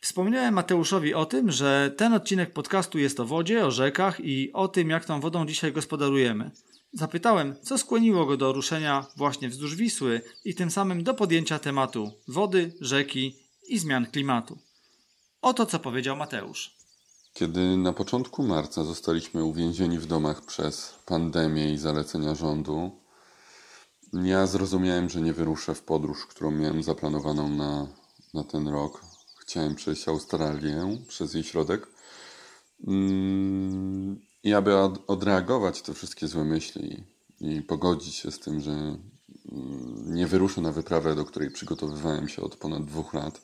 [0.00, 4.68] Wspomniałem Mateuszowi o tym, że ten odcinek podcastu jest o wodzie, o rzekach i o
[4.68, 6.50] tym, jak tą wodą dzisiaj gospodarujemy.
[6.92, 12.12] Zapytałem, co skłoniło go do ruszenia właśnie wzdłuż Wisły i tym samym do podjęcia tematu
[12.28, 13.36] wody, rzeki
[13.68, 14.58] i zmian klimatu.
[15.42, 16.78] Oto co powiedział Mateusz.
[17.34, 22.90] Kiedy na początku marca zostaliśmy uwięzieni w domach przez pandemię i zalecenia rządu,
[24.12, 27.86] ja zrozumiałem, że nie wyruszę w podróż, którą miałem zaplanowaną na,
[28.34, 29.07] na ten rok.
[29.48, 31.86] Chciałem przejść Australię przez jej środek.
[32.86, 34.76] Mm, I aby
[35.06, 37.04] odreagować te wszystkie złe myśli
[37.40, 42.42] i pogodzić się z tym, że mm, nie wyruszę na wyprawę, do której przygotowywałem się
[42.42, 43.40] od ponad dwóch lat,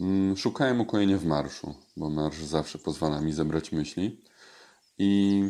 [0.00, 4.20] mm, szukałem ukojenia w marszu, bo marsz zawsze pozwala mi zebrać myśli.
[4.98, 5.42] I,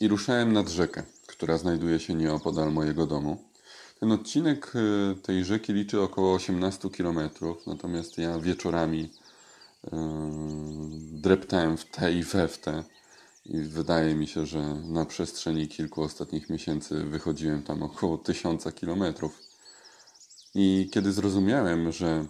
[0.00, 3.47] i ruszałem nad rzekę, która znajduje się nieopodal mojego domu.
[4.00, 7.18] Ten odcinek y, tej rzeki liczy około 18 km,
[7.66, 9.90] natomiast ja wieczorami yy,
[11.00, 12.84] dreptałem w te i we w te
[13.44, 19.04] i wydaje mi się, że na przestrzeni kilku ostatnich miesięcy wychodziłem tam około 1000 km.
[20.54, 22.26] I kiedy zrozumiałem, że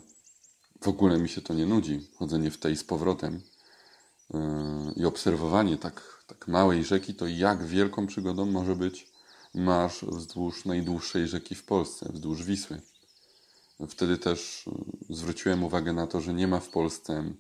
[0.81, 3.41] w ogóle mi się to nie nudzi, chodzenie w tej z powrotem
[4.35, 4.41] yy,
[4.97, 9.18] i obserwowanie tak, tak małej rzeki, to jak wielką przygodą może być
[9.55, 12.81] marsz wzdłuż najdłuższej rzeki w Polsce, wzdłuż Wisły.
[13.89, 17.33] Wtedy też y, zwróciłem uwagę na to, że nie ma w Polsce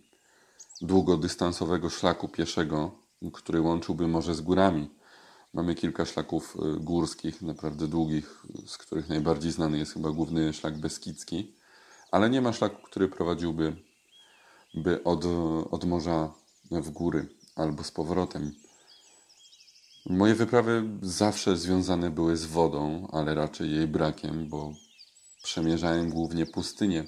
[0.80, 2.90] długodystansowego szlaku pieszego,
[3.32, 4.90] który łączyłby morze z górami.
[5.54, 10.78] Mamy kilka szlaków y, górskich, naprawdę długich, z których najbardziej znany jest chyba główny szlak
[10.78, 11.54] beskidzki,
[12.10, 13.76] ale nie ma szlaku, który prowadziłby
[14.74, 15.24] by od,
[15.70, 16.32] od morza
[16.70, 18.54] w góry albo z powrotem.
[20.06, 24.72] Moje wyprawy zawsze związane były z wodą, ale raczej jej brakiem, bo
[25.42, 27.04] przemierzałem głównie pustynię.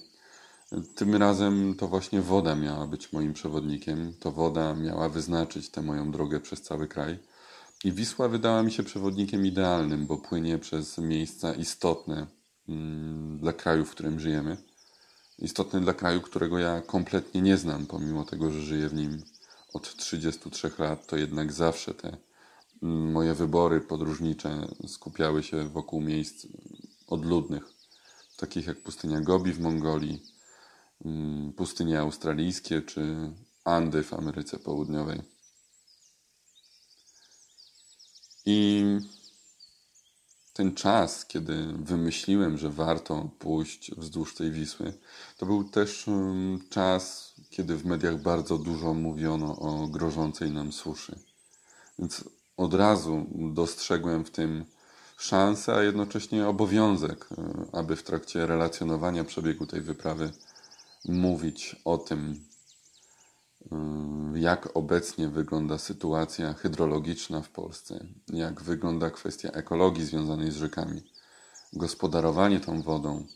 [0.95, 4.13] Tym razem to właśnie woda miała być moim przewodnikiem.
[4.21, 7.19] To woda miała wyznaczyć tę moją drogę przez cały kraj.
[7.85, 12.27] I Wisła wydała mi się przewodnikiem idealnym, bo płynie przez miejsca istotne
[12.69, 14.57] mm, dla kraju, w którym żyjemy.
[15.39, 19.23] Istotne dla kraju, którego ja kompletnie nie znam, pomimo tego, że żyję w nim
[19.75, 22.17] od 33 lat, to jednak zawsze te
[22.83, 26.47] moje wybory podróżnicze skupiały się wokół miejsc
[27.07, 27.65] odludnych,
[28.37, 30.23] takich jak pustynia Gobi w Mongolii,
[31.05, 33.33] mm, pustynie australijskie czy
[33.65, 35.23] Andy w Ameryce Południowej.
[38.47, 38.85] I
[40.53, 44.93] ten czas, kiedy wymyśliłem, że warto pójść wzdłuż tej Wisły,
[45.37, 46.07] to był też
[46.71, 51.19] czas, kiedy w mediach bardzo dużo mówiono o grożącej nam suszy
[51.99, 52.25] Więc
[52.61, 54.65] od razu dostrzegłem w tym
[55.17, 60.33] szansę, a jednocześnie obowiązek, e, aby w trakcie relacjonowania przebiegu tej wyprawy
[61.09, 62.45] mówić o tym,
[63.73, 63.77] e,
[64.35, 71.03] jak obecnie wygląda sytuacja hydrologiczna w Polsce, jak wygląda kwestia ekologii związanej z rzekami,
[71.73, 73.27] gospodarowanie tą wodą.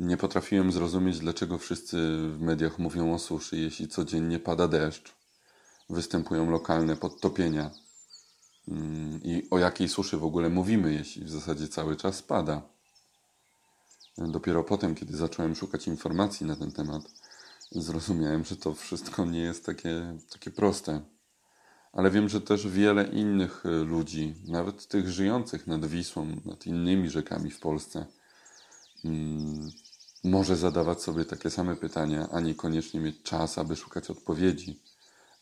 [0.00, 1.96] Nie potrafiłem zrozumieć, dlaczego wszyscy
[2.28, 5.14] w mediach mówią o suszy, jeśli codziennie pada deszcz,
[5.90, 7.85] występują lokalne podtopienia
[9.22, 12.62] i o jakiej suszy w ogóle mówimy, jeśli w zasadzie cały czas pada.
[14.18, 17.02] Dopiero potem, kiedy zacząłem szukać informacji na ten temat,
[17.72, 21.00] zrozumiałem, że to wszystko nie jest takie, takie proste.
[21.92, 27.10] Ale wiem, że też wiele innych y, ludzi, nawet tych żyjących nad Wisłą, nad innymi
[27.10, 28.06] rzekami w Polsce,
[29.04, 29.70] mm,
[30.24, 34.80] może zadawać sobie takie same pytania, a niekoniecznie mieć czas, aby szukać odpowiedzi.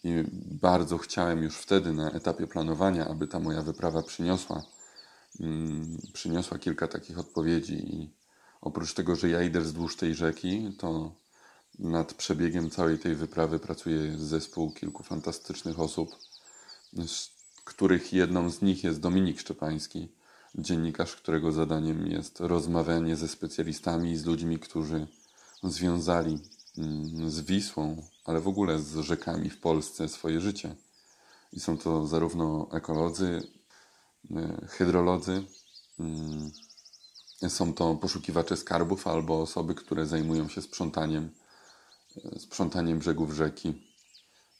[0.04, 0.24] I
[0.60, 4.62] bardzo chciałem już wtedy na etapie planowania, aby ta moja wyprawa przyniosła,
[5.40, 7.74] mm, przyniosła kilka takich odpowiedzi.
[7.74, 8.10] I
[8.60, 11.12] oprócz tego, że ja idę wzdłuż tej rzeki, to
[11.78, 16.16] nad przebiegiem całej tej wyprawy pracuje zespół kilku fantastycznych osób,
[17.06, 17.30] z
[17.64, 20.08] których jedną z nich jest Dominik Szczepański,
[20.54, 25.06] dziennikarz, którego zadaniem jest rozmawianie ze specjalistami i z ludźmi, którzy
[25.62, 26.38] związali
[26.78, 30.74] mm, z Wisłą ale w ogóle z rzekami w Polsce swoje życie.
[31.52, 33.42] I są to zarówno ekolodzy,
[34.36, 35.42] e, hydrolodzy,
[36.00, 36.50] mm,
[37.48, 41.30] są to poszukiwacze skarbów albo osoby, które zajmują się sprzątaniem,
[42.24, 43.82] e, sprzątaniem brzegów rzeki.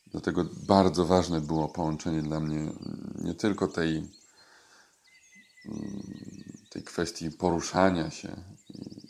[0.07, 2.73] Dlatego bardzo ważne było połączenie dla mnie
[3.15, 4.11] nie tylko tej,
[6.71, 8.37] tej kwestii poruszania się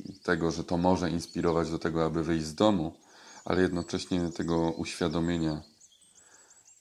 [0.05, 3.03] i tego, że to może inspirować do tego, aby wyjść z domu,
[3.45, 5.62] ale jednocześnie tego uświadomienia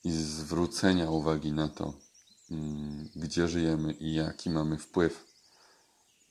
[0.03, 1.94] i zwrócenia uwagi na to,
[2.52, 5.26] mm, gdzie żyjemy i jaki mamy wpływ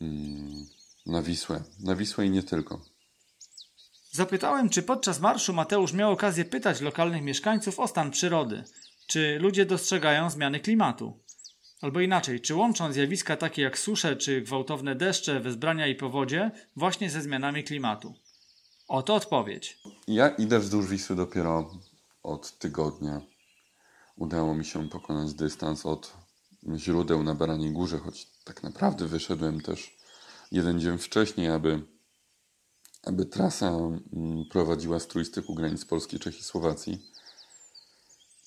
[0.01, 0.67] mm,
[1.07, 1.63] na Wisłę.
[1.81, 2.85] Na Wisłę i nie tylko.
[4.11, 8.65] Zapytałem, czy podczas marszu Mateusz miał okazję pytać lokalnych mieszkańców o stan przyrody.
[9.07, 11.21] Czy ludzie dostrzegają zmiany klimatu?
[11.81, 17.11] Albo inaczej, czy łączą zjawiska takie jak susze czy gwałtowne deszcze, wezbrania i powodzie właśnie
[17.11, 18.15] ze zmianami klimatu?
[18.93, 19.79] Oto odpowiedź.
[20.09, 21.71] Ja idę wzdłuż Wisły dopiero
[22.23, 23.21] od tygodnia.
[24.17, 26.13] Udało mi się pokonać dystans od
[26.77, 29.97] źródeł na Baraniej Górze, choć tak naprawdę wyszedłem też
[30.51, 31.83] jeden dzień wcześniej, aby,
[33.03, 34.03] aby trasa mm,
[34.51, 37.07] prowadziła z trójstyku granic Polski, Czech i Słowacji.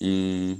[0.00, 0.56] I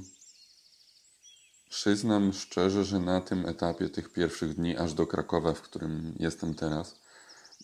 [1.69, 6.55] przyznam szczerze, że na tym etapie tych pierwszych dni, aż do Krakowa, w którym jestem
[6.55, 7.06] teraz,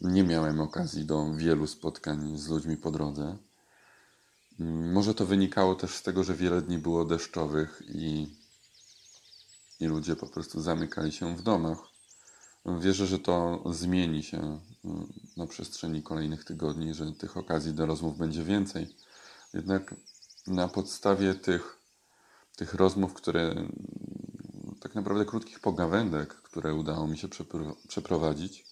[0.02, 3.36] nie miałem okazji do wielu spotkań z ludźmi po drodze.
[4.92, 8.36] Może to wynikało też z tego, że wiele dni było deszczowych i,
[9.80, 11.78] i ludzie po prostu zamykali się w domach.
[12.66, 18.18] Wierzę, że to zmieni się mm, na przestrzeni kolejnych tygodni, że tych okazji do rozmów
[18.18, 18.96] będzie więcej.
[19.54, 19.94] Jednak
[20.46, 21.78] na podstawie tych,
[22.56, 23.54] tych rozmów, które
[24.80, 27.28] tak naprawdę krótkich pogawędek, które udało mi się
[27.88, 28.71] przeprowadzić,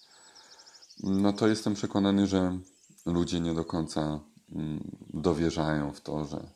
[1.03, 2.59] no to jestem przekonany, że
[3.05, 4.19] ludzie nie do końca
[4.51, 6.51] mm, dowierzają w to, że,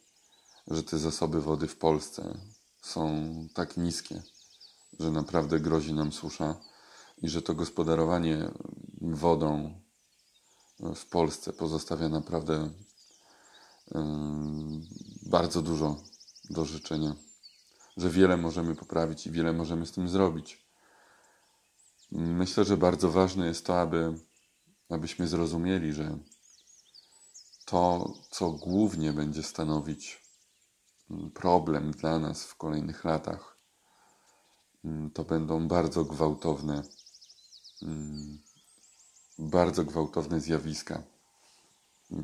[0.68, 2.38] że te zasoby wody w Polsce
[2.82, 4.24] są tak niskie,
[5.00, 6.56] że naprawdę grozi nam susza
[7.22, 8.52] i że to gospodarowanie
[9.02, 9.74] wodą
[10.96, 12.70] w Polsce pozostawia naprawdę
[15.22, 16.04] bardzo dużo
[16.50, 17.16] do życzenia,
[17.98, 20.66] że wiele możemy poprawić i wiele możemy z tym zrobić.
[22.12, 24.14] Myślę, że bardzo ważne jest to, aby
[24.96, 26.18] abyśmy zrozumieli, że
[27.66, 30.24] to, co głównie będzie stanowić
[31.12, 33.58] mm, problem dla nas w kolejnych latach,
[34.86, 36.84] mm, to będą bardzo gwałtowne,
[37.82, 38.40] mm,
[39.40, 41.04] bardzo gwałtowne zjawiska,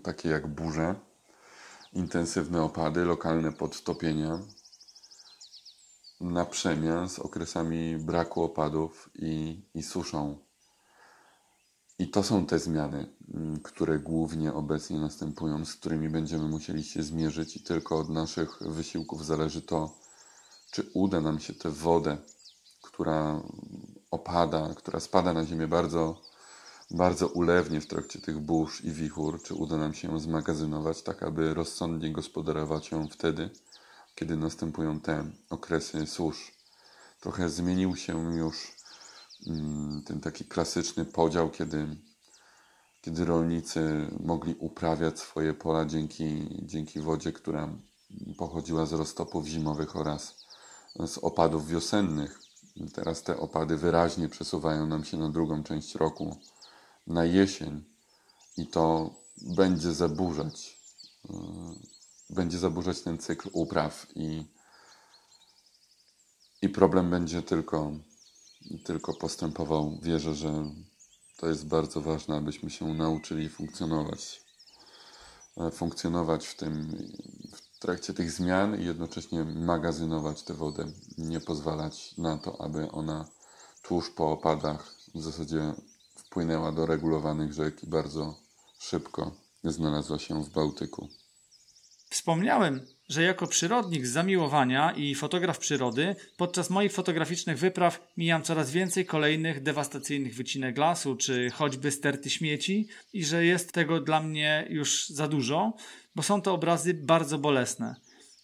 [0.03, 0.95] takie jak burze,
[1.93, 4.39] intensywne opady, lokalne podtopienia,
[6.21, 10.50] na przemian z okresami braku opadów i, i suszą.
[12.01, 17.03] I to są te zmiany, mm, które głównie obecnie następują, z którymi będziemy musieli się
[17.03, 19.97] zmierzyć, i tylko od naszych wysiłków zależy to,
[20.71, 22.17] czy uda nam się tę wodę,
[22.81, 23.41] która
[24.11, 26.21] opada, która spada na ziemię bardzo,
[26.91, 31.23] bardzo ulewnie w trakcie tych burz i wichur, czy uda nam się ją zmagazynować, tak
[31.23, 33.49] aby rozsądnie gospodarować ją wtedy,
[34.15, 36.51] kiedy następują te okresy susz.
[37.19, 38.80] Trochę zmienił się już
[40.05, 41.87] ten taki klasyczny podział, kiedy,
[43.01, 47.69] kiedy rolnicy mogli uprawiać swoje pola dzięki, dzięki wodzie, która
[48.37, 50.45] pochodziła z roztopów zimowych oraz
[51.07, 52.39] z opadów wiosennych.
[52.93, 56.37] Teraz te opady wyraźnie przesuwają nam się na drugą część roku,
[57.07, 57.83] na jesień
[58.57, 60.79] i to będzie zaburzać,
[61.29, 61.35] yy,
[62.29, 64.45] będzie zaburzać ten cykl upraw i,
[66.61, 67.91] i problem będzie tylko,
[68.83, 69.99] tylko postępował.
[70.01, 70.65] Wierzę, że
[71.37, 74.41] to jest bardzo ważne, abyśmy się nauczyli funkcjonować,
[75.57, 76.97] e, funkcjonować w tym,
[77.53, 83.25] w trakcie tych zmian i jednocześnie magazynować tę wodę, nie pozwalać na to, aby ona
[83.81, 85.73] tuż po opadach w zasadzie
[86.15, 88.35] wpłynęła do regulowanych rzek i bardzo
[88.79, 89.31] szybko
[89.63, 91.09] znalazła się w Bałtyku.
[92.11, 98.71] Wspomniałem, że jako przyrodnik z zamiłowania i fotograf przyrody, podczas moich fotograficznych wypraw mijam coraz
[98.71, 104.67] więcej kolejnych dewastacyjnych wycinek lasu, czy choćby sterty śmieci, i że jest tego dla mnie
[104.69, 105.73] już za dużo,
[106.15, 107.95] bo są to obrazy bardzo bolesne.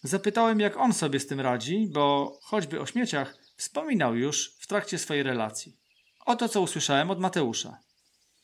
[0.02, 4.98] Zapytałem, jak on sobie z tym radzi, bo choćby o śmieciach wspominał już w trakcie
[4.98, 5.76] swojej relacji.
[6.26, 7.78] Oto co usłyszałem od Mateusza.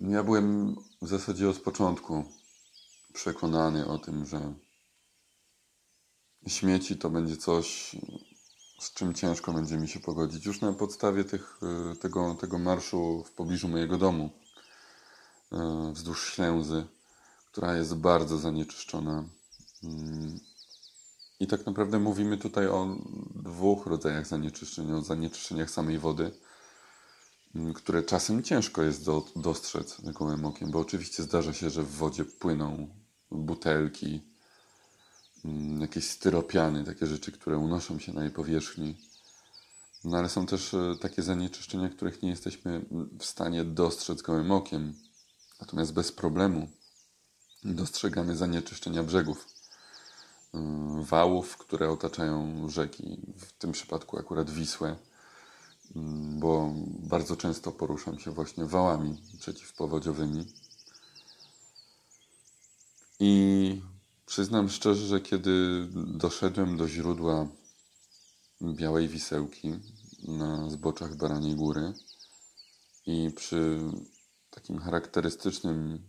[0.01, 2.25] Ja byłem w zasadzie od początku
[3.13, 4.55] przekonany o tym, że
[6.47, 7.97] śmieci to będzie coś,
[8.81, 10.47] z czym ciężko będzie mi się pogodzić.
[10.47, 11.61] Już na podstawie tych,
[11.93, 14.31] y, tego, tego marszu w pobliżu mojego domu,
[15.53, 16.87] y, wzdłuż Ślęzy,
[17.53, 19.25] która jest bardzo zanieczyszczona.
[19.85, 20.41] Mm.
[21.41, 22.97] I tak naprawdę mówimy tutaj o
[23.35, 24.93] dwóch rodzajach zanieczyszczeń.
[24.93, 26.31] O zanieczyszczeniach samej wody,
[27.55, 31.97] mm, które czasem ciężko jest do, dostrzec gołym okiem, bo oczywiście zdarza się, że w
[31.97, 32.89] wodzie płyną
[33.31, 34.34] butelki,
[35.81, 38.97] jakieś styropiany, takie rzeczy, które unoszą się na jej powierzchni.
[40.05, 42.85] No ale są też e, takie zanieczyszczenia, których nie jesteśmy
[43.19, 44.95] w stanie dostrzec gołym okiem.
[45.61, 46.69] Natomiast bez problemu
[47.65, 49.47] dostrzegamy zanieczyszczenia brzegów,
[50.55, 50.59] e,
[51.03, 54.97] wałów, które otaczają rzeki, w tym przypadku akurat Wisłę,
[55.97, 60.47] mm, bo bardzo często poruszam się właśnie wałami przeciwpowodziowymi.
[63.21, 63.83] I
[64.27, 67.49] Przyznam szczerze, że kiedy doszedłem do źródła
[68.63, 69.73] Białej Wisełki
[70.29, 71.93] na zboczach Baraniej Góry
[73.07, 73.79] i przy
[74.51, 76.07] takim charakterystycznym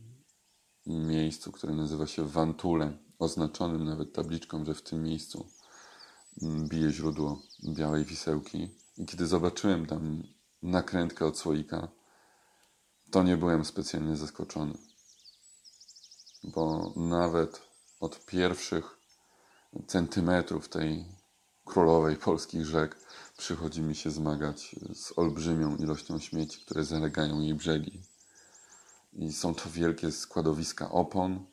[0.86, 5.50] miejscu, które nazywa się Wantule, oznaczonym nawet tabliczką, że w tym miejscu
[6.70, 10.24] bije źródło Białej Wisełki i kiedy zobaczyłem tam
[10.62, 11.88] nakrętkę od słoika,
[13.12, 14.78] to nie byłem specjalnie zaskoczony.
[16.44, 17.65] Bo nawet
[18.00, 19.00] od pierwszych
[19.88, 21.06] centymetrów tej
[21.66, 22.98] królowej polskich rzek
[23.38, 28.02] przychodzi mi się zmagać z olbrzymią ilością śmieci, które zalegają jej brzegi.
[29.14, 31.46] I są to wielkie składowiska opon,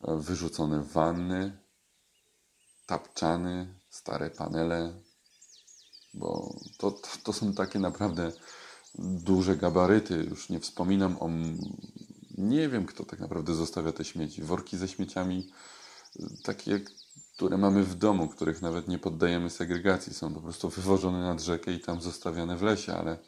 [0.00, 1.58] wyrzucone wanny,
[2.86, 4.94] tapczany, stare panele,
[6.14, 8.32] bo to, to, to są takie naprawdę
[8.98, 10.14] duże gabaryty.
[10.14, 11.28] Już nie wspominam o.
[12.38, 14.42] Nie wiem, kto tak naprawdę zostawia te śmieci.
[14.42, 15.50] Worki ze śmieciami
[16.42, 16.80] takie,
[17.36, 20.14] które mamy w domu, których nawet nie poddajemy segregacji.
[20.14, 23.18] Są po prostu wywożone nad rzekę i tam zostawiane w lesie, ale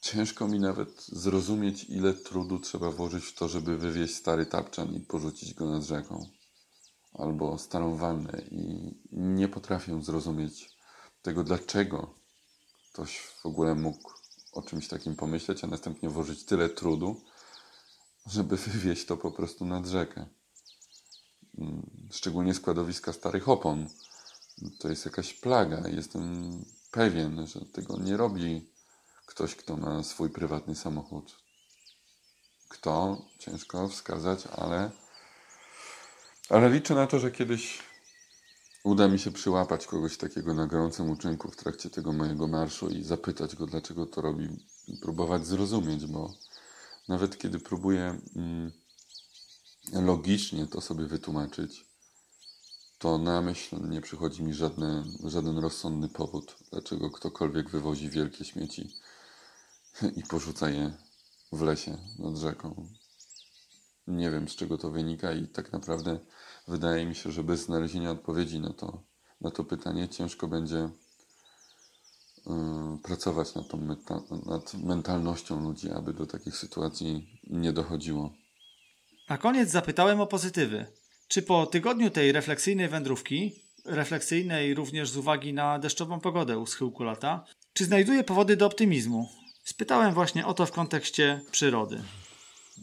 [0.00, 5.00] ciężko mi nawet zrozumieć, ile trudu trzeba włożyć w to, żeby wywieźć stary tapczan i
[5.00, 6.26] porzucić go nad rzeką.
[7.14, 10.76] Albo starą wannę i nie potrafię zrozumieć
[11.22, 12.14] tego, dlaczego
[12.92, 14.10] ktoś w ogóle mógł
[14.52, 17.20] o czymś takim pomyśleć, a następnie włożyć tyle trudu,
[18.26, 20.26] żeby wywieźć to po prostu nad rzekę.
[21.58, 23.88] Mm, szczególnie składowiska starych opon.
[24.78, 25.88] To jest jakaś plaga.
[25.88, 28.70] Jestem pewien, że tego nie robi
[29.26, 31.36] ktoś, kto ma swój prywatny samochód.
[32.68, 33.22] Kto?
[33.38, 34.90] Ciężko wskazać, ale,
[36.48, 37.82] ale liczę na to, że kiedyś
[38.84, 43.02] uda mi się przyłapać kogoś takiego na gorącym uczynku w trakcie tego mojego marszu i
[43.02, 44.48] zapytać go, dlaczego to robi.
[45.02, 46.34] Próbować zrozumieć, bo
[47.08, 48.20] nawet kiedy próbuję.
[48.36, 48.72] Mm,
[49.92, 51.86] logicznie to sobie wytłumaczyć,
[52.98, 58.94] to na myśl nie przychodzi mi żadne, żaden rozsądny powód, dlaczego ktokolwiek wywozi wielkie śmieci
[60.16, 60.92] i porzuca je
[61.52, 62.88] w lesie nad rzeką.
[64.06, 66.18] Nie wiem, z czego to wynika, i tak naprawdę
[66.68, 69.02] wydaje mi się, że bez znalezienia odpowiedzi na to,
[69.40, 70.90] na to pytanie ciężko będzie
[73.02, 78.32] pracować nad, tą meta, nad mentalnością ludzi, aby do takich sytuacji nie dochodziło.
[79.28, 80.86] Na koniec zapytałem o pozytywy.
[81.28, 87.04] Czy po tygodniu tej refleksyjnej wędrówki, refleksyjnej również z uwagi na deszczową pogodę u schyłku
[87.04, 89.28] lata, czy znajduje powody do optymizmu?
[89.64, 92.02] Spytałem właśnie o to w kontekście przyrody.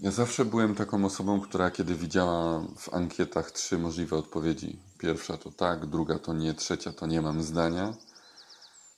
[0.02, 4.80] Ja zawsze byłem taką osobą, która kiedy widziała w ankietach trzy możliwe odpowiedzi.
[4.98, 7.94] Pierwsza to tak, druga to nie, trzecia to nie mam zdania.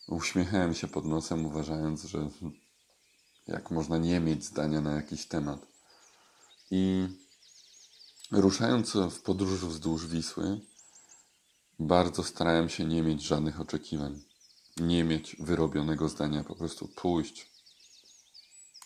[0.08, 2.30] Uśmiechałem się pod nosem, uważając, że
[3.48, 5.68] jak można nie mieć zdania na jakiś temat.
[6.72, 7.08] I
[8.32, 10.60] ruszając w podróż wzdłuż Wisły,
[11.80, 14.22] bardzo starałem się nie mieć żadnych oczekiwań,
[14.78, 17.52] nie mieć wyrobionego zdania, po prostu pójść,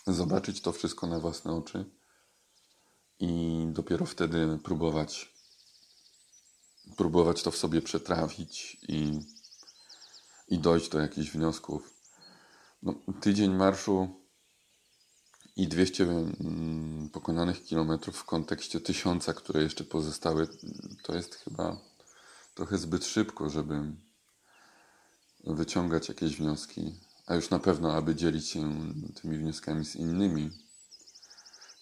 [0.06, 1.84] zobaczyć to wszystko na własne oczy
[3.18, 5.30] i dopiero wtedy próbować
[6.96, 9.20] próbować to w sobie przetrawić i,
[10.50, 11.94] i dojść do jakichś wniosków.
[12.82, 14.08] No, tydzień marszu
[15.56, 20.48] i 200 mm, pokonanych kilometrów w kontekście tysiąca, które jeszcze pozostały,
[21.02, 21.80] to jest chyba
[22.54, 23.92] trochę zbyt szybko, żeby
[25.44, 26.94] wyciągać jakieś wnioski,
[27.26, 30.50] a już na pewno, aby dzielić się tymi wnioskami z innymi.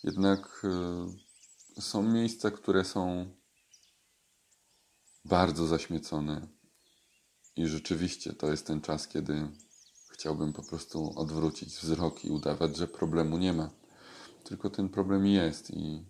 [0.05, 0.62] Jednak
[1.78, 3.35] y, są miejsca, które są
[5.24, 6.57] bardzo zaśmiecone.
[7.59, 9.48] I rzeczywiście to jest ten czas, kiedy
[10.10, 13.70] chciałbym po prostu odwrócić wzrok i udawać, że problemu nie ma.
[14.44, 16.05] Tylko ten problem jest i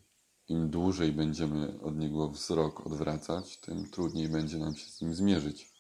[0.49, 5.73] im dłużej będziemy od niego wzrok odwracać, tym trudniej będzie nam się z nim zmierzyć.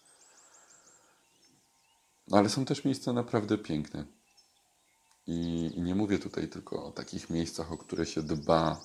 [2.31, 4.05] Ale są też miejsca naprawdę piękne.
[5.27, 8.81] I, I, nie mówię tutaj tylko o takich miejscach, o które się dba,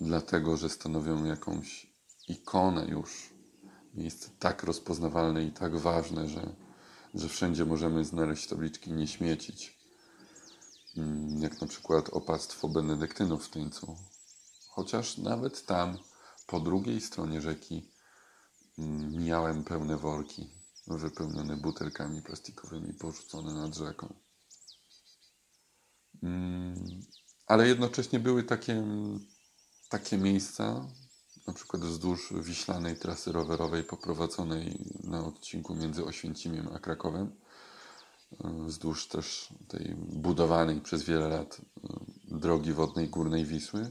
[0.00, 1.86] dlatego że stanowią jakąś
[2.28, 3.35] ikonę już
[3.96, 6.56] miejsce tak rozpoznawalne i tak ważne, że,
[7.14, 9.78] że wszędzie możemy znaleźć tabliczki nie śmiecić.
[10.96, 13.96] Mm, jak na przykład opactwo benedyktynów w Tyńcu.
[14.68, 15.98] Chociaż nawet tam,
[16.46, 17.90] po drugiej stronie rzeki,
[18.78, 20.50] mm, miałem pełne worki
[20.86, 24.14] wypełnione butelkami plastikowymi porzucone nad rzeką.
[26.22, 27.00] Mm,
[27.46, 28.84] ale jednocześnie były takie,
[29.88, 30.88] takie miejsca,
[31.46, 37.30] na przykład wzdłuż wiślanej trasy rowerowej poprowadzonej na odcinku między Oświęcimiem a Krakowem,
[38.44, 41.88] e, wzdłuż też tej budowanej przez wiele lat e,
[42.24, 43.90] drogi wodnej Górnej Wisły.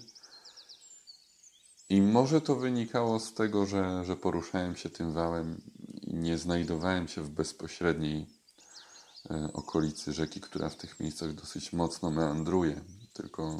[1.89, 5.61] I może to wynikało z tego, że, że poruszałem się tym wałem
[6.01, 8.25] i nie znajdowałem się w bezpośredniej
[9.29, 12.81] e, okolicy rzeki, która w tych miejscach dosyć mocno meandruje,
[13.13, 13.59] tylko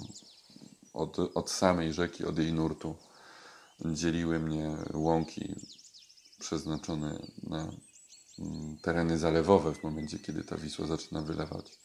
[0.94, 2.96] od, od samej rzeki, od jej nurtu
[3.80, 5.56] dzieliły mnie łąki
[6.40, 7.72] przeznaczone na
[8.40, 11.80] mm, tereny zalewowe w momencie, kiedy ta Wisła zaczyna wylewać.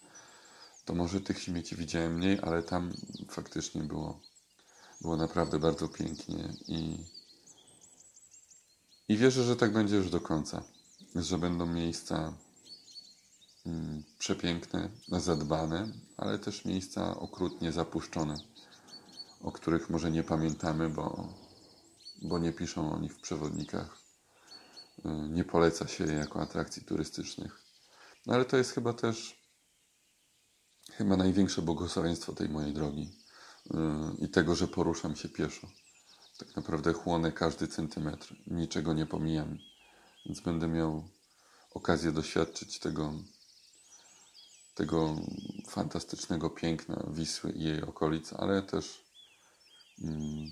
[0.85, 2.93] To może tych śmieci widziałem mniej, ale tam
[3.29, 4.21] faktycznie było,
[5.01, 7.05] było naprawdę bardzo pięknie i,
[9.09, 10.63] i wierzę, że tak będzie już do końca.
[11.15, 12.35] Że będą miejsca
[13.67, 18.35] mm, przepiękne, zadbane, ale też miejsca okrutnie zapuszczone,
[19.43, 21.29] o których może nie pamiętamy, bo
[22.23, 23.99] bo nie piszą o nich w przewodnikach.
[24.99, 27.63] Y, nie poleca się jako atrakcji turystycznych.
[28.27, 29.41] No ale to jest chyba też
[30.93, 33.11] chyba największe błogosławieństwo tej mojej drogi
[33.67, 33.77] y,
[34.19, 35.69] i tego, że poruszam się pieszo.
[36.39, 39.59] Tak naprawdę chłonę każdy centymetr, niczego nie pomijam,
[40.27, 41.09] więc będę miał
[41.75, 43.13] okazję doświadczyć tego,
[44.75, 45.17] tego
[45.69, 49.10] fantastycznego piękna Wisły i jej okolic, ale też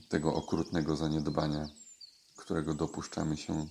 [0.09, 1.69] tego okrutnego zaniedbania,
[2.37, 3.67] którego dopuszczamy się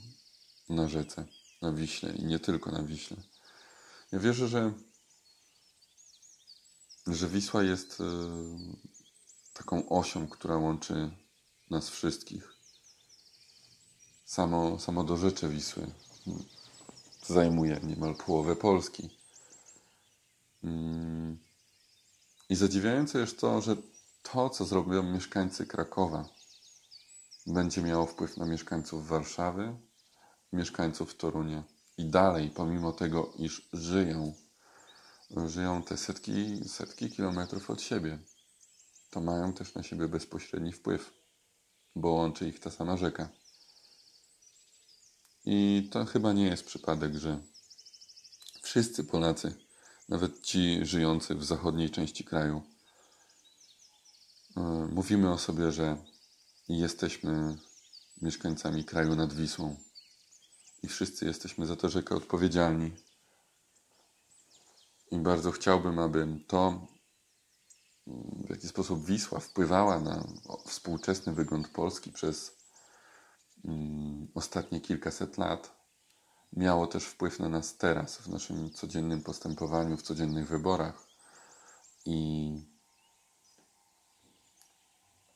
[0.69, 1.25] na rzece,
[1.61, 3.17] na Wiśle i nie tylko na Wiśle.
[4.11, 4.73] Ja wierzę, że,
[7.07, 8.03] że Wisła jest e,
[9.53, 11.11] taką osią, która łączy
[11.69, 12.53] nas wszystkich.
[14.25, 15.87] Samo, samo do rzeczy Wisły
[17.27, 19.09] zajmuje niemal połowę Polski.
[20.63, 21.37] Mm,
[22.49, 23.75] I zadziwiające jest to, że
[24.31, 26.29] to, co zrobią mieszkańcy Krakowa,
[27.45, 29.75] będzie miało wpływ na mieszkańców Warszawy,
[30.53, 31.63] mieszkańców Torunia.
[31.97, 34.33] I dalej, pomimo tego, iż żyją,
[35.45, 38.19] żyją te setki, setki kilometrów od siebie,
[39.09, 41.13] to mają też na siebie bezpośredni wpływ,
[41.95, 43.29] bo łączy ich ta sama rzeka.
[45.45, 47.39] I to chyba nie jest przypadek, że
[48.61, 49.55] wszyscy Polacy,
[50.09, 52.76] nawet ci żyjący w zachodniej części kraju,
[54.91, 55.97] mówimy o sobie, że
[56.69, 57.57] jesteśmy
[58.21, 59.75] mieszkańcami kraju nad Wisłą
[60.83, 62.91] i wszyscy jesteśmy za tę rzekę odpowiedzialni.
[65.11, 66.87] I bardzo chciałbym, aby to,
[68.45, 70.27] w jaki sposób Wisła wpływała na
[70.65, 72.57] współczesny wygląd Polski przez
[73.65, 75.77] mm, ostatnie kilkaset lat,
[76.53, 81.07] miało też wpływ na nas teraz, w naszym codziennym postępowaniu, w codziennych wyborach.
[82.05, 82.76] I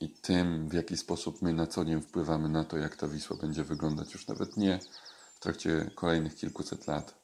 [0.01, 3.37] i tym, w jaki sposób my na co dzień wpływamy na to, jak ta Wisła
[3.37, 4.79] będzie wyglądać, już nawet nie
[5.35, 7.15] w trakcie kolejnych kilkuset lat,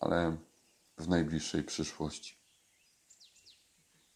[0.00, 0.36] ale
[0.98, 2.42] w najbliższej przyszłości.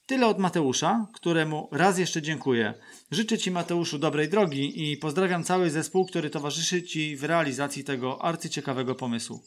[0.07, 2.75] Tyle od Mateusza, któremu raz jeszcze dziękuję.
[3.11, 8.25] Życzę Ci, Mateuszu, dobrej drogi i pozdrawiam cały zespół, który towarzyszy Ci w realizacji tego
[8.25, 9.43] arcyciekawego pomysłu.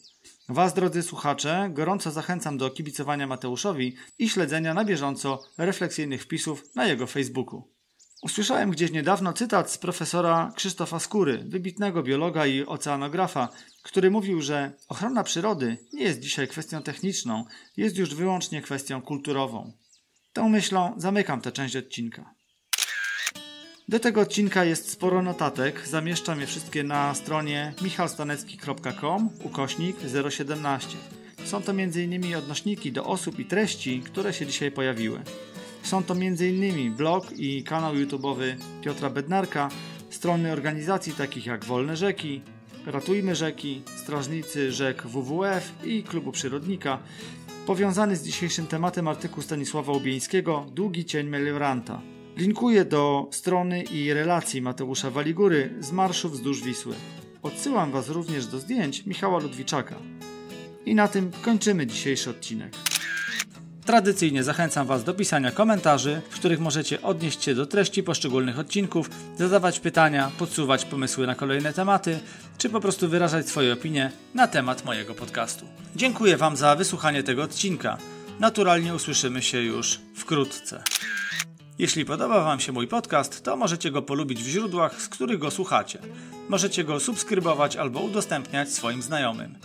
[0.48, 6.86] Was, drodzy słuchacze, gorąco zachęcam do kibicowania Mateuszowi i śledzenia na bieżąco refleksyjnych wpisów na
[6.86, 7.79] jego Facebooku.
[8.22, 13.48] Usłyszałem gdzieś niedawno cytat z profesora Krzysztofa Skóry, wybitnego biologa i oceanografa,
[13.82, 17.44] który mówił, że ochrona przyrody nie jest dzisiaj kwestią techniczną,
[17.76, 19.72] jest już wyłącznie kwestią kulturową.
[20.32, 22.34] Tą myślą zamykam tę część odcinka.
[23.88, 25.88] Do tego odcinka jest sporo notatek.
[25.88, 29.96] Zamieszczam je wszystkie na stronie michalstanecki.com ukośnik
[30.28, 30.96] 017.
[31.44, 32.36] Są to m.in.
[32.36, 35.22] odnośniki do osób i treści, które się dzisiaj pojawiły.
[35.82, 36.94] Są to m.in.
[36.94, 39.68] blog i kanał YouTube'owy Piotra Bednarka,
[40.10, 42.42] strony organizacji takich jak Wolne Rzeki,
[42.86, 46.98] Ratujmy Rzeki, Strażnicy Rzek WWF i Klubu Przyrodnika,
[47.66, 52.00] powiązany z dzisiejszym tematem artykuł Stanisława Ubieńskiego Długi cień Melioranta.
[52.36, 56.94] Linkuję do strony i relacji Mateusza Waligury z marszu wzdłuż Wisły.
[57.42, 59.96] Odsyłam Was również do zdjęć Michała Ludwiczaka.
[60.86, 62.72] I na tym kończymy dzisiejszy odcinek.
[63.84, 69.10] Tradycyjnie zachęcam Was do pisania komentarzy, w których możecie odnieść się do treści poszczególnych odcinków,
[69.38, 72.18] zadawać pytania, podsuwać pomysły na kolejne tematy,
[72.58, 75.66] czy po prostu wyrażać swoje opinie na temat mojego podcastu.
[75.96, 77.98] Dziękuję Wam za wysłuchanie tego odcinka.
[78.40, 80.82] Naturalnie usłyszymy się już wkrótce.
[81.78, 85.50] Jeśli podoba Wam się mój podcast, to możecie go polubić w źródłach, z których go
[85.50, 85.98] słuchacie.
[86.48, 89.58] Możecie go subskrybować albo udostępniać swoim znajomym.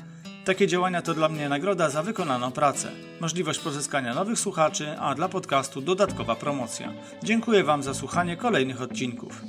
[0.45, 2.91] Takie działania to dla mnie nagroda za wykonaną pracę,
[3.22, 6.93] możliwość pozyskania nowych słuchaczy, a dla podcastu dodatkowa promocja.
[7.23, 9.41] Dziękuję Wam za słuchanie kolejnych odcinków.